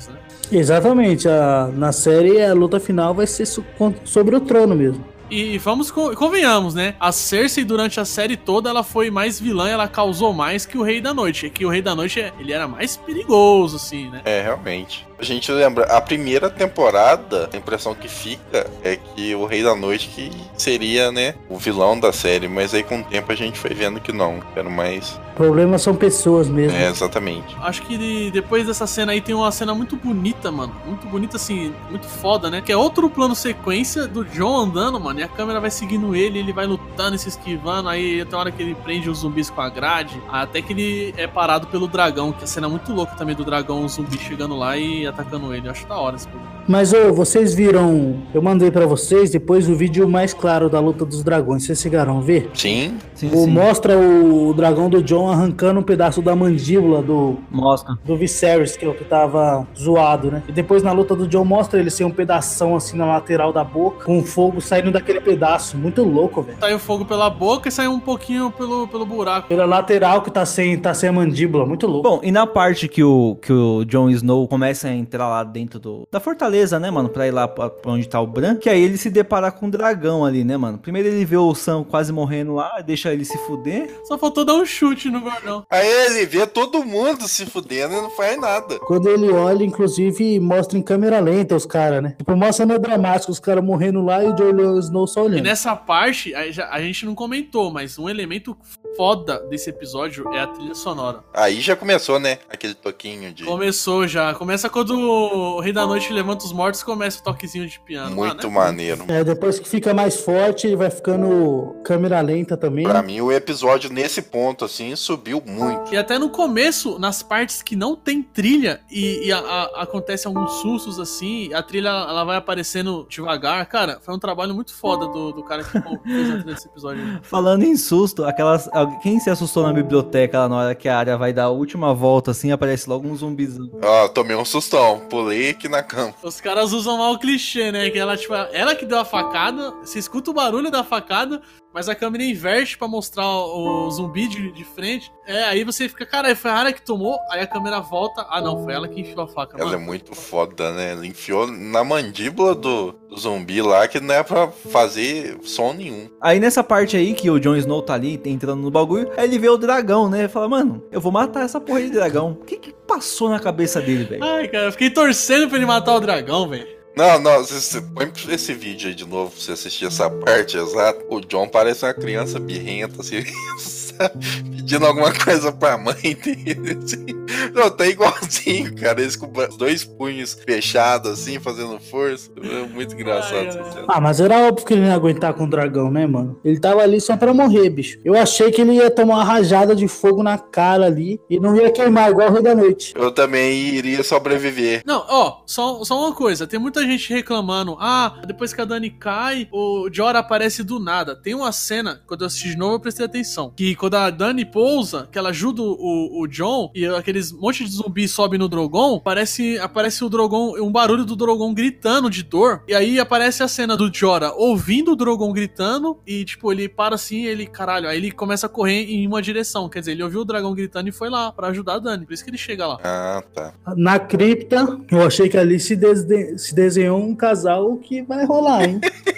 Exatamente, 0.51 1.27
a, 1.27 1.69
na 1.73 1.91
série 1.91 2.41
a 2.43 2.53
luta 2.53 2.79
final 2.79 3.13
vai 3.13 3.25
ser 3.27 3.45
so- 3.45 3.63
sobre 4.03 4.35
o 4.35 4.39
trono 4.41 4.75
mesmo. 4.75 5.03
E 5.29 5.57
vamos, 5.57 5.91
co- 5.91 6.15
convenhamos, 6.15 6.73
né? 6.73 6.95
A 6.99 7.11
Cersei, 7.11 7.63
durante 7.65 7.99
a 7.99 8.05
série 8.05 8.37
toda, 8.37 8.69
ela 8.69 8.83
foi 8.83 9.09
mais 9.11 9.39
vilã, 9.39 9.67
ela 9.67 9.87
causou 9.87 10.33
mais 10.33 10.65
que 10.65 10.77
o 10.77 10.83
Rei 10.83 11.01
da 11.01 11.13
Noite. 11.13 11.45
É 11.45 11.49
que 11.49 11.65
o 11.65 11.69
Rei 11.69 11.81
da 11.81 11.93
Noite, 11.95 12.19
ele 12.39 12.53
era 12.53 12.67
mais 12.67 12.95
perigoso, 12.97 13.75
assim, 13.77 14.09
né? 14.09 14.21
É, 14.25 14.41
realmente. 14.41 15.06
A 15.19 15.23
gente 15.23 15.51
lembra, 15.51 15.85
a 15.85 15.99
primeira 15.99 16.47
temporada, 16.49 17.49
a 17.51 17.57
impressão 17.57 17.95
que 17.95 18.07
fica 18.07 18.69
é 18.83 18.95
que 18.97 19.33
o 19.33 19.45
Rei 19.45 19.63
da 19.63 19.75
Noite 19.75 20.09
que 20.13 20.31
seria, 20.55 21.11
né, 21.11 21.33
o 21.49 21.57
vilão 21.57 21.99
da 21.99 22.13
série, 22.13 22.47
mas 22.47 22.71
aí 22.73 22.83
com 22.83 22.99
o 22.99 23.03
tempo 23.03 23.31
a 23.31 23.35
gente 23.35 23.57
foi 23.57 23.71
vendo 23.73 23.99
que 23.99 24.11
não, 24.13 24.39
que 24.39 24.59
era 24.59 24.69
mais. 24.69 25.19
O 25.33 25.37
problema 25.37 25.77
são 25.79 25.95
pessoas 25.95 26.47
mesmo. 26.47 26.77
É, 26.77 26.87
exatamente. 26.87 27.55
Acho 27.61 27.81
que 27.83 27.97
de- 27.97 28.31
depois 28.31 28.65
dessa 28.67 28.85
cena 28.87 29.11
aí 29.11 29.21
tem 29.21 29.33
uma 29.35 29.51
cena 29.51 29.73
muito 29.73 29.95
bonita, 29.95 30.51
mano. 30.51 30.75
Muito 30.85 31.07
bonita, 31.07 31.37
assim, 31.37 31.73
muito 31.89 32.07
foda, 32.07 32.49
né? 32.49 32.59
Que 32.61 32.71
é 32.71 32.77
outro 32.77 33.07
plano 33.09 33.35
sequência 33.35 34.07
do 34.07 34.23
John 34.25 34.55
andando, 34.61 34.99
mano. 34.99 35.19
E 35.19 35.23
a 35.23 35.27
câmera 35.27 35.59
vai 35.59 35.69
seguindo 35.69 36.15
ele, 36.15 36.39
ele 36.39 36.51
vai 36.53 36.65
lutando 36.65 37.15
e 37.15 37.19
se 37.19 37.29
esquivando. 37.29 37.87
Aí 37.87 38.25
tem 38.25 38.37
hora 38.39 38.51
que 38.51 38.63
ele 38.63 38.73
prende 38.73 39.09
os 39.11 39.19
zumbis 39.19 39.49
com 39.51 39.61
a 39.61 39.69
grade. 39.69 40.19
Até 40.27 40.59
que 40.59 40.73
ele 40.73 41.13
é 41.17 41.27
parado 41.27 41.67
pelo 41.67 41.87
dragão, 41.87 42.31
que 42.31 42.41
é 42.41 42.43
a 42.43 42.47
cena 42.47 42.67
muito 42.67 42.91
louca 42.91 43.13
também 43.15 43.35
do 43.35 43.45
dragão, 43.45 43.85
o 43.85 43.89
zumbi 43.89 44.17
chegando 44.17 44.55
lá 44.57 44.75
e 44.75 45.05
atacando 45.07 45.53
ele. 45.53 45.67
Eu 45.67 45.71
acho 45.71 45.87
da 45.87 45.97
hora 45.97 46.15
esse 46.15 46.27
bagulho. 46.27 46.56
Mas 46.67 46.91
ô, 46.91 47.13
vocês 47.13 47.53
viram? 47.55 48.17
Eu 48.33 48.41
mandei 48.41 48.69
pra 48.69 48.85
vocês 48.85 49.31
depois 49.31 49.69
o 49.69 49.75
vídeo 49.75 50.07
mais 50.07 50.33
claro 50.33 50.69
da 50.69 50.79
luta 50.81 51.05
dos 51.05 51.23
dragões. 51.23 51.63
Vocês 51.65 51.79
chegaram 51.79 52.17
a 52.17 52.21
ver? 52.21 52.49
Sim. 52.53 52.97
Sim, 53.15 53.29
O, 53.33 53.45
sim. 53.45 53.47
mostra 53.49 53.97
o 53.97 54.53
dragão 54.53 54.89
do 54.89 55.01
John 55.01 55.29
arrancando 55.29 55.79
um 55.79 55.83
pedaço 55.83 56.21
da 56.21 56.35
mandíbula 56.35 57.01
do, 57.01 57.37
Mostra. 57.49 57.97
do 58.03 58.17
Viserys, 58.17 58.75
que 58.75 58.85
é 58.85 58.87
o 58.89 58.93
que 58.93 59.05
tava 59.05 59.65
zoado, 59.77 60.29
né? 60.29 60.43
E 60.47 60.51
depois 60.51 60.83
na 60.83 60.91
luta 60.91 61.15
do 61.15 61.25
John 61.25 61.45
mostra 61.45 61.79
ele 61.79 61.89
sem 61.89 62.05
um 62.05 62.11
pedação 62.11 62.75
assim 62.75 62.97
na 62.97 63.05
lateral 63.05 63.53
da 63.53 63.63
boca, 63.63 64.03
com 64.05 64.21
fogo 64.21 64.59
saindo 64.59 64.91
daquele 64.91 65.21
pedaço. 65.21 65.77
Muito 65.77 66.03
louco, 66.03 66.41
velho. 66.41 66.57
Saiu 66.59 66.77
fogo 66.79 67.05
pela 67.05 67.29
boca 67.29 67.69
e 67.69 67.71
saiu 67.71 67.91
um 67.91 67.99
pouquinho 67.99 68.51
pelo, 68.51 68.87
pelo 68.89 69.05
buraco. 69.05 69.47
Pela 69.47 69.65
lateral 69.65 70.21
que 70.21 70.29
tá 70.29 70.45
sem, 70.45 70.77
tá 70.77 70.93
sem 70.93 71.07
a 71.09 71.13
mandíbula. 71.13 71.65
Muito 71.65 71.87
louco. 71.87 72.07
Bom, 72.07 72.19
e 72.21 72.29
na 72.31 72.45
parte 72.45 72.87
que 72.89 73.03
o, 73.03 73.37
que 73.41 73.53
o 73.53 73.85
Jon 73.85 74.09
Snow 74.09 74.45
começa 74.49 74.89
a 74.89 74.93
entrar 74.93 75.27
lá 75.29 75.43
dentro 75.45 75.79
do, 75.79 76.07
da 76.11 76.19
fortaleza, 76.19 76.56
né, 76.79 76.89
mano? 76.91 77.09
Pra 77.09 77.27
ir 77.27 77.31
lá 77.31 77.47
pra, 77.47 77.69
pra 77.69 77.91
onde 77.91 78.07
tá 78.07 78.19
o 78.19 78.27
Bran, 78.27 78.55
que 78.55 78.69
aí 78.69 78.81
ele 78.81 78.97
se 78.97 79.09
depara 79.09 79.51
com 79.51 79.67
um 79.67 79.69
dragão 79.69 80.25
ali, 80.25 80.43
né, 80.43 80.57
mano? 80.57 80.77
Primeiro 80.77 81.07
ele 81.07 81.23
vê 81.25 81.37
o 81.37 81.53
Sam 81.55 81.83
quase 81.83 82.11
morrendo 82.11 82.55
lá, 82.55 82.81
deixa 82.81 83.13
ele 83.13 83.25
se 83.25 83.37
fuder. 83.39 83.89
Só 84.05 84.17
faltou 84.17 84.43
dar 84.45 84.53
um 84.55 84.65
chute 84.65 85.09
no 85.09 85.21
gordão. 85.21 85.65
Aí 85.69 85.87
ele 85.87 86.25
vê 86.25 86.45
todo 86.47 86.83
mundo 86.83 87.27
se 87.27 87.45
fudendo 87.45 87.93
e 87.93 88.01
não 88.01 88.09
faz 88.09 88.39
nada. 88.39 88.79
Quando 88.79 89.07
ele 89.09 89.31
olha, 89.31 89.63
inclusive, 89.63 90.39
mostra 90.39 90.77
em 90.77 90.81
câmera 90.81 91.19
lenta 91.19 91.55
os 91.55 91.65
caras, 91.65 92.01
né? 92.01 92.15
Tipo, 92.17 92.35
mostra 92.35 92.65
no 92.65 92.79
dramático, 92.79 93.31
os 93.31 93.39
caras 93.39 93.63
morrendo 93.63 94.01
lá 94.01 94.23
e 94.23 94.27
o 94.27 94.33
Jon 94.33 94.79
Snow 94.79 95.07
só 95.07 95.21
E 95.21 95.23
olhando. 95.25 95.43
nessa 95.43 95.75
parte, 95.75 96.33
a 96.35 96.81
gente 96.81 97.05
não 97.05 97.13
comentou, 97.15 97.71
mas 97.71 97.97
um 97.99 98.09
elemento 98.09 98.57
foda 98.95 99.39
desse 99.49 99.69
episódio 99.69 100.33
é 100.33 100.41
a 100.41 100.47
trilha 100.47 100.73
sonora. 100.73 101.19
Aí 101.33 101.61
já 101.61 101.75
começou, 101.75 102.19
né? 102.19 102.39
Aquele 102.49 102.73
toquinho 102.73 103.31
de. 103.31 103.43
Começou 103.43 104.07
já. 104.07 104.33
Começa 104.33 104.69
quando 104.69 104.97
o 104.99 105.59
Rei 105.59 105.71
da 105.71 105.85
Noite 105.85 106.11
levanta 106.11 106.45
os 106.47 106.53
mortos 106.53 106.81
começa 106.83 107.19
o 107.19 107.23
toquezinho 107.23 107.67
de 107.67 107.79
piano. 107.79 108.15
Muito 108.15 108.47
Ah, 108.47 108.49
né? 108.49 108.55
maneiro. 108.55 109.05
É, 109.07 109.23
depois 109.23 109.59
que 109.59 109.67
fica 109.67 109.93
mais 109.93 110.15
forte, 110.21 110.67
ele 110.67 110.75
vai 110.75 110.89
ficando 110.89 111.75
câmera 111.83 112.19
lenta 112.21 112.55
também. 112.57 112.83
Pra 112.85 113.01
mim, 113.01 113.19
o 113.21 113.31
episódio 113.31 113.91
nesse 113.91 114.21
ponto, 114.21 114.65
assim, 114.65 114.95
subiu 114.95 115.41
muito. 115.45 115.93
E 115.93 115.97
até 115.97 116.17
no 116.17 116.29
começo, 116.29 116.97
nas 116.99 117.21
partes 117.21 117.61
que 117.61 117.75
não 117.75 117.95
tem 117.95 118.21
trilha 118.23 118.81
e, 118.89 119.27
e 119.27 119.31
a- 119.31 119.39
a- 119.39 119.83
acontece 119.83 120.27
alguns 120.27 120.51
sustos 120.61 120.99
assim, 120.99 121.53
a 121.53 121.61
trilha 121.61 121.89
ela 121.89 122.23
vai 122.23 122.37
aparecendo 122.37 123.05
devagar. 123.09 123.65
Cara, 123.67 123.99
foi 124.01 124.13
um 124.15 124.19
trabalho 124.19 124.53
muito 124.53 124.73
foda 124.73 125.07
do, 125.07 125.31
do 125.31 125.43
cara 125.43 125.63
que 125.63 125.71
fez 125.71 125.85
a 125.85 125.97
trilha 125.97 126.43
desse 126.43 126.67
episódio. 126.67 127.19
Falando 127.23 127.63
em 127.63 127.75
susto, 127.75 128.23
aquelas. 128.23 128.69
Quem 129.01 129.19
se 129.19 129.29
assustou 129.29 129.63
na 129.63 129.73
biblioteca 129.73 130.39
lá 130.39 130.49
na 130.49 130.55
hora 130.57 130.75
que 130.75 130.87
a 130.87 130.97
área 130.97 131.17
vai 131.17 131.33
dar 131.33 131.45
a 131.45 131.49
última 131.49 131.93
volta, 131.93 132.31
assim, 132.31 132.51
aparece 132.51 132.89
logo 132.89 133.07
um 133.07 133.15
zumbizão. 133.15 133.69
Ó, 133.81 134.07
tomei 134.09 134.35
um 134.35 134.45
sustão. 134.45 134.99
Pulei 135.09 135.49
aqui 135.49 135.67
na 135.69 135.81
cama. 135.83 136.13
Os 136.37 136.41
caras 136.41 136.71
usam 136.71 136.99
mal 136.99 137.13
o 137.13 137.17
clichê, 137.17 137.71
né? 137.71 137.89
Que 137.89 137.97
ela, 137.97 138.15
tipo, 138.15 138.31
ela 138.35 138.75
que 138.75 138.85
deu 138.85 138.99
a 138.99 139.03
facada, 139.03 139.71
você 139.83 139.97
escuta 139.97 140.29
o 140.29 140.33
barulho 140.35 140.69
da 140.69 140.83
facada, 140.83 141.41
mas 141.77 141.87
a 141.87 141.93
câmera 141.93 142.23
inverte 142.23 142.75
pra 142.75 142.87
mostrar 142.87 143.29
o, 143.29 143.87
zumbi 143.91 144.27
de, 144.27 144.51
de 144.51 144.63
frente. 144.63 145.11
É, 145.27 145.43
aí 145.43 145.63
você 145.63 145.87
fica, 145.87 146.07
cara, 146.07 146.35
foi 146.35 146.49
a 146.49 146.55
área 146.55 146.73
que 146.73 146.81
tomou, 146.81 147.19
aí 147.29 147.39
a 147.39 147.45
câmera 147.45 147.79
volta. 147.79 148.25
Ah, 148.31 148.41
não, 148.41 148.63
foi 148.63 148.73
ela 148.73 148.87
que 148.87 148.99
enfiou 148.99 149.21
a 149.21 149.27
faca. 149.27 149.61
Ela 149.61 149.73
é 149.73 149.75
mano. 149.75 149.85
muito 149.85 150.15
foda, 150.15 150.73
né? 150.73 150.93
Ela 150.93 151.05
enfiou 151.05 151.45
na 151.45 151.83
mandíbula 151.83 152.55
do, 152.55 152.93
do 153.07 153.15
zumbi 153.15 153.61
lá 153.61 153.87
que 153.87 153.99
não 153.99 154.15
é 154.15 154.23
pra 154.23 154.47
fazer 154.47 155.37
som 155.43 155.71
nenhum. 155.71 156.09
Aí 156.19 156.39
nessa 156.39 156.63
parte 156.63 156.97
aí 156.97 157.13
que 157.13 157.29
o 157.29 157.39
Jon 157.39 157.55
Snow 157.57 157.83
tá 157.83 157.93
ali 157.93 158.19
entrando 158.25 158.63
no 158.63 158.71
bagulho, 158.71 159.11
aí 159.15 159.25
ele 159.25 159.37
vê 159.37 159.49
o 159.49 159.55
dragão, 159.55 160.09
né? 160.09 160.21
Ele 160.21 160.29
fala, 160.29 160.49
mano, 160.49 160.83
eu 160.91 160.99
vou 160.99 161.11
matar 161.11 161.45
essa 161.45 161.61
porra 161.61 161.81
de 161.81 161.91
dragão. 161.91 162.31
O 162.41 162.43
que 162.43 162.57
que 162.57 162.73
passou 162.87 163.29
na 163.29 163.39
cabeça 163.39 163.79
dele, 163.79 164.03
velho? 164.03 164.23
Ai, 164.23 164.47
cara, 164.47 164.65
eu 164.65 164.71
fiquei 164.71 164.89
torcendo 164.89 165.47
pra 165.47 165.57
ele 165.57 165.67
matar 165.67 165.93
o 165.93 165.99
dragão, 165.99 166.49
velho. 166.49 166.76
Não, 166.97 167.19
não, 167.19 167.45
você, 167.45 167.79
põe 167.79 168.11
esse 168.29 168.55
vídeo 168.55 168.89
aí 168.89 168.95
de 168.95 169.05
novo 169.05 169.29
pra 169.29 169.39
você 169.39 169.51
assistir 169.51 169.85
essa 169.85 170.09
parte 170.09 170.57
exata. 170.57 171.05
O 171.07 171.21
John 171.21 171.47
parece 171.47 171.85
uma 171.85 171.93
criança 171.93 172.39
birrenta, 172.39 173.01
assim? 173.01 173.17
pedindo 174.55 174.85
alguma 174.85 175.13
coisa 175.13 175.51
pra 175.51 175.77
mãe 175.77 175.95
dele, 176.23 176.77
assim. 176.83 177.05
Não, 177.53 177.69
tá 177.69 177.87
igualzinho, 177.87 178.75
cara. 178.75 179.01
Eles 179.01 179.15
com 179.15 179.31
os 179.31 179.57
dois 179.57 179.83
punhos 179.83 180.33
fechados, 180.33 181.11
assim, 181.11 181.39
fazendo 181.39 181.79
força. 181.79 182.29
É 182.41 182.67
muito 182.67 182.93
engraçado. 182.93 183.59
Ai. 183.77 183.85
Ah, 183.87 184.01
mas 184.01 184.19
era 184.19 184.47
óbvio 184.47 184.65
que 184.65 184.73
ele 184.73 184.81
não 184.81 184.89
ia 184.89 184.95
aguentar 184.95 185.33
com 185.33 185.45
o 185.45 185.49
dragão, 185.49 185.91
né, 185.91 186.05
mano? 186.05 186.39
Ele 186.43 186.59
tava 186.59 186.81
ali 186.81 186.99
só 186.99 187.15
pra 187.15 187.33
morrer, 187.33 187.69
bicho. 187.69 187.99
Eu 188.03 188.15
achei 188.15 188.51
que 188.51 188.61
ele 188.61 188.73
ia 188.73 188.91
tomar 188.91 189.15
uma 189.15 189.23
rajada 189.23 189.75
de 189.75 189.87
fogo 189.87 190.21
na 190.21 190.37
cara 190.37 190.85
ali 190.85 191.19
e 191.29 191.39
não 191.39 191.55
ia 191.55 191.71
queimar, 191.71 192.11
igual 192.11 192.29
o 192.29 192.33
Rei 192.33 192.41
da 192.41 192.55
Noite. 192.55 192.93
Eu 192.95 193.11
também 193.11 193.75
iria 193.75 194.03
sobreviver. 194.03 194.81
Não, 194.85 195.05
ó, 195.07 195.41
só, 195.45 195.83
só 195.83 195.99
uma 195.99 196.13
coisa. 196.13 196.47
Tem 196.47 196.59
muita 196.59 196.81
gente 196.81 197.13
reclamando. 197.13 197.77
Ah, 197.79 198.21
depois 198.25 198.53
que 198.53 198.61
a 198.61 198.65
Dani 198.65 198.89
cai, 198.89 199.47
o 199.51 199.89
Jorah 199.91 200.19
aparece 200.19 200.63
do 200.63 200.79
nada. 200.79 201.15
Tem 201.15 201.33
uma 201.33 201.51
cena, 201.51 202.01
quando 202.05 202.21
eu 202.21 202.27
assisti 202.27 202.49
de 202.49 202.57
novo, 202.57 202.75
eu 202.75 202.79
prestei 202.79 203.05
atenção. 203.05 203.53
Que 203.55 203.75
quando 203.75 203.86
a 203.95 204.09
Dani 204.09 204.45
pousa, 204.45 205.07
que 205.11 205.17
ela 205.17 205.29
ajuda 205.29 205.61
o, 205.61 206.21
o 206.21 206.27
John 206.27 206.71
e 206.75 206.85
aqueles 206.85 207.31
monte 207.31 207.63
de 207.63 207.71
zumbi 207.71 208.07
sobe 208.07 208.37
no 208.37 208.47
Drogon, 208.49 208.99
parece, 208.99 209.57
aparece 209.59 210.03
o 210.03 210.09
Drogon, 210.09 210.53
um 210.61 210.71
barulho 210.71 211.05
do 211.05 211.15
Drogon 211.15 211.53
gritando 211.53 212.09
de 212.09 212.23
dor. 212.23 212.63
E 212.67 212.73
aí 212.75 212.99
aparece 212.99 213.43
a 213.43 213.47
cena 213.47 213.75
do 213.77 213.93
Jorah 213.93 214.33
ouvindo 214.35 214.91
o 214.91 214.95
Drogon 214.95 215.31
gritando 215.31 215.97
e, 216.05 216.25
tipo, 216.25 216.51
ele 216.51 216.67
para 216.67 216.95
assim 216.95 217.25
ele, 217.25 217.45
caralho, 217.45 217.87
aí 217.87 217.97
ele 217.97 218.11
começa 218.11 218.45
a 218.45 218.49
correr 218.49 218.83
em 218.91 219.07
uma 219.07 219.21
direção. 219.21 219.69
Quer 219.69 219.79
dizer, 219.79 219.91
ele 219.93 220.03
ouviu 220.03 220.21
o 220.21 220.25
dragão 220.25 220.53
gritando 220.53 220.89
e 220.89 220.91
foi 220.91 221.09
lá 221.09 221.31
pra 221.31 221.47
ajudar 221.47 221.75
a 221.75 221.79
Dani. 221.79 222.05
Por 222.05 222.13
isso 222.13 222.23
que 222.23 222.29
ele 222.29 222.37
chega 222.37 222.65
lá. 222.67 222.77
Ah, 222.83 223.23
tá. 223.33 223.53
Na 223.75 223.99
cripta, 223.99 224.79
eu 224.91 225.01
achei 225.03 225.29
que 225.29 225.37
ali 225.37 225.59
se, 225.59 225.75
desde- 225.75 226.37
se 226.37 226.53
desenhou 226.55 226.99
um 227.01 227.15
casal 227.15 227.75
que 227.77 228.01
vai 228.01 228.25
rolar, 228.25 228.63
hein? 228.67 228.79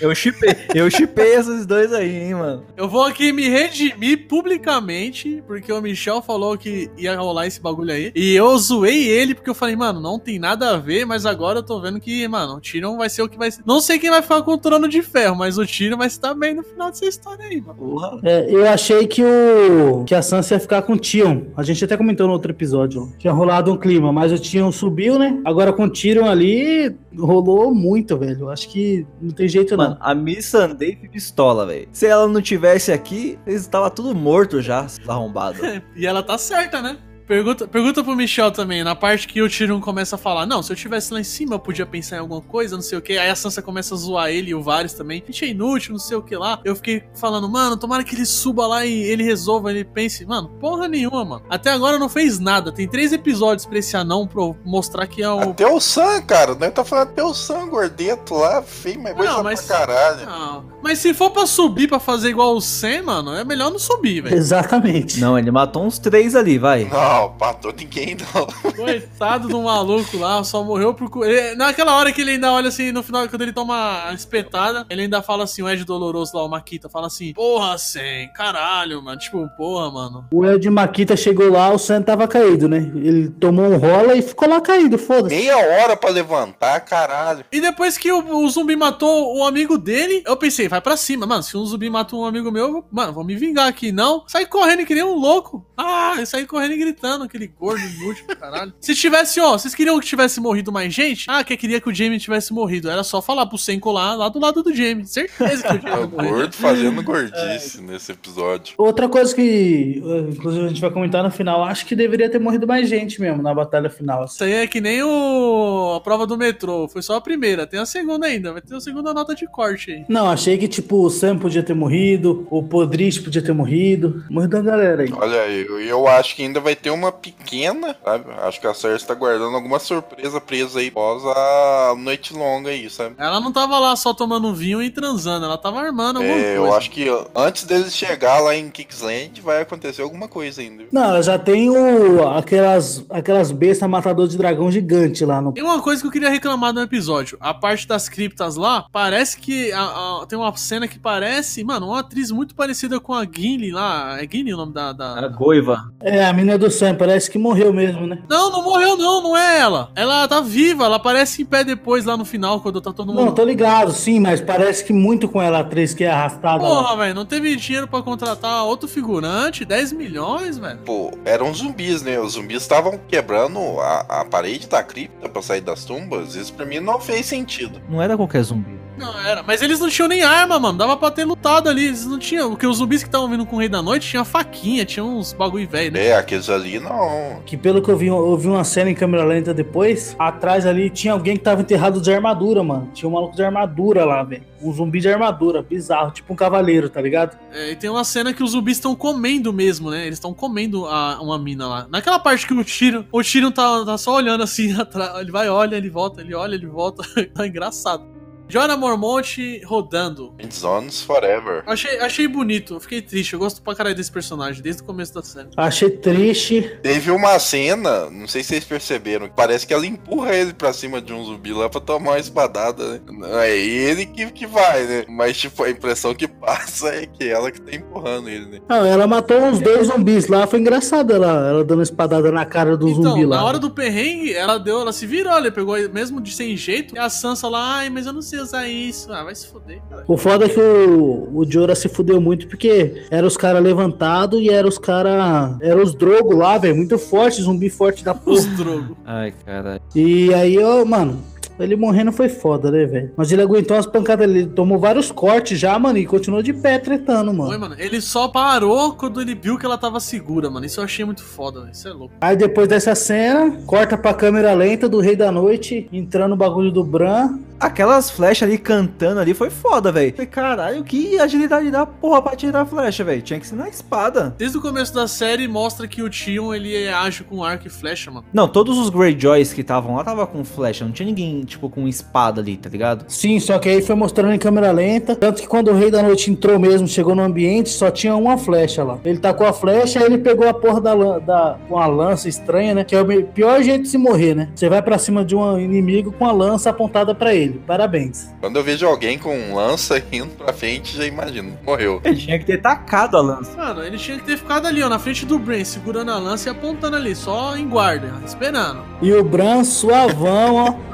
Eu 0.00 0.14
chipei, 0.14 0.56
eu 0.74 0.90
chipei 0.90 1.34
esses 1.34 1.66
dois 1.66 1.92
aí, 1.92 2.24
hein, 2.24 2.34
mano. 2.34 2.64
Eu 2.76 2.88
vou 2.88 3.04
aqui 3.04 3.32
me 3.32 3.48
redimir 3.48 4.26
publicamente, 4.28 5.42
porque 5.46 5.72
o 5.72 5.80
Michel 5.80 6.20
falou 6.20 6.56
que 6.58 6.90
ia 6.96 7.16
rolar 7.16 7.46
esse 7.46 7.60
bagulho 7.60 7.92
aí. 7.92 8.12
E 8.14 8.34
eu 8.34 8.56
zoei 8.58 9.08
ele, 9.08 9.34
porque 9.34 9.50
eu 9.50 9.54
falei, 9.54 9.76
mano, 9.76 10.00
não 10.00 10.18
tem 10.18 10.38
nada 10.38 10.74
a 10.74 10.76
ver, 10.76 11.04
mas 11.04 11.26
agora 11.26 11.60
eu 11.60 11.62
tô 11.62 11.80
vendo 11.80 12.00
que, 12.00 12.26
mano, 12.28 12.54
o 12.54 12.60
Tyrion 12.60 12.96
vai 12.96 13.08
ser 13.08 13.22
o 13.22 13.28
que 13.28 13.38
vai 13.38 13.50
ser. 13.50 13.62
Não 13.66 13.80
sei 13.80 13.98
quem 13.98 14.10
vai 14.10 14.22
ficar 14.22 14.42
com 14.42 14.52
o 14.52 14.58
trono 14.58 14.88
de 14.88 15.02
ferro, 15.02 15.36
mas 15.36 15.58
o 15.58 15.66
Tyrion 15.66 15.96
vai 15.96 16.08
estar 16.08 16.34
bem 16.34 16.54
no 16.54 16.62
final 16.62 16.90
dessa 16.90 17.06
história 17.06 17.44
aí, 17.46 17.60
mano. 17.60 17.74
Porra. 17.74 18.20
É, 18.22 18.50
eu 18.50 18.68
achei 18.68 19.06
que 19.06 19.22
o 19.22 20.04
que 20.04 20.14
a 20.14 20.22
Sansa 20.22 20.54
ia 20.54 20.60
ficar 20.60 20.82
com 20.82 20.94
o 20.94 20.98
Tyrion. 20.98 21.42
A 21.56 21.62
gente 21.62 21.84
até 21.84 21.96
comentou 21.96 22.26
no 22.26 22.32
outro 22.32 22.50
episódio. 22.50 23.02
ó. 23.02 23.18
Tinha 23.18 23.32
rolado 23.32 23.72
um 23.72 23.76
clima, 23.76 24.12
mas 24.12 24.32
o 24.32 24.38
Tyrion 24.38 24.72
subiu, 24.72 25.18
né? 25.18 25.40
Agora 25.44 25.72
com 25.72 25.84
o 25.84 25.90
Tyrion 25.90 26.26
ali, 26.26 26.94
rolou 27.16 27.74
muito, 27.74 28.16
velho. 28.16 28.40
Eu 28.40 28.50
Acho 28.54 28.68
que 28.68 29.06
não 29.20 29.30
tem 29.30 29.48
jeito 29.48 29.76
Mano, 29.76 29.90
não. 29.90 29.93
A 30.00 30.14
Miss 30.14 30.46
Sunday 30.46 30.96
pistola, 30.96 31.66
velho. 31.66 31.88
Se 31.92 32.06
ela 32.06 32.26
não 32.28 32.40
tivesse 32.40 32.92
aqui, 32.92 33.38
eles 33.46 33.62
estavam 33.62 33.90
tudo 33.90 34.14
morto 34.14 34.60
já, 34.60 34.86
arrombado. 35.06 35.58
E 35.96 36.06
ela 36.06 36.22
tá 36.22 36.36
certa, 36.36 36.82
né? 36.82 36.98
Pergunta, 37.26 37.66
pergunta 37.66 38.04
pro 38.04 38.14
Michel 38.14 38.50
também, 38.50 38.84
na 38.84 38.94
parte 38.94 39.26
que 39.26 39.40
o 39.40 39.48
Tyrion 39.48 39.80
começa 39.80 40.16
a 40.16 40.18
falar, 40.18 40.44
não, 40.44 40.62
se 40.62 40.70
eu 40.70 40.76
tivesse 40.76 41.12
lá 41.12 41.18
em 41.20 41.24
cima 41.24 41.54
eu 41.54 41.58
podia 41.58 41.86
pensar 41.86 42.16
em 42.16 42.18
alguma 42.18 42.42
coisa, 42.42 42.76
não 42.76 42.82
sei 42.82 42.98
o 42.98 43.00
que. 43.00 43.16
Aí 43.16 43.30
a 43.30 43.34
Sansa 43.34 43.62
começa 43.62 43.94
a 43.94 43.96
zoar 43.96 44.28
ele 44.28 44.50
e 44.50 44.54
o 44.54 44.62
Varys 44.62 44.92
também. 44.92 45.22
Gente, 45.26 45.44
é 45.46 45.48
inútil, 45.48 45.92
não 45.92 45.98
sei 45.98 46.16
o 46.16 46.22
que 46.22 46.36
lá. 46.36 46.60
Eu 46.64 46.76
fiquei 46.76 47.02
falando, 47.14 47.48
mano, 47.48 47.76
tomara 47.78 48.04
que 48.04 48.14
ele 48.14 48.26
suba 48.26 48.66
lá 48.66 48.84
e 48.84 48.92
ele 49.04 49.22
resolva, 49.22 49.70
ele 49.70 49.84
pense. 49.84 50.26
Mano, 50.26 50.48
porra 50.60 50.86
nenhuma, 50.86 51.24
mano. 51.24 51.42
Até 51.48 51.70
agora 51.70 51.98
não 51.98 52.08
fez 52.10 52.38
nada. 52.38 52.70
Tem 52.70 52.86
três 52.86 53.10
episódios 53.12 53.64
pra 53.64 53.78
esse 53.78 53.96
anão 53.96 54.26
pra 54.26 54.42
eu 54.42 54.56
mostrar 54.64 55.06
que 55.06 55.22
é 55.22 55.30
o... 55.30 55.40
Até 55.40 55.66
o 55.66 55.80
Sam, 55.80 56.20
cara. 56.22 56.54
Nós 56.54 56.72
tá 56.74 56.84
falando 56.84 57.08
até 57.08 57.22
o 57.24 57.32
Sam 57.32 57.68
gordeto 57.68 58.34
lá, 58.34 58.60
feio, 58.62 59.02
mas 59.02 59.14
coisa 59.14 59.32
Não, 59.32 59.42
mas- 59.42 59.62
pra 59.62 59.78
caralho. 59.78 60.26
Não. 60.26 60.74
Mas 60.82 60.98
se 60.98 61.14
for 61.14 61.30
pra 61.30 61.46
subir 61.46 61.88
pra 61.88 61.98
fazer 61.98 62.28
igual 62.28 62.54
o 62.54 62.60
Sam, 62.60 63.04
mano, 63.04 63.34
é 63.34 63.42
melhor 63.44 63.70
não 63.70 63.78
subir, 63.78 64.20
velho. 64.20 64.36
Exatamente. 64.36 65.18
Não, 65.18 65.38
ele 65.38 65.50
matou 65.50 65.82
uns 65.86 65.98
três 65.98 66.36
ali, 66.36 66.58
vai. 66.58 66.84
Não, 66.84 67.13
matou 67.40 67.72
ninguém, 67.72 68.16
não. 68.16 68.46
Coitado 68.72 69.48
do 69.48 69.62
maluco 69.62 70.16
lá, 70.18 70.42
só 70.44 70.62
morreu 70.62 70.94
por. 70.94 71.26
Ele- 71.26 71.54
naquela 71.54 71.96
hora 71.96 72.12
que 72.12 72.20
ele 72.20 72.32
ainda 72.32 72.52
olha 72.52 72.68
assim, 72.68 72.92
no 72.92 73.02
final, 73.02 73.28
quando 73.28 73.42
ele 73.42 73.52
toma 73.52 74.04
a 74.08 74.12
espetada, 74.12 74.86
ele 74.90 75.02
ainda 75.02 75.22
fala 75.22 75.44
assim, 75.44 75.62
o 75.62 75.68
Ed 75.68 75.84
Doloroso 75.84 76.36
lá, 76.36 76.44
o 76.44 76.48
Maquita, 76.48 76.88
fala 76.88 77.06
assim: 77.06 77.32
Porra, 77.34 77.76
Sen, 77.78 78.28
caralho, 78.32 79.02
mano. 79.02 79.18
Tipo, 79.18 79.48
porra, 79.56 79.90
mano. 79.90 80.26
O 80.32 80.44
El 80.44 80.58
de 80.58 80.70
Maquita 80.70 81.16
chegou 81.16 81.50
lá, 81.50 81.70
o 81.72 81.78
Sam 81.78 82.02
tava 82.02 82.26
caído, 82.28 82.68
né? 82.68 82.90
Ele 82.94 83.28
tomou 83.28 83.66
um 83.66 83.76
rola 83.76 84.14
e 84.14 84.22
ficou 84.22 84.48
lá 84.48 84.60
caído, 84.60 84.98
foda-se. 84.98 85.34
Meia 85.34 85.56
hora 85.56 85.96
pra 85.96 86.10
levantar, 86.10 86.80
caralho. 86.80 87.44
E 87.52 87.60
depois 87.60 87.96
que 87.98 88.10
o, 88.10 88.36
o 88.44 88.48
zumbi 88.48 88.76
matou 88.76 89.36
o 89.36 89.44
amigo 89.44 89.78
dele, 89.78 90.22
eu 90.26 90.36
pensei, 90.36 90.68
vai 90.68 90.80
pra 90.80 90.96
cima. 90.96 91.26
Mano, 91.26 91.42
se 91.42 91.56
um 91.56 91.64
zumbi 91.64 91.88
mata 91.90 92.16
um 92.16 92.24
amigo 92.24 92.50
meu, 92.50 92.84
mano, 92.90 93.12
vou 93.12 93.24
me 93.24 93.34
vingar 93.36 93.68
aqui, 93.68 93.92
não. 93.92 94.24
Sai 94.26 94.46
correndo 94.46 94.84
que 94.84 94.94
nem 94.94 95.04
um 95.04 95.14
louco. 95.14 95.64
Ah, 95.76 96.14
eu 96.18 96.26
saí 96.26 96.46
correndo 96.46 96.72
e 96.72 96.78
gritando. 96.78 97.03
Gritando, 97.04 97.24
aquele 97.24 97.46
gordo 97.46 97.82
inútil, 97.82 98.24
caralho. 98.40 98.72
Se 98.80 98.94
tivesse, 98.94 99.38
ó, 99.40 99.52
vocês 99.52 99.74
queriam 99.74 100.00
que 100.00 100.06
tivesse 100.06 100.40
morrido 100.40 100.72
mais 100.72 100.92
gente? 100.92 101.26
Ah, 101.28 101.44
que 101.44 101.56
queria 101.56 101.80
que 101.80 101.88
o 101.88 101.94
Jamie 101.94 102.18
tivesse 102.18 102.52
morrido. 102.52 102.88
Era 102.88 103.04
só 103.04 103.20
falar 103.20 103.46
pro 103.46 103.58
Senko 103.58 103.92
lá, 103.92 104.14
lá 104.14 104.28
do 104.28 104.38
lado 104.38 104.62
do 104.62 104.74
Jamie. 104.74 105.06
Certeza 105.06 105.62
que 105.62 105.76
o 105.76 105.80
Jamie 105.82 106.00
É 106.00 106.04
o 106.04 106.08
gordo 106.08 106.54
fazendo 106.54 107.02
gordice 107.02 107.82
nesse 107.82 108.12
episódio. 108.12 108.74
Outra 108.78 109.08
coisa 109.08 109.34
que, 109.34 110.02
inclusive, 110.30 110.64
a 110.64 110.68
gente 110.68 110.80
vai 110.80 110.90
comentar 110.90 111.22
no 111.22 111.30
final, 111.30 111.62
acho 111.62 111.84
que 111.84 111.94
deveria 111.94 112.30
ter 112.30 112.38
morrido 112.38 112.66
mais 112.66 112.88
gente 112.88 113.20
mesmo 113.20 113.42
na 113.42 113.52
batalha 113.52 113.90
final. 113.90 114.24
Isso 114.24 114.42
aí 114.42 114.52
é 114.52 114.66
que 114.66 114.80
nem 114.80 115.02
o... 115.02 115.94
a 115.96 116.00
prova 116.00 116.26
do 116.26 116.38
metrô. 116.38 116.88
Foi 116.88 117.02
só 117.02 117.16
a 117.16 117.20
primeira. 117.20 117.66
Tem 117.66 117.78
a 117.78 117.86
segunda 117.86 118.26
ainda. 118.26 118.52
Vai 118.52 118.62
ter 118.62 118.74
a 118.74 118.80
segunda 118.80 119.12
nota 119.12 119.34
de 119.34 119.46
corte 119.46 119.90
aí. 119.90 120.04
Não, 120.08 120.28
achei 120.28 120.56
que, 120.56 120.68
tipo, 120.68 121.04
o 121.04 121.10
Sam 121.10 121.38
podia 121.38 121.62
ter 121.62 121.74
morrido, 121.74 122.46
o 122.50 122.62
Podrich 122.62 123.20
podia 123.20 123.42
ter 123.42 123.52
morrido. 123.52 124.24
Morreu 124.30 124.58
a 124.58 124.62
galera 124.62 125.02
aí. 125.02 125.12
Olha, 125.12 125.48
eu, 125.48 125.80
eu 125.80 126.06
acho 126.06 126.34
que 126.36 126.42
ainda 126.42 126.60
vai 126.60 126.74
ter 126.74 126.93
uma 126.94 127.12
pequena, 127.12 127.96
sabe? 128.04 128.24
Acho 128.42 128.60
que 128.60 128.66
a 128.66 128.74
Cersei 128.74 129.06
tá 129.06 129.14
guardando 129.14 129.54
alguma 129.54 129.78
surpresa 129.78 130.40
presa 130.40 130.78
aí 130.80 130.88
após 130.88 131.22
a 131.24 131.94
noite 131.98 132.32
longa 132.34 132.70
aí, 132.70 132.88
sabe? 132.88 133.14
Ela 133.18 133.40
não 133.40 133.52
tava 133.52 133.78
lá 133.78 133.94
só 133.96 134.12
tomando 134.14 134.54
vinho 134.54 134.82
e 134.82 134.90
transando. 134.90 135.44
Ela 135.46 135.58
tava 135.58 135.80
armando 135.80 136.16
alguma 136.18 136.34
É, 136.34 136.56
coisa. 136.56 136.56
eu 136.56 136.74
acho 136.74 136.90
que 136.90 137.06
antes 137.34 137.64
deles 137.64 137.94
chegar 137.94 138.38
lá 138.40 138.54
em 138.54 138.70
Kingsland 138.70 139.40
vai 139.40 139.62
acontecer 139.62 140.02
alguma 140.02 140.28
coisa 140.28 140.60
ainda. 140.60 140.84
Não, 140.92 141.02
ela 141.04 141.22
já 141.22 141.38
tem 141.38 141.70
o, 141.70 142.26
aquelas, 142.28 143.04
aquelas 143.10 143.50
bestas 143.52 143.88
matador 143.88 144.28
de 144.28 144.36
dragão 144.36 144.70
gigante 144.70 145.24
lá 145.24 145.40
no. 145.40 145.52
Tem 145.52 145.62
uma 145.64 145.80
coisa 145.82 146.00
que 146.00 146.06
eu 146.06 146.12
queria 146.12 146.30
reclamar 146.30 146.72
no 146.72 146.80
episódio. 146.82 147.36
A 147.40 147.52
parte 147.54 147.86
das 147.86 148.08
criptas 148.08 148.56
lá, 148.56 148.86
parece 148.92 149.36
que 149.38 149.72
a- 149.72 149.82
a- 150.22 150.26
tem 150.26 150.38
uma 150.38 150.54
cena 150.56 150.86
que 150.88 150.98
parece, 150.98 151.62
mano, 151.64 151.88
uma 151.88 152.00
atriz 152.00 152.30
muito 152.30 152.54
parecida 152.54 152.98
com 153.00 153.12
a 153.14 153.24
Gimli 153.24 153.70
lá. 153.70 154.20
É 154.22 154.28
Gimli 154.30 154.54
o 154.54 154.56
nome 154.56 154.72
da. 154.72 154.92
da- 154.92 155.18
A 155.24 155.28
Goiva. 155.28 155.90
É, 156.00 156.24
a 156.24 156.32
menina 156.32 156.56
do 156.58 156.70
Sam, 156.84 156.94
parece 156.94 157.30
que 157.30 157.38
morreu 157.38 157.72
mesmo, 157.72 158.06
né? 158.06 158.18
Não, 158.28 158.50
não 158.50 158.62
morreu, 158.62 158.96
não, 158.96 159.22
não 159.22 159.36
é 159.36 159.58
ela. 159.58 159.90
Ela 159.94 160.28
tá 160.28 160.40
viva, 160.40 160.84
ela 160.84 160.96
aparece 160.96 161.40
em 161.40 161.44
pé 161.44 161.64
depois 161.64 162.04
lá 162.04 162.16
no 162.16 162.24
final, 162.24 162.60
quando 162.60 162.80
tá 162.80 162.92
todo 162.92 163.12
mundo. 163.12 163.24
Não, 163.24 163.32
tô 163.32 163.42
ligado, 163.42 163.90
sim, 163.92 164.20
mas 164.20 164.40
parece 164.40 164.84
que 164.84 164.92
muito 164.92 165.26
com 165.28 165.40
ela, 165.40 165.58
a 165.58 165.60
atriz 165.62 165.94
que 165.94 166.04
é 166.04 166.10
arrastada. 166.10 166.62
Porra, 166.62 166.96
velho, 166.96 167.14
não 167.14 167.24
teve 167.24 167.56
dinheiro 167.56 167.88
pra 167.88 168.02
contratar 168.02 168.64
outro 168.64 168.86
figurante? 168.86 169.64
10 169.64 169.92
milhões, 169.92 170.58
velho. 170.58 170.78
Pô, 170.84 171.10
eram 171.24 171.54
zumbis, 171.54 172.02
né? 172.02 172.20
Os 172.20 172.32
zumbis 172.32 172.62
estavam 172.62 173.00
quebrando 173.08 173.58
a, 173.80 174.20
a 174.20 174.24
parede 174.24 174.68
da 174.68 174.82
cripta 174.82 175.28
pra 175.28 175.40
sair 175.40 175.62
das 175.62 175.84
tumbas. 175.84 176.34
Isso 176.34 176.52
pra 176.52 176.66
mim 176.66 176.80
não 176.80 177.00
fez 177.00 177.26
sentido. 177.26 177.80
Não 177.88 178.02
era 178.02 178.16
qualquer 178.16 178.42
zumbi. 178.42 178.78
Não, 178.96 179.18
era. 179.20 179.42
Mas 179.42 179.60
eles 179.60 179.80
não 179.80 179.88
tinham 179.88 180.08
nem 180.08 180.22
arma, 180.22 180.58
mano. 180.58 180.78
Dava 180.78 180.96
pra 180.96 181.10
ter 181.10 181.24
lutado 181.24 181.68
ali. 181.68 181.86
Eles 181.86 182.06
não 182.06 182.18
tinham. 182.18 182.50
Porque 182.50 182.66
os 182.66 182.76
zumbis 182.78 183.02
que 183.02 183.08
estavam 183.08 183.28
vindo 183.28 183.44
com 183.44 183.56
o 183.56 183.58
Rei 183.58 183.68
da 183.68 183.82
Noite 183.82 184.08
tinha 184.08 184.24
faquinha, 184.24 184.84
tinha 184.84 185.04
uns 185.04 185.32
bagulho 185.32 185.68
velho, 185.68 185.92
né? 185.92 186.06
É, 186.08 186.16
aqueles 186.16 186.48
ali 186.48 186.78
não. 186.78 187.42
Que 187.44 187.56
pelo 187.56 187.82
que 187.82 187.88
eu 187.90 187.96
vi, 187.96 188.06
eu 188.06 188.36
vi 188.36 188.48
uma 188.48 188.62
cena 188.64 188.90
em 188.90 188.94
câmera 188.94 189.24
lenta 189.24 189.52
depois, 189.52 190.14
atrás 190.18 190.64
ali 190.66 190.90
tinha 190.90 191.12
alguém 191.12 191.36
que 191.36 191.42
tava 191.42 191.60
enterrado 191.60 192.00
de 192.00 192.12
armadura, 192.12 192.62
mano. 192.62 192.90
Tinha 192.94 193.08
um 193.08 193.12
maluco 193.12 193.34
de 193.34 193.42
armadura 193.42 194.04
lá, 194.04 194.22
velho. 194.22 194.42
Um 194.62 194.72
zumbi 194.72 195.00
de 195.00 195.08
armadura, 195.08 195.60
bizarro, 195.62 196.10
tipo 196.10 196.32
um 196.32 196.36
cavaleiro, 196.36 196.88
tá 196.88 197.00
ligado? 197.00 197.36
É, 197.52 197.72
e 197.72 197.76
tem 197.76 197.90
uma 197.90 198.04
cena 198.04 198.32
que 198.32 198.42
os 198.42 198.52
zumbis 198.52 198.76
estão 198.78 198.94
comendo 198.94 199.52
mesmo, 199.52 199.90
né? 199.90 200.02
Eles 200.06 200.14
estão 200.16 200.32
comendo 200.32 200.86
a- 200.86 201.20
uma 201.20 201.38
mina 201.38 201.66
lá. 201.66 201.86
Naquela 201.90 202.18
parte 202.18 202.46
que 202.46 202.54
o 202.54 202.64
Tyrion, 202.64 203.02
o 203.12 203.22
Tyrion 203.22 203.50
tá, 203.50 203.84
tá 203.84 203.98
só 203.98 204.14
olhando 204.14 204.42
assim 204.42 204.72
atrás. 204.80 205.18
Ele 205.20 205.30
vai, 205.32 205.48
olha, 205.48 205.76
ele 205.76 205.90
volta, 205.90 206.20
ele 206.22 206.34
olha, 206.34 206.54
ele 206.54 206.66
volta. 206.66 207.02
tá 207.34 207.46
engraçado. 207.46 208.13
Jorah 208.48 208.76
Mormont 208.76 209.60
rodando. 209.64 210.34
Zones 210.52 211.02
Forever. 211.02 211.62
Achei, 211.66 211.98
achei 211.98 212.28
bonito, 212.28 212.74
eu 212.74 212.80
fiquei 212.80 213.00
triste. 213.02 213.32
Eu 213.32 213.38
gosto 213.38 213.60
pra 213.62 213.74
caralho 213.74 213.96
desse 213.96 214.12
personagem, 214.12 214.62
desde 214.62 214.82
o 214.82 214.84
começo 214.84 215.14
da 215.14 215.22
série. 215.22 215.48
Achei 215.56 215.90
triste. 215.90 216.78
Teve 216.82 217.10
uma 217.10 217.38
cena, 217.38 218.08
não 218.10 218.28
sei 218.28 218.42
se 218.42 218.50
vocês 218.50 218.64
perceberam, 218.64 219.28
que 219.28 219.34
parece 219.34 219.66
que 219.66 219.72
ela 219.74 219.86
empurra 219.86 220.34
ele 220.34 220.52
pra 220.52 220.72
cima 220.72 221.00
de 221.00 221.12
um 221.12 221.24
zumbi 221.24 221.52
lá 221.52 221.68
pra 221.68 221.80
tomar 221.80 222.12
uma 222.12 222.18
espadada, 222.18 222.92
né? 222.94 223.00
É 223.48 223.56
ele 223.56 224.06
que, 224.06 224.30
que 224.30 224.46
vai, 224.46 224.84
né? 224.84 225.04
Mas, 225.08 225.36
tipo, 225.36 225.62
a 225.64 225.70
impressão 225.70 226.14
que 226.14 226.28
passa 226.28 226.88
é 226.88 227.06
que 227.06 227.28
ela 227.28 227.50
que 227.50 227.60
tá 227.60 227.74
empurrando 227.74 228.28
ele, 228.28 228.46
né? 228.46 228.60
Não, 228.68 228.84
ela 228.84 229.06
matou 229.06 229.38
uns 229.42 229.58
dois 229.60 229.86
zumbis 229.88 230.28
lá, 230.28 230.46
foi 230.46 230.60
engraçado 230.60 231.12
ela, 231.12 231.48
ela 231.48 231.64
dando 231.64 231.82
espadada 231.82 232.30
na 232.30 232.44
cara 232.44 232.76
do 232.76 232.88
Então, 232.88 233.02
zumbi 233.12 233.24
lá. 233.26 233.36
na 233.38 233.44
hora 233.44 233.58
do 233.58 233.70
perrengue, 233.70 234.32
ela 234.34 234.58
deu, 234.58 234.80
ela 234.80 234.92
se 234.92 235.06
virou, 235.06 235.32
ela 235.32 235.50
pegou 235.50 235.76
mesmo 235.90 236.20
de 236.20 236.32
sem 236.32 236.56
jeito. 236.56 236.94
E 236.94 236.98
a 236.98 237.08
Sansa 237.08 237.48
lá, 237.48 237.76
ai, 237.78 237.90
mas 237.90 238.06
eu 238.06 238.12
não 238.12 238.22
sei 238.22 238.33
usar 238.40 238.68
isso. 238.68 239.12
Ah, 239.12 239.24
vai 239.24 239.34
se 239.34 239.46
cara. 239.88 240.04
O 240.06 240.16
foda 240.16 240.46
é 240.46 240.48
que 240.48 240.60
o, 240.60 241.28
o 241.34 241.44
Jorah 241.50 241.74
se 241.74 241.88
fudeu 241.88 242.20
muito 242.20 242.46
porque 242.48 243.04
era 243.10 243.26
os 243.26 243.36
caras 243.36 243.62
levantados 243.62 244.40
e 244.40 244.50
era 244.50 244.66
os 244.66 244.78
caras. 244.78 245.56
Era 245.60 245.82
os 245.82 245.94
Drogo 245.94 246.34
lá, 246.36 246.58
velho. 246.58 246.76
Muito 246.76 246.98
forte, 246.98 247.42
zumbi 247.42 247.70
forte 247.70 248.04
da 248.04 248.12
Os 248.12 248.44
porra. 248.46 248.56
drogo. 248.56 248.96
Ai, 249.04 249.32
caralho. 249.44 249.80
E 249.94 250.32
aí, 250.34 250.58
ó, 250.58 250.84
mano. 250.84 251.22
Ele 251.58 251.76
morrendo 251.76 252.10
foi 252.12 252.28
foda, 252.28 252.70
né, 252.70 252.84
velho? 252.84 253.12
Mas 253.16 253.30
ele 253.30 253.42
aguentou 253.42 253.76
as 253.76 253.86
pancadas, 253.86 254.28
ele 254.28 254.46
tomou 254.46 254.78
vários 254.78 255.10
cortes 255.12 255.58
já, 255.58 255.78
mano, 255.78 255.98
e 255.98 256.06
continuou 256.06 256.42
de 256.42 256.52
pé 256.52 256.78
tretando, 256.78 257.30
Foi, 257.34 257.46
mano. 257.48 257.60
mano. 257.60 257.76
Ele 257.78 258.00
só 258.00 258.28
parou 258.28 258.94
quando 258.94 259.20
ele 259.20 259.34
viu 259.34 259.56
que 259.58 259.64
ela 259.66 259.78
tava 259.78 260.00
segura, 260.00 260.50
mano. 260.50 260.66
Isso 260.66 260.80
eu 260.80 260.84
achei 260.84 261.04
muito 261.04 261.22
foda, 261.22 261.60
velho. 261.60 261.72
Isso 261.72 261.88
é 261.88 261.92
louco. 261.92 262.14
Aí 262.20 262.36
depois 262.36 262.68
dessa 262.68 262.94
cena, 262.94 263.52
corta 263.66 263.96
pra 263.96 264.12
câmera 264.14 264.52
lenta 264.52 264.88
do 264.88 265.00
Rei 265.00 265.14
da 265.16 265.30
Noite, 265.30 265.88
entrando 265.92 266.30
no 266.30 266.36
bagulho 266.36 266.70
do 266.72 266.82
Bran. 266.82 267.38
Aquelas 267.60 268.10
flechas 268.10 268.46
ali 268.48 268.58
cantando 268.58 269.20
ali 269.20 269.32
foi 269.32 269.48
foda, 269.48 269.90
velho. 269.92 270.12
Falei, 270.12 270.26
Caralho, 270.26 270.84
que 270.84 271.18
agilidade 271.18 271.70
da 271.70 271.86
porra 271.86 272.20
pra 272.20 272.36
tirar 272.36 272.62
a 272.62 272.66
flecha, 272.66 273.04
velho. 273.04 273.22
Tinha 273.22 273.38
que 273.40 273.46
ser 273.46 273.54
na 273.54 273.68
espada. 273.68 274.34
Desde 274.36 274.58
o 274.58 274.60
começo 274.60 274.92
da 274.92 275.06
série, 275.06 275.46
mostra 275.48 275.86
que 275.86 276.02
o 276.02 276.10
Tion, 276.10 276.52
ele 276.52 276.74
é 276.74 276.92
ágil 276.92 277.24
com 277.24 277.42
arco 277.44 277.66
e 277.66 277.70
flecha, 277.70 278.10
mano. 278.10 278.26
Não, 278.32 278.48
todos 278.48 278.76
os 278.76 278.90
Greyjoys 278.90 279.52
que 279.52 279.60
estavam 279.60 279.94
lá 279.96 280.04
tava 280.04 280.26
com 280.26 280.44
flecha. 280.44 280.84
Não 280.84 280.92
tinha 280.92 281.06
ninguém, 281.06 281.43
tipo, 281.44 281.68
com 281.68 281.86
espada 281.86 282.40
ali, 282.40 282.56
tá 282.56 282.68
ligado? 282.68 283.04
Sim, 283.08 283.38
só 283.40 283.58
que 283.58 283.68
aí 283.68 283.82
foi 283.82 283.94
mostrando 283.94 284.32
em 284.32 284.38
câmera 284.38 284.70
lenta. 284.72 285.16
Tanto 285.16 285.42
que 285.42 285.48
quando 285.48 285.68
o 285.68 285.74
Rei 285.74 285.90
da 285.90 286.02
Noite 286.02 286.30
entrou 286.30 286.58
mesmo, 286.58 286.86
chegou 286.86 287.14
no 287.14 287.22
ambiente, 287.22 287.70
só 287.70 287.90
tinha 287.90 288.14
uma 288.14 288.36
flecha 288.36 288.82
lá. 288.82 288.98
Ele 289.04 289.18
tacou 289.18 289.46
a 289.46 289.52
flecha, 289.52 290.00
aí 290.00 290.06
ele 290.06 290.18
pegou 290.18 290.48
a 290.48 290.54
porra 290.54 290.80
da, 290.80 290.94
da 291.18 291.58
com 291.68 291.78
a 291.78 291.86
lança 291.86 292.28
estranha, 292.28 292.74
né? 292.74 292.84
Que 292.84 292.94
é 292.94 293.00
o 293.00 293.24
pior 293.24 293.62
jeito 293.62 293.82
de 293.82 293.88
se 293.88 293.98
morrer, 293.98 294.34
né? 294.34 294.48
Você 294.54 294.68
vai 294.68 294.82
pra 294.82 294.98
cima 294.98 295.24
de 295.24 295.34
um 295.34 295.58
inimigo 295.58 296.12
com 296.12 296.26
a 296.26 296.32
lança 296.32 296.70
apontada 296.70 297.14
pra 297.14 297.34
ele. 297.34 297.60
Parabéns. 297.66 298.28
Quando 298.40 298.56
eu 298.56 298.64
vejo 298.64 298.86
alguém 298.86 299.18
com 299.18 299.54
lança 299.54 300.02
indo 300.12 300.30
pra 300.30 300.52
frente, 300.52 300.96
já 300.96 301.06
imagino, 301.06 301.56
morreu. 301.64 302.00
Ele 302.04 302.16
tinha 302.16 302.38
que 302.38 302.44
ter 302.44 302.60
tacado 302.60 303.16
a 303.16 303.20
lança. 303.20 303.56
Mano, 303.56 303.82
ele 303.82 303.98
tinha 303.98 304.18
que 304.18 304.24
ter 304.24 304.36
ficado 304.36 304.66
ali, 304.66 304.82
ó, 304.82 304.88
na 304.88 304.98
frente 304.98 305.24
do 305.26 305.38
Bran, 305.38 305.64
segurando 305.64 306.10
a 306.10 306.18
lança 306.18 306.48
e 306.48 306.52
apontando 306.52 306.96
ali, 306.96 307.14
só 307.14 307.56
em 307.56 307.68
guarda, 307.68 308.12
esperando. 308.24 308.82
E 309.00 309.12
o 309.12 309.22
Bran 309.24 309.64
suavão, 309.64 310.56
ó. 310.56 310.93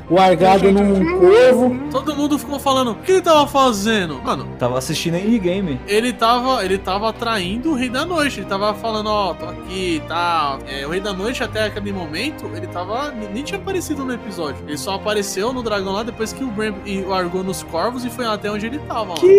Largado 0.11 0.71
num 0.71 1.19
corvo. 1.19 1.79
Todo 1.89 2.15
mundo 2.15 2.37
ficou 2.37 2.59
falando, 2.59 2.91
o 2.91 2.95
que 2.95 3.11
ele 3.13 3.21
tava 3.21 3.47
fazendo? 3.47 4.21
Mano, 4.21 4.47
Tava 4.59 4.77
assistindo 4.77 5.15
endgame. 5.17 5.79
ele 5.87 6.11
tava, 6.13 6.63
ele 6.63 6.77
tava 6.77 7.09
atraindo 7.09 7.71
o 7.71 7.73
Rei 7.75 7.89
da 7.89 8.05
Noite. 8.05 8.39
Ele 8.41 8.47
tava 8.47 8.73
falando, 8.73 9.07
ó, 9.07 9.33
tô 9.33 9.45
aqui 9.45 9.95
e 9.95 9.99
tal. 10.07 10.59
É, 10.67 10.85
o 10.85 10.89
Rei 10.89 10.99
da 10.99 11.13
Noite, 11.13 11.43
até 11.43 11.63
aquele 11.65 11.91
momento, 11.93 12.45
ele 12.55 12.67
tava. 12.67 13.11
Nem 13.33 13.43
tinha 13.43 13.59
aparecido 13.59 14.03
no 14.05 14.13
episódio. 14.13 14.63
Ele 14.67 14.77
só 14.77 14.95
apareceu 14.95 15.53
no 15.53 15.63
dragão 15.63 15.93
lá 15.93 16.03
depois 16.03 16.33
que 16.33 16.43
o 16.43 16.47
Bran 16.47 16.73
e- 16.85 17.01
largou 17.01 17.43
nos 17.43 17.63
corvos 17.63 18.03
e 18.05 18.09
foi 18.09 18.25
até 18.25 18.51
onde 18.51 18.65
ele 18.65 18.79
tava, 18.79 19.13
Que 19.15 19.25
mano. 19.25 19.37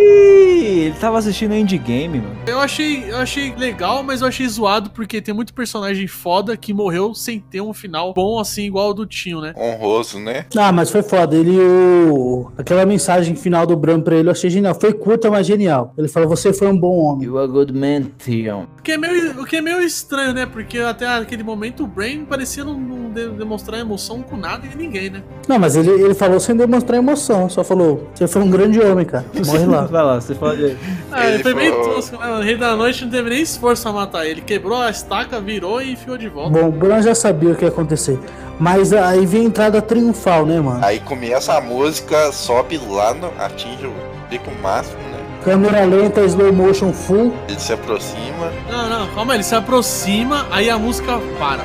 ele 0.86 0.94
tava 0.98 1.18
assistindo 1.18 1.54
endgame, 1.54 2.18
mano. 2.18 2.36
Eu 2.46 2.58
achei, 2.60 3.04
eu 3.10 3.18
achei 3.18 3.54
legal, 3.56 4.02
mas 4.02 4.20
eu 4.22 4.28
achei 4.28 4.46
zoado 4.48 4.90
porque 4.90 5.20
tem 5.20 5.34
muito 5.34 5.52
personagem 5.54 6.06
foda 6.06 6.56
que 6.56 6.72
morreu 6.72 7.14
sem 7.14 7.38
ter 7.40 7.60
um 7.60 7.72
final 7.72 8.12
bom 8.14 8.38
assim, 8.38 8.62
igual 8.64 8.90
o 8.90 8.94
do 8.94 9.06
Tinho, 9.06 9.40
né? 9.40 9.52
Honroso, 9.56 10.18
né? 10.18 10.46
Ah, 10.56 10.61
mas 10.70 10.90
foi 10.90 11.02
foda. 11.02 11.34
Ele, 11.34 11.58
o... 11.58 12.50
aquela 12.58 12.84
mensagem 12.84 13.34
final 13.34 13.66
do 13.66 13.74
Bran 13.76 14.00
pra 14.00 14.14
ele, 14.14 14.28
eu 14.28 14.32
achei 14.32 14.50
genial. 14.50 14.74
Foi 14.78 14.92
curta, 14.92 15.30
mas 15.30 15.46
genial. 15.46 15.94
Ele 15.96 16.08
falou: 16.08 16.28
Você 16.28 16.52
foi 16.52 16.68
um 16.68 16.78
bom 16.78 16.98
homem. 16.98 17.24
You 17.26 17.38
are 17.38 17.48
a 17.48 17.50
good 17.52 17.72
man, 17.72 18.02
Theon. 18.24 18.64
O 18.78 18.82
que, 18.82 18.92
é 18.92 18.98
meio, 18.98 19.40
o 19.40 19.44
que 19.46 19.56
é 19.56 19.60
meio 19.62 19.80
estranho, 19.80 20.32
né? 20.34 20.44
Porque 20.46 20.78
até 20.78 21.06
aquele 21.06 21.42
momento 21.42 21.84
o 21.84 21.86
Brain 21.86 22.24
parecia 22.24 22.64
não, 22.64 22.74
não 22.78 23.10
de- 23.10 23.30
demonstrar 23.30 23.80
emoção 23.80 24.22
com 24.22 24.36
nada 24.36 24.66
e 24.72 24.76
ninguém, 24.76 25.08
né? 25.10 25.22
Não, 25.48 25.58
mas 25.58 25.74
ele, 25.74 25.90
ele 25.90 26.14
falou 26.14 26.38
sem 26.38 26.54
demonstrar 26.54 26.98
emoção. 26.98 27.48
Só 27.48 27.64
falou: 27.64 28.08
Você 28.14 28.28
foi 28.28 28.42
um 28.42 28.50
grande 28.50 28.78
homem, 28.80 29.06
cara. 29.06 29.24
Morre 29.46 29.64
lá. 29.66 29.82
Vai 29.92 30.02
lá, 30.04 30.20
você 30.20 30.34
fala 30.34 30.56
de... 30.56 30.76
Ah, 31.10 31.24
ele, 31.26 31.34
Ele 31.34 31.42
foi 31.42 31.54
meio 31.54 31.72
falou- 31.72 31.94
tosco, 31.94 32.18
né? 32.18 32.38
O 32.38 32.42
Rei 32.42 32.56
da 32.56 32.76
Noite 32.76 33.04
não 33.04 33.10
teve 33.10 33.30
nem 33.30 33.40
esforço 33.42 33.82
pra 33.82 33.92
matar 33.92 34.26
ele. 34.26 34.40
Quebrou 34.42 34.78
a 34.78 34.90
estaca, 34.90 35.40
virou 35.40 35.80
e 35.80 35.92
enfiou 35.92 36.18
de 36.18 36.28
volta. 36.28 36.50
Bom, 36.58 36.68
o 36.68 36.72
Bran 36.72 37.00
já 37.02 37.14
sabia 37.14 37.50
o 37.52 37.54
que 37.54 37.64
ia 37.64 37.68
acontecer. 37.68 38.18
Mas 38.62 38.92
aí 38.92 39.26
vem 39.26 39.40
a 39.40 39.44
entrada 39.46 39.82
triunfal, 39.82 40.46
né, 40.46 40.60
mano? 40.60 40.84
Aí 40.84 41.00
começa 41.00 41.52
a 41.52 41.60
música, 41.60 42.30
sobe 42.30 42.78
lá, 42.78 43.12
no, 43.12 43.26
atinge 43.42 43.88
o 43.88 43.92
pico 44.30 44.52
máximo, 44.62 44.98
né? 44.98 45.40
Câmera 45.42 45.84
lenta, 45.84 46.24
slow 46.26 46.52
motion 46.52 46.92
full. 46.92 47.34
Ele 47.48 47.58
se 47.58 47.72
aproxima. 47.72 48.52
Não, 48.70 48.88
não, 48.88 49.14
calma, 49.16 49.34
ele 49.34 49.42
se 49.42 49.56
aproxima, 49.56 50.46
aí 50.48 50.70
a 50.70 50.78
música 50.78 51.18
para. 51.40 51.64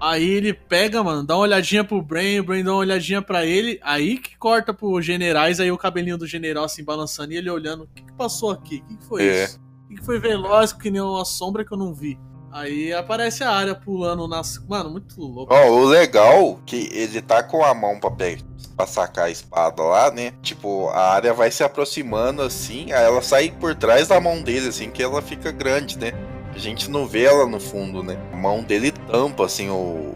Aí 0.00 0.22
ele 0.30 0.52
pega, 0.54 1.02
mano, 1.02 1.26
dá 1.26 1.34
uma 1.34 1.42
olhadinha 1.42 1.82
pro 1.82 2.00
Brain, 2.00 2.38
o 2.38 2.44
Brain 2.44 2.62
dá 2.62 2.70
uma 2.70 2.78
olhadinha 2.78 3.20
pra 3.20 3.44
ele, 3.44 3.80
aí 3.82 4.18
que 4.18 4.38
corta 4.38 4.72
pros 4.72 5.04
generais, 5.04 5.58
aí 5.58 5.72
o 5.72 5.76
cabelinho 5.78 6.16
do 6.16 6.28
general 6.28 6.62
assim 6.62 6.84
balançando 6.84 7.32
e 7.32 7.36
ele 7.38 7.50
olhando, 7.50 7.82
o 7.82 7.88
que, 7.88 8.04
que 8.04 8.12
passou 8.12 8.52
aqui? 8.52 8.84
O 8.84 8.88
que, 8.88 8.96
que 8.98 9.04
foi 9.04 9.24
É. 9.26 9.44
isso? 9.46 9.60
O 9.84 9.88
que, 9.88 9.96
que 9.96 10.04
foi 10.06 10.20
veloz 10.20 10.72
que 10.72 10.92
nem 10.92 11.02
uma 11.02 11.24
sombra 11.24 11.64
que 11.64 11.72
eu 11.72 11.78
não 11.78 11.92
vi? 11.92 12.16
Aí 12.52 12.92
aparece 12.92 13.42
a 13.42 13.50
área 13.50 13.74
pulando 13.74 14.28
nas. 14.28 14.58
Mano, 14.68 14.90
muito 14.90 15.20
louco. 15.20 15.52
Ó, 15.54 15.70
o 15.70 15.84
legal 15.86 16.58
que 16.66 16.90
ele 16.92 17.22
tá 17.22 17.42
com 17.42 17.64
a 17.64 17.72
mão 17.72 17.98
pra, 17.98 18.10
pe- 18.10 18.42
pra 18.76 18.86
sacar 18.86 19.24
a 19.26 19.30
espada 19.30 19.82
lá, 19.82 20.10
né? 20.10 20.32
Tipo, 20.42 20.88
a 20.90 21.12
área 21.14 21.32
vai 21.32 21.50
se 21.50 21.64
aproximando 21.64 22.42
assim, 22.42 22.92
aí 22.92 23.04
ela 23.04 23.22
sai 23.22 23.50
por 23.58 23.74
trás 23.74 24.08
da 24.08 24.20
mão 24.20 24.42
dele, 24.42 24.68
assim, 24.68 24.90
que 24.90 25.02
ela 25.02 25.22
fica 25.22 25.50
grande, 25.50 25.98
né? 25.98 26.12
A 26.54 26.58
gente 26.58 26.90
não 26.90 27.06
vê 27.06 27.24
ela 27.24 27.46
no 27.46 27.58
fundo, 27.58 28.02
né? 28.02 28.18
A 28.32 28.36
mão 28.36 28.62
dele 28.62 28.92
tampa, 28.92 29.46
assim, 29.46 29.70
o, 29.70 30.12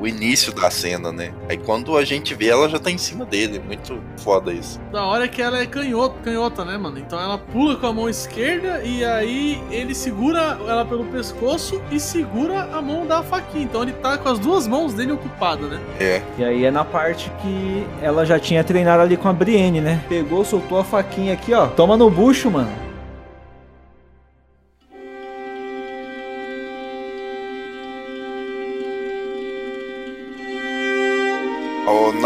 o, 0.00 0.06
início 0.06 0.52
da 0.52 0.70
cena, 0.70 1.12
né? 1.12 1.32
Aí 1.48 1.56
quando 1.56 1.96
a 1.96 2.04
gente 2.04 2.34
vê, 2.34 2.48
ela 2.48 2.68
já 2.68 2.78
tá 2.78 2.90
em 2.90 2.98
cima 2.98 3.24
dele. 3.24 3.60
Muito 3.64 4.00
foda 4.18 4.52
isso. 4.52 4.80
Da 4.92 5.04
hora 5.04 5.24
é 5.24 5.28
que 5.28 5.40
ela 5.40 5.58
é 5.58 5.66
canhota, 5.66 6.16
canhota, 6.22 6.64
né, 6.64 6.76
mano? 6.76 6.98
Então 6.98 7.20
ela 7.20 7.38
pula 7.38 7.76
com 7.76 7.86
a 7.86 7.92
mão 7.92 8.08
esquerda 8.08 8.82
e 8.82 9.04
aí 9.04 9.62
ele 9.70 9.94
segura 9.94 10.58
ela 10.66 10.84
pelo 10.84 11.04
pescoço 11.04 11.80
e 11.90 12.00
segura 12.00 12.62
a 12.72 12.82
mão 12.82 13.06
da 13.06 13.22
faquinha. 13.22 13.64
Então 13.64 13.82
ele 13.82 13.92
tá 13.92 14.16
com 14.18 14.28
as 14.28 14.38
duas 14.38 14.66
mãos 14.66 14.94
dele 14.94 15.12
ocupadas, 15.12 15.70
né? 15.70 15.80
É. 16.00 16.22
E 16.38 16.44
aí 16.44 16.64
é 16.64 16.70
na 16.70 16.84
parte 16.84 17.30
que 17.42 17.86
ela 18.02 18.24
já 18.24 18.38
tinha 18.38 18.62
treinado 18.64 19.02
ali 19.02 19.16
com 19.16 19.28
a 19.28 19.32
Brienne, 19.32 19.80
né? 19.80 20.02
Pegou, 20.08 20.44
soltou 20.44 20.78
a 20.78 20.84
faquinha 20.84 21.34
aqui, 21.34 21.52
ó. 21.52 21.66
Toma 21.68 21.96
no 21.96 22.10
bucho, 22.10 22.50
mano. 22.50 22.87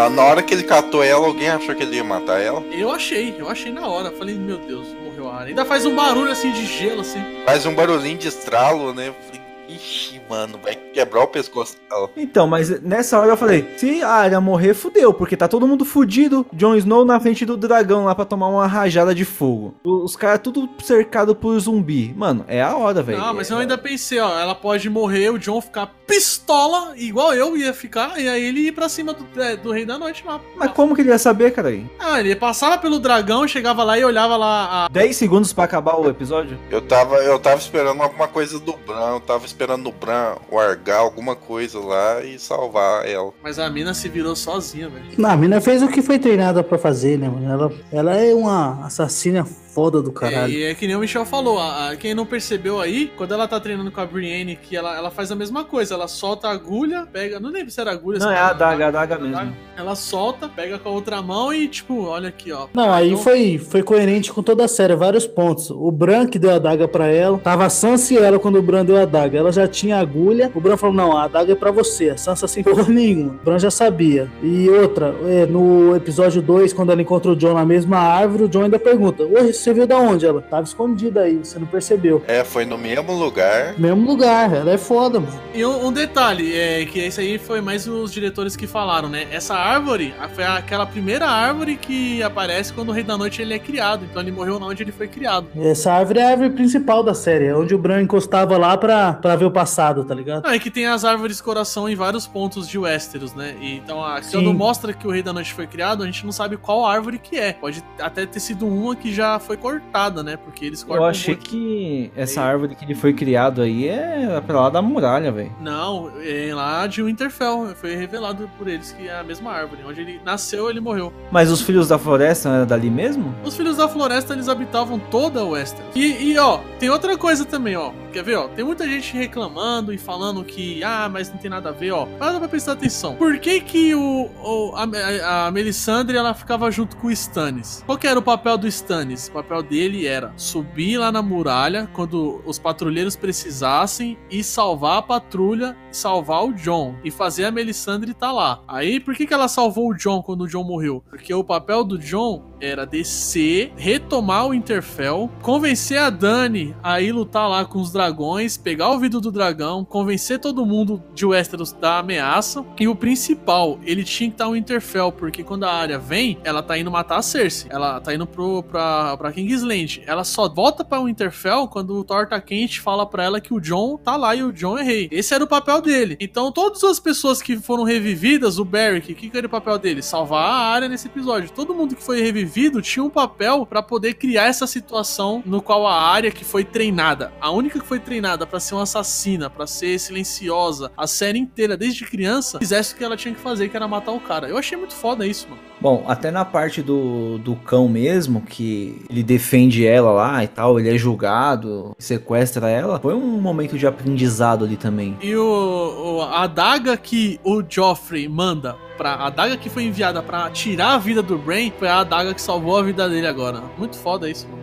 Na, 0.03 0.11
na 0.11 0.25
hora 0.25 0.43
que 0.43 0.53
ele 0.53 0.65
catou 0.65 1.03
ela, 1.03 1.27
alguém 1.27 1.49
achou 1.49 1.75
que 1.77 1.83
ele 1.85 1.97
ia 1.97 2.03
matar 2.03 2.41
ela. 2.41 2.61
Eu 2.73 2.91
achei, 2.91 3.37
eu 3.39 3.49
achei 3.49 3.71
na 3.71 3.87
hora. 3.87 4.11
Falei, 4.11 4.35
meu 4.35 4.59
Deus, 4.59 4.89
morreu 5.05 5.29
a 5.31 5.37
área. 5.37 5.49
Ainda 5.51 5.65
faz 5.65 5.87
um 5.87 5.95
barulho 5.95 6.33
assim 6.33 6.51
de 6.51 6.67
gelo, 6.67 7.03
assim. 7.03 7.21
Faz 7.45 7.65
um 7.67 7.75
barulhinho 7.75 8.19
de 8.19 8.27
estralo, 8.27 8.93
né? 8.93 9.15
Falei, 9.27 9.42
ixi, 9.75 10.21
mano, 10.29 10.59
vai 10.63 10.75
quebrar 10.75 11.23
o 11.23 11.27
pescoço 11.29 11.77
dela. 11.89 12.11
Então, 12.17 12.47
mas 12.47 12.81
nessa 12.81 13.19
hora 13.19 13.31
eu 13.33 13.37
falei, 13.37 13.67
se 13.77 14.03
a 14.03 14.09
área 14.11 14.41
morrer, 14.41 14.75
fudeu, 14.75 15.13
porque 15.13 15.37
tá 15.37 15.49
todo 15.49 15.67
mundo 15.67 15.85
fudido. 15.85 16.47
Jon 16.53 16.75
Snow 16.77 17.05
na 17.05 17.19
frente 17.21 17.45
do 17.45 17.57
dragão 17.57 18.05
lá 18.05 18.15
pra 18.15 18.25
tomar 18.25 18.49
uma 18.49 18.67
rajada 18.67 19.15
de 19.15 19.25
fogo. 19.25 19.75
Os 19.85 20.17
caras 20.17 20.41
tudo 20.43 20.69
cercado 20.83 21.35
por 21.35 21.59
zumbi. 21.59 22.13
Mano, 22.17 22.45
é 22.49 22.63
a 22.63 22.77
hora, 22.77 23.03
velho. 23.03 23.19
Não, 23.19 23.35
mas 23.35 23.51
É- 23.51 23.55
eu 23.55 23.59
ainda 23.59 23.77
pensei, 23.79 24.19
ó, 24.19 24.39
ela 24.39 24.55
pode 24.55 24.89
morrer, 24.91 25.31
o 25.31 25.39
John 25.39 25.61
ficar 25.61 25.91
pistola, 26.07 26.93
igual 26.97 27.33
eu 27.35 27.57
ia 27.57 27.73
ficar, 27.73 28.19
e 28.21 28.29
aí 28.29 28.45
ele 28.45 28.61
ir 28.69 28.73
pra 28.73 28.89
cima 28.89 29.13
do, 29.13 29.27
é, 29.41 29.57
do 29.57 29.73
Rei 29.73 29.85
da 29.85 29.99
Noite 29.99 30.23
lá. 30.27 30.41
Mas 30.57 30.71
como 30.73 30.95
que 30.95 31.01
ele 31.03 31.09
ia 31.11 31.19
saber, 31.19 31.51
cara? 31.53 31.69
aí? 31.69 31.87
Ah, 31.99 32.19
ele 32.21 32.35
passava 32.37 32.77
pelo 32.79 32.99
dragão, 32.99 33.47
chegava 33.47 33.85
lá 33.85 33.99
e 33.99 34.05
olhava 34.05 34.37
lá 34.37 34.87
a. 34.87 34.89
10 34.89 35.17
segundos 35.17 35.53
pra 35.53 35.65
acabar 35.65 35.95
o 35.97 36.09
episódio? 36.09 36.59
Eu 36.71 36.81
tava, 36.81 37.17
eu 37.17 37.39
tava 37.39 37.57
esperando 37.61 38.03
alguma 38.03 38.27
coisa 38.29 38.59
do 38.59 38.73
Bran, 38.77 39.15
eu 39.15 39.21
tava 39.21 39.47
esperando 39.47 39.62
o 39.71 39.93
Bran 39.93 40.37
largar 40.51 40.99
alguma 40.99 41.35
coisa 41.37 41.79
lá 41.79 42.23
e 42.23 42.39
salvar 42.39 43.07
ela. 43.07 43.33
Mas 43.43 43.59
a 43.59 43.69
mina 43.71 43.95
se 43.95 44.09
virou 44.09 44.35
sozinha, 44.35 44.89
velho. 44.89 45.05
Não, 45.17 45.31
a 45.31 45.37
mina 45.37 45.61
fez 45.61 45.83
o 45.83 45.89
que 45.89 46.03
foi 46.03 46.19
treinada 46.19 46.63
pra 46.63 46.79
fazer, 46.79 47.19
né, 47.19 47.29
mano? 47.29 47.51
Ela, 47.51 47.73
ela 47.93 48.17
é 48.17 48.35
uma 48.35 48.87
assassina 48.87 49.47
foda 49.75 50.03
do 50.03 50.11
É, 50.11 50.13
caralho. 50.15 50.53
e 50.53 50.63
é 50.65 50.75
que 50.75 50.87
nem 50.87 50.97
o 50.97 51.01
Michel 51.01 51.25
falou, 51.25 51.59
a- 51.59 51.91
a- 51.91 51.97
quem 51.97 52.15
não 52.15 52.27
percebeu 52.27 52.81
aí, 52.81 53.11
quando 53.17 53.33
ela 53.33 53.47
tá 53.49 53.59
treinando 53.61 53.91
com 53.91 54.01
a 54.01 54.07
Brienne, 54.07 54.57
que 54.57 54.77
ela, 54.77 54.97
ela 54.97 55.11
faz 55.11 55.31
a 55.31 55.35
mesma 55.35 55.65
coisa, 55.65 55.95
ela 55.95 56.09
solta 56.09 56.49
a 56.49 56.53
agulha, 56.53 57.07
pega, 57.13 57.41
não 57.41 57.51
lembro 57.51 57.71
se 57.71 57.81
era 57.81 57.91
agulha, 57.93 58.19
Não, 58.19 58.31
é 58.31 58.39
a 58.39 58.49
adaga, 58.49 58.85
a 58.85 58.89
adaga 58.89 59.19
mesmo. 59.19 59.55
Ela 59.77 59.95
solta, 59.95 60.49
pega 60.49 60.79
com 60.79 60.89
a 60.89 60.93
outra 60.93 61.23
mão 61.23 61.53
e 61.53 61.67
tipo, 61.69 62.05
olha 62.05 62.29
aqui, 62.29 62.53
ó. 62.53 62.67
Não, 62.75 62.93
aí 62.93 63.11
Então- 63.13 63.23
foi, 63.23 63.59
foi 63.59 63.83
coerente 63.83 64.33
com 64.33 64.43
toda 64.43 64.65
a 64.65 64.69
série, 64.69 64.95
vários 64.95 65.27
pontos. 65.27 65.71
O 65.71 65.91
Bran 65.91 66.27
que 66.27 66.39
deu 66.39 66.51
a 66.51 66.57
adaga 66.57 66.87
pra 66.87 67.07
ela, 67.07 67.39
tava 67.39 67.65
a 67.65 67.71
Sansa 67.71 68.13
e 68.15 68.19
ela 68.19 68.39
quando 68.39 68.57
o 68.59 68.63
Bran 68.63 68.85
deu 68.85 68.97
a 68.97 69.03
adaga. 69.03 69.39
Ela 69.39 69.51
já 69.53 69.67
tinha 69.67 69.97
a 69.97 70.01
agulha, 70.01 70.51
o 70.55 70.61
Bran 70.61 70.77
falou: 70.77 70.95
Não, 70.95 71.17
a 71.17 71.25
adaga 71.25 71.53
é 71.53 71.55
pra 71.57 71.71
você. 71.71 72.11
A 72.11 72.17
Sansa 72.17 72.47
sem 72.47 72.63
porra 72.65 72.85
nenhuma. 72.89 73.31
O 73.41 73.45
Bran 73.45 73.59
já 73.59 73.71
sabia. 73.71 74.31
E 74.43 74.69
outra, 74.69 75.15
é, 75.27 75.47
no 75.47 75.97
episódio 75.97 76.43
2, 76.43 76.73
quando 76.73 76.93
ela 76.93 77.01
encontra 77.03 77.31
o 77.33 77.37
John 77.37 77.55
na 77.55 77.65
mesma 77.65 77.99
árvore, 77.99 78.45
o 78.45 78.49
John 78.49 78.63
ainda 78.65 78.79
pergunta: 78.79 79.25
Ué, 79.25 79.53
você 79.63 79.73
viu 79.73 79.87
da 79.87 79.97
onde? 79.97 80.27
Ela 80.27 80.43
tava 80.43 80.65
escondida 80.65 81.23
aí, 81.23 81.39
você 81.39 81.59
não 81.59 81.67
percebeu. 81.67 82.23
É, 82.27 82.45
foi 82.45 82.65
no 82.65 82.77
mesmo 82.77 83.13
lugar. 83.13 83.75
Mesmo 83.79 84.07
lugar, 84.07 84.53
ela 84.53 84.71
é 84.73 84.79
foda, 84.79 85.21
mano. 85.21 85.41
E 85.55 85.65
um, 85.65 85.87
um 85.87 85.93
detalhe, 85.93 86.55
é 86.55 86.85
que 86.85 86.99
esse 86.99 87.21
aí 87.21 87.39
foi 87.39 87.61
mais 87.61 87.87
os 87.87 88.13
diretores 88.13 88.57
que 88.57 88.67
falaram, 88.67 89.09
né? 89.09 89.27
Essa 89.31 89.55
árvore 89.55 90.15
foi 90.35 90.45
aquela 90.45 90.87
primeira 90.87 91.27
árvore 91.27 91.77
que 91.77 92.23
aparece 92.23 92.73
quando 92.73 92.89
o 92.89 92.93
Rei 92.93 93.05
da 93.05 93.17
Noite 93.17 93.41
ele 93.41 93.55
é 93.55 93.59
criado. 93.59 94.05
Então 94.05 94.21
ele 94.21 94.33
morreu 94.33 94.59
na 94.59 94.67
onde 94.67 94.83
ele 94.83 94.93
foi 94.93 95.09
criado. 95.09 95.47
Essa 95.57 95.93
árvore 95.93 96.19
é 96.19 96.27
a 96.27 96.31
árvore 96.31 96.51
principal 96.51 97.03
da 97.03 97.15
série, 97.15 97.47
é 97.47 97.57
onde 97.57 97.75
o 97.75 97.79
Bran 97.79 98.03
encostava 98.03 98.57
lá 98.59 98.77
pra, 98.77 99.15
pra 99.15 99.37
ver 99.37 99.45
o 99.45 99.51
passado, 99.51 100.05
tá 100.05 100.15
ligado? 100.15 100.45
Não, 100.45 100.51
é 100.51 100.59
que 100.59 100.71
tem 100.71 100.87
as 100.87 101.05
árvores 101.05 101.41
coração 101.41 101.89
em 101.89 101.95
vários 101.95 102.27
pontos 102.27 102.69
de 102.69 102.79
Westeros, 102.79 103.35
né? 103.35 103.55
E, 103.61 103.77
então, 103.77 104.05
a, 104.05 104.21
quando 104.21 104.53
mostra 104.53 104.93
que 104.93 105.07
o 105.07 105.11
Rei 105.11 105.23
da 105.23 105.33
Noite 105.33 105.55
foi 105.55 105.67
criado, 105.67 106.03
a 106.03 106.07
gente 106.07 106.25
não 106.25 106.33
sabe 106.33 106.57
qual 106.57 106.85
árvore 106.85 107.19
que 107.19 107.39
é. 107.39 107.53
Pode 107.53 107.83
até 108.01 108.27
ter 108.27 108.41
sido 108.41 108.67
uma 108.67 108.97
que 108.97 109.13
já 109.13 109.39
foi 109.39 109.52
cortada, 109.57 110.23
né? 110.23 110.37
Porque 110.37 110.65
eles 110.65 110.83
cortam 110.83 111.05
Eu 111.05 111.11
achei 111.11 111.35
muito. 111.35 111.49
que 111.49 112.11
essa 112.17 112.43
árvore 112.43 112.75
que 112.75 112.85
ele 112.85 112.95
foi 112.95 113.13
criado 113.13 113.63
aí 113.63 113.89
é 113.89 114.41
pra 114.47 114.61
lá 114.63 114.71
da 114.71 114.83
muralha, 114.83 115.31
velho. 115.33 115.53
Não, 115.61 116.11
é 116.23 116.55
lá 116.55 116.87
de 116.87 117.03
Winterfell. 117.03 117.75
Foi 117.75 117.95
revelado 117.95 118.49
por 118.59 118.69
eles 118.69 118.93
que 118.93 119.09
é 119.09 119.19
a 119.19 119.23
mesma 119.23 119.53
árvore. 119.53 119.83
Onde 119.87 120.01
ele 120.01 120.21
nasceu, 120.25 120.69
ele 120.71 120.81
morreu. 120.81 121.13
Mas 121.31 121.51
os 121.51 121.61
filhos 121.61 121.89
da 121.89 121.99
floresta 121.99 122.49
não 122.49 122.57
eram 122.57 122.67
dali 122.67 122.91
mesmo? 122.91 123.35
Os 123.45 123.57
Filhos 123.57 123.77
da 123.77 123.89
Floresta, 123.89 124.33
eles 124.35 124.49
habitavam 124.49 124.99
toda 124.99 125.41
a 125.41 125.45
Westeros. 125.45 125.91
E, 125.95 126.33
e, 126.33 126.39
ó, 126.39 126.59
tem 126.79 126.91
outra 126.91 127.17
coisa 127.17 127.45
também, 127.45 127.77
ó. 127.77 127.93
Quer 128.13 128.23
ver, 128.23 128.37
ó? 128.37 128.49
Tem 128.49 128.65
muita 128.65 128.87
gente 128.87 129.17
reclamando 129.17 129.93
e 129.93 129.97
falando 129.99 130.45
que, 130.45 130.85
ah, 130.85 131.09
mas 131.11 131.31
não 131.31 131.39
tem 131.39 131.51
nada 131.51 131.71
a 131.71 131.73
ver, 131.73 131.93
ó. 131.93 132.05
Para 132.19 132.39
pra 132.39 132.47
prestar 132.49 132.73
atenção. 132.73 133.15
Por 133.17 133.39
que 133.39 133.61
que 133.61 133.95
o, 133.95 134.29
o- 134.43 134.73
a, 134.77 135.47
a, 135.47 135.51
Melisandre, 135.51 136.17
ela 136.17 136.35
ficava 136.35 136.71
junto 136.71 136.97
com 136.99 137.07
o 137.07 137.11
Stannis? 137.11 137.83
Qual 137.87 137.97
que 137.97 138.07
era 138.07 138.19
o 138.19 138.23
papel 138.23 138.59
do 138.59 138.69
Stannis? 138.69 139.29
O 139.29 139.33
papel 139.33 139.63
dele 139.63 140.07
era 140.07 140.33
subir 140.37 140.99
lá 140.99 141.11
na 141.11 141.23
muralha 141.23 141.89
quando 141.95 142.43
os 142.45 142.59
patrulheiros 142.59 143.17
precisassem 143.17 144.19
e 144.31 144.45
salvar 144.45 144.99
a 144.99 145.03
patrulha, 145.03 145.77
salvar 145.91 146.45
o 146.45 146.53
John 146.53 146.95
e 147.03 147.11
fazer 147.11 147.47
a 147.47 147.51
Melisandre 147.51 148.11
estar 148.13 148.31
lá. 148.33 148.63
Aí, 148.69 149.01
por 149.01 149.15
que 149.15 149.27
que 149.27 149.33
ela 149.35 149.49
salvou 149.49 149.89
o 149.91 149.95
John 149.95 150.23
quando 150.23 150.43
o 150.43 150.49
John 150.49 150.65
morreu? 150.65 151.03
Porque 151.09 151.33
o 151.33 151.43
papel 151.45 151.83
do 151.83 151.99
John 151.99 152.52
era 152.63 152.87
descer, 152.87 153.73
retomar 153.77 154.47
o 154.47 154.55
Interfell, 154.55 155.29
convencer 155.43 155.99
a 155.99 156.09
Dani 156.09 156.75
a 156.83 157.01
ir 157.01 157.11
lutar 157.11 157.49
lá 157.49 157.65
com 157.65 157.81
os 157.81 157.93
dragões, 157.93 158.57
pegar 158.57 158.91
o 158.91 159.01
vidro 159.01 159.21
do 159.21 159.33
dragão, 159.33 159.85
convencer 159.85 160.39
todo 160.39 160.65
mundo 160.65 161.03
de 161.13 161.27
Westeros 161.27 161.73
da 161.73 161.99
ameaça. 161.99 162.65
E 162.79 162.87
o 162.87 162.95
principal, 162.95 163.81
ele 163.83 164.05
tinha 164.05 164.31
que 164.31 164.35
estar 164.35 164.47
no 164.47 164.57
Interfell, 164.57 165.11
porque 165.11 165.43
quando 165.43 165.65
a 165.65 165.73
área 165.73 165.99
vem, 165.99 166.39
ela 166.45 166.63
tá 166.63 166.79
indo 166.79 166.91
matar 166.91 167.19
a 167.19 167.23
Cersei. 167.23 167.69
Ela 167.71 168.01
tá 168.01 168.15
indo 168.15 168.27
pro, 168.27 168.63
pra, 168.63 169.17
pra 169.17 169.33
Kingsland. 169.33 170.03
Ela 170.07 170.23
só 170.23 170.49
volta 170.49 170.85
pra 170.85 171.01
Winterfell 171.01 171.67
quando 171.67 171.97
o 171.97 172.05
Thor 172.05 172.29
tá 172.29 172.41
quente 172.41 172.81
fala 172.81 173.05
pra 173.05 173.25
ela 173.25 173.41
que 173.41 173.53
o 173.53 173.61
John 173.61 173.97
tá 173.97 174.17
lá 174.17 174.37
e 174.37 174.45
o 174.45 174.53
John 174.53 174.79
é 174.79 174.85
rei. 174.85 175.09
Esse 175.11 175.35
era 175.35 175.43
o 175.43 175.49
papel 175.49 175.81
dele. 175.81 176.17
Então, 176.21 176.53
todas 176.53 176.85
as 176.85 177.01
pessoas 177.01 177.43
que 177.43 177.57
foram 177.57 177.83
revividas, 177.83 178.59
o 178.59 178.65
Beric, 178.65 179.13
o 179.13 179.17
que, 179.17 179.29
que 179.29 179.37
era 179.37 179.47
o 179.47 179.51
papel 179.51 179.79
dele? 179.79 180.03
Salvar 180.03 180.45
a 180.45 180.67
área 180.73 180.89
nesse 180.89 181.09
episódio. 181.09 181.51
Todo 181.51 181.75
mundo 181.75 181.97
que 181.97 182.03
foi 182.03 182.21
revivido 182.21 182.52
tinha 182.83 183.03
um 183.05 183.11
papel 183.11 183.65
pra 183.67 183.83
poder 183.83 184.15
criar 184.15 184.45
essa 184.47 184.67
situação 184.67 185.43
no 185.47 185.61
qual 185.63 185.87
a 185.87 186.01
área 186.03 186.31
que 186.31 186.45
foi 186.45 186.65
treinada, 186.65 187.33
a 187.41 187.51
única 187.51 187.79
que 187.81 187.87
foi 187.87 187.99
treinada 187.99 188.47
pra 188.47 188.61
ser 188.61 188.75
uma 188.75 188.83
assassina, 188.83 189.49
pra 189.49 189.67
ser 189.67 189.99
silenciosa, 189.99 190.91
a 190.97 191.07
série 191.07 191.39
inteira, 191.39 191.77
desde 191.77 192.05
criança, 192.05 192.59
fizesse 192.59 192.95
o 192.95 192.97
que 192.97 193.05
ela 193.05 193.17
tinha 193.17 193.35
que 193.35 193.41
fazer, 193.41 193.69
que 193.69 193.77
era 193.77 193.89
matar 193.89 194.13
o 194.13 194.21
cara. 194.21 194.49
Eu 194.49 194.57
achei 194.59 194.77
muito 194.77 194.95
foda 194.95 195.27
isso, 195.27 195.49
mano. 195.49 195.61
Bom, 195.81 196.05
até 196.07 196.31
na 196.31 196.45
parte 196.45 196.81
do, 196.81 197.39
do 197.39 197.57
cão 197.57 197.89
mesmo, 197.89 198.41
que 198.43 199.03
ele 199.11 199.23
defende 199.23 199.85
ela 199.85 200.13
lá 200.13 200.45
e 200.45 200.47
tal, 200.49 200.79
ele 200.79 200.95
é 200.95 200.97
julgado, 200.99 201.95
sequestra 201.99 202.69
ela, 202.69 203.01
foi 203.01 203.15
um 203.15 203.41
momento 203.41 203.77
de 203.77 203.87
aprendizado 203.87 204.65
ali 204.65 204.77
também. 204.77 205.17
E 205.21 205.35
o, 205.35 206.19
o- 206.19 206.23
a 206.23 206.43
adaga 206.45 206.97
que 206.97 207.41
o 207.43 207.63
Joffrey 207.69 208.29
manda 208.29 208.77
pra. 208.97 209.15
A 209.15 209.27
adaga 209.27 209.57
que 209.57 209.69
foi 209.69 209.85
enviada 209.85 210.23
pra 210.23 210.51
tirar 210.51 210.95
a 210.95 210.99
vida 210.99 211.23
do 211.23 211.39
Brain 211.39 211.73
foi 211.79 211.89
a 211.89 212.01
adaga 212.01 212.35
que 212.35 212.41
salvou 212.41 212.77
a 212.77 212.83
vida 212.83 213.09
dele 213.09 213.27
agora. 213.27 213.63
Muito 213.79 213.97
foda 213.97 214.29
isso, 214.29 214.49
mano. 214.49 214.62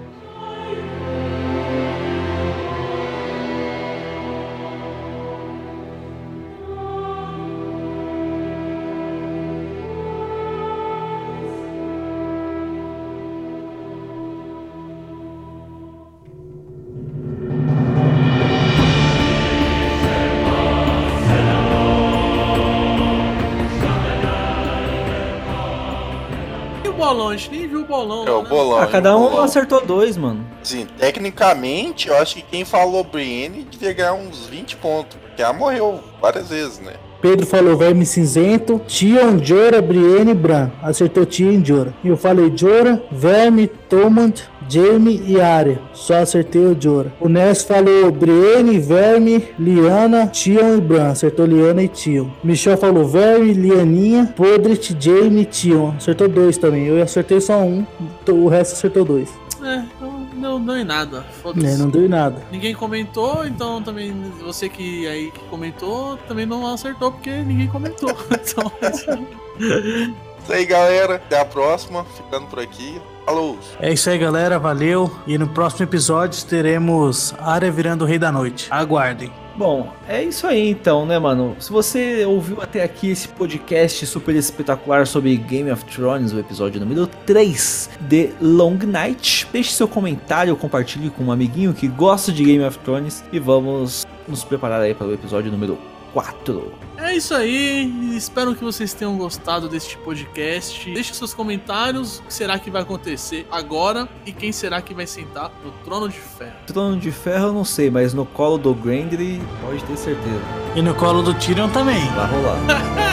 Bolão. 27.99 28.27
É 28.27 28.31
o 28.31 28.43
né? 28.43 28.49
bolão. 28.49 28.79
Ah, 28.79 28.87
cada 28.87 29.17
um 29.17 29.29
bolão. 29.29 29.43
acertou 29.43 29.85
dois, 29.85 30.17
mano. 30.17 30.45
Assim, 30.61 30.85
tecnicamente, 30.97 32.07
eu 32.07 32.17
acho 32.17 32.35
que 32.35 32.41
quem 32.41 32.65
falou 32.65 33.03
Brienne 33.03 33.63
devia 33.63 33.93
ganhar 33.93 34.13
uns 34.13 34.47
20 34.47 34.77
pontos. 34.77 35.17
Porque 35.17 35.41
ela 35.41 35.53
morreu 35.53 36.03
várias 36.21 36.49
vezes, 36.49 36.79
né? 36.79 36.93
Pedro 37.21 37.45
falou 37.45 37.77
verme 37.77 38.05
cinzento, 38.05 38.81
Tion, 38.87 39.39
Jora, 39.41 39.81
Brienne 39.81 40.33
Bran. 40.33 40.71
Acertou 40.81 41.25
Tion 41.25 41.63
Jora. 41.63 41.93
E 42.03 42.07
eu 42.07 42.17
falei 42.17 42.51
Jora, 42.55 43.01
verme, 43.11 43.67
Tomand, 43.67 44.33
Jamie 44.69 45.21
e 45.25 45.41
Arya. 45.41 45.79
Só 45.93 46.17
acertei 46.17 46.61
o 46.61 46.79
Jora. 46.79 47.11
O 47.19 47.27
Ness 47.27 47.63
falou 47.63 48.11
Brienne, 48.11 48.79
verme, 48.79 49.49
Liana, 49.57 50.27
Tion 50.27 50.77
e 50.77 50.81
Bran. 50.81 51.09
Acertou 51.09 51.45
Liana 51.45 51.83
e 51.83 51.87
Tion. 51.87 52.27
Michel 52.43 52.77
falou 52.77 53.05
verme, 53.05 53.51
Lianinha, 53.53 54.33
Podrit, 54.35 54.95
Jamie 54.99 55.41
e 55.41 55.45
Tion. 55.45 55.93
Acertou 55.97 56.27
dois 56.27 56.57
também. 56.57 56.85
Eu 56.85 57.01
acertei 57.01 57.41
só 57.41 57.59
um, 57.59 57.85
o 58.27 58.47
resto 58.47 58.73
acertou 58.73 59.03
dois. 59.03 59.29
É, 59.61 59.98
não, 60.39 60.63
deu 60.63 60.77
em 60.77 60.83
nada. 60.83 61.25
É, 61.27 61.33
Foda-se. 61.33 61.77
não 61.77 61.89
deu 61.89 62.05
em 62.05 62.07
nada. 62.07 62.41
Ninguém 62.51 62.73
comentou, 62.73 63.45
então 63.45 63.81
também 63.83 64.13
você 64.43 64.69
que 64.69 65.07
aí 65.07 65.31
que 65.31 65.39
comentou 65.45 66.17
também 66.27 66.45
não 66.45 66.65
acertou 66.65 67.11
porque 67.11 67.31
ninguém 67.43 67.67
comentou. 67.67 68.09
Então, 68.31 68.71
é 68.81 68.89
isso 68.91 70.53
aí. 70.53 70.65
Galera. 70.65 71.15
Até 71.15 71.39
a 71.39 71.45
próxima. 71.45 72.05
Ficando 72.15 72.47
por 72.47 72.59
aqui. 72.59 72.99
Falou! 73.25 73.59
É 73.79 73.93
isso 73.93 74.09
aí, 74.09 74.17
galera. 74.17 74.57
Valeu. 74.57 75.11
E 75.27 75.37
no 75.37 75.47
próximo 75.47 75.83
episódio 75.83 76.43
teremos 76.45 77.33
Arya 77.39 77.71
virando 77.71 78.03
o 78.03 78.07
Rei 78.07 78.17
da 78.17 78.31
Noite. 78.31 78.67
Aguardem. 78.71 79.31
Bom, 79.59 79.91
é 80.07 80.23
isso 80.23 80.47
aí 80.47 80.69
então, 80.69 81.05
né, 81.05 81.19
mano? 81.19 81.53
Se 81.59 81.69
você 81.69 82.23
ouviu 82.23 82.61
até 82.61 82.81
aqui 82.81 83.09
esse 83.09 83.27
podcast 83.27 84.05
super 84.05 84.33
espetacular 84.33 85.05
sobre 85.05 85.35
Game 85.35 85.69
of 85.69 85.83
Thrones, 85.83 86.31
o 86.31 86.39
episódio 86.39 86.79
número 86.79 87.05
3 87.25 87.89
de 87.99 88.29
Long 88.39 88.77
Night, 88.87 89.45
deixe 89.51 89.73
seu 89.73 89.85
comentário, 89.85 90.55
compartilhe 90.55 91.09
com 91.09 91.25
um 91.25 91.31
amiguinho 91.33 91.73
que 91.73 91.89
gosta 91.89 92.31
de 92.31 92.41
Game 92.41 92.63
of 92.63 92.79
Thrones 92.79 93.21
e 93.33 93.37
vamos 93.37 94.07
nos 94.25 94.45
preparar 94.45 94.79
aí 94.79 94.95
para 94.95 95.07
o 95.07 95.13
episódio 95.13 95.51
número 95.51 95.77
4. 96.13 96.73
É 96.97 97.15
isso 97.15 97.33
aí. 97.33 98.15
Espero 98.15 98.53
que 98.53 98.63
vocês 98.63 98.93
tenham 98.93 99.17
gostado 99.17 99.69
deste 99.69 99.97
podcast. 99.97 100.91
Deixe 100.93 101.13
seus 101.13 101.33
comentários. 101.33 102.19
O 102.19 102.23
que 102.23 102.33
será 102.33 102.59
que 102.59 102.69
vai 102.69 102.81
acontecer 102.81 103.47
agora? 103.51 104.07
E 104.25 104.31
quem 104.31 104.51
será 104.51 104.81
que 104.81 104.93
vai 104.93 105.07
sentar 105.07 105.51
no 105.63 105.71
trono 105.83 106.09
de 106.09 106.19
ferro? 106.19 106.55
Trono 106.67 106.97
de 106.97 107.11
Ferro 107.11 107.47
eu 107.47 107.53
não 107.53 107.65
sei, 107.65 107.89
mas 107.89 108.13
no 108.13 108.25
colo 108.25 108.57
do 108.57 108.77
Gendry 108.83 109.41
pode 109.61 109.83
ter 109.83 109.97
certeza. 109.97 110.41
E 110.75 110.81
no 110.81 110.93
colo 110.93 111.21
do 111.21 111.33
Tyrion 111.33 111.69
também. 111.69 112.05
Vai 112.09 112.27
rolar. 112.27 112.99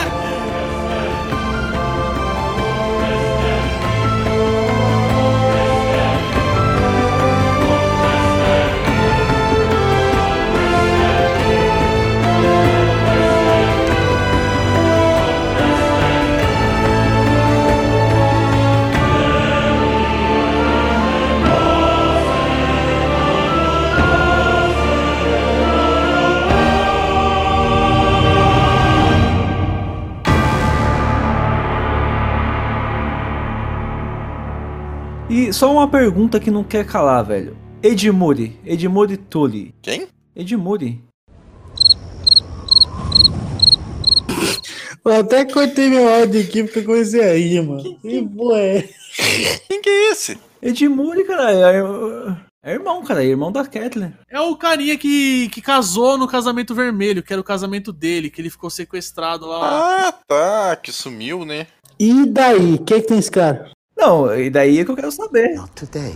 só 35.57 35.71
uma 35.71 35.89
pergunta 35.89 36.39
que 36.39 36.51
não 36.51 36.63
quer 36.63 36.85
calar, 36.85 37.25
velho. 37.25 37.57
Edmure, 37.81 38.59
Edmure 38.63 39.17
Tully. 39.17 39.73
Quem? 39.81 40.07
Edmure. 40.35 41.03
Eu 45.03 45.11
até 45.13 45.43
cortei 45.45 45.89
meu 45.89 46.07
áudio 46.07 46.41
aqui 46.41 46.63
porque 46.63 46.79
eu 46.79 46.85
comecei 46.85 47.27
a 47.27 47.33
rir, 47.33 47.63
mano. 47.63 47.97
Que 47.99 48.21
boa 48.21 48.59
é? 48.59 48.87
Quem 49.67 49.81
que 49.81 49.89
é 49.89 50.11
esse? 50.11 50.37
Edmure, 50.61 51.23
cara, 51.23 51.51
é, 51.51 51.81
é 52.63 52.73
irmão, 52.73 53.03
cara, 53.03 53.23
é 53.23 53.27
irmão 53.27 53.51
da 53.51 53.65
Kathleen. 53.65 54.13
É 54.29 54.39
o 54.39 54.55
carinha 54.55 54.95
que, 54.95 55.49
que 55.49 55.59
casou 55.59 56.19
no 56.19 56.27
casamento 56.27 56.75
vermelho, 56.75 57.23
que 57.23 57.33
era 57.33 57.41
o 57.41 57.43
casamento 57.43 57.91
dele, 57.91 58.29
que 58.29 58.39
ele 58.39 58.51
ficou 58.51 58.69
sequestrado 58.69 59.47
lá. 59.47 60.07
Ah, 60.07 60.11
tá. 60.27 60.75
Que 60.75 60.91
sumiu, 60.91 61.43
né? 61.45 61.65
E 61.99 62.27
daí? 62.27 62.75
O 62.75 62.83
que, 62.83 63.01
que 63.01 63.07
tem 63.07 63.17
esse 63.17 63.31
cara? 63.31 63.71
Não, 63.97 64.33
e 64.35 64.49
daí 64.49 64.79
é 64.79 64.85
que 64.85 64.91
eu 64.91 64.95
quero 64.95 65.11
saber. 65.11 65.55
Not 65.55 65.71
today. 65.73 66.15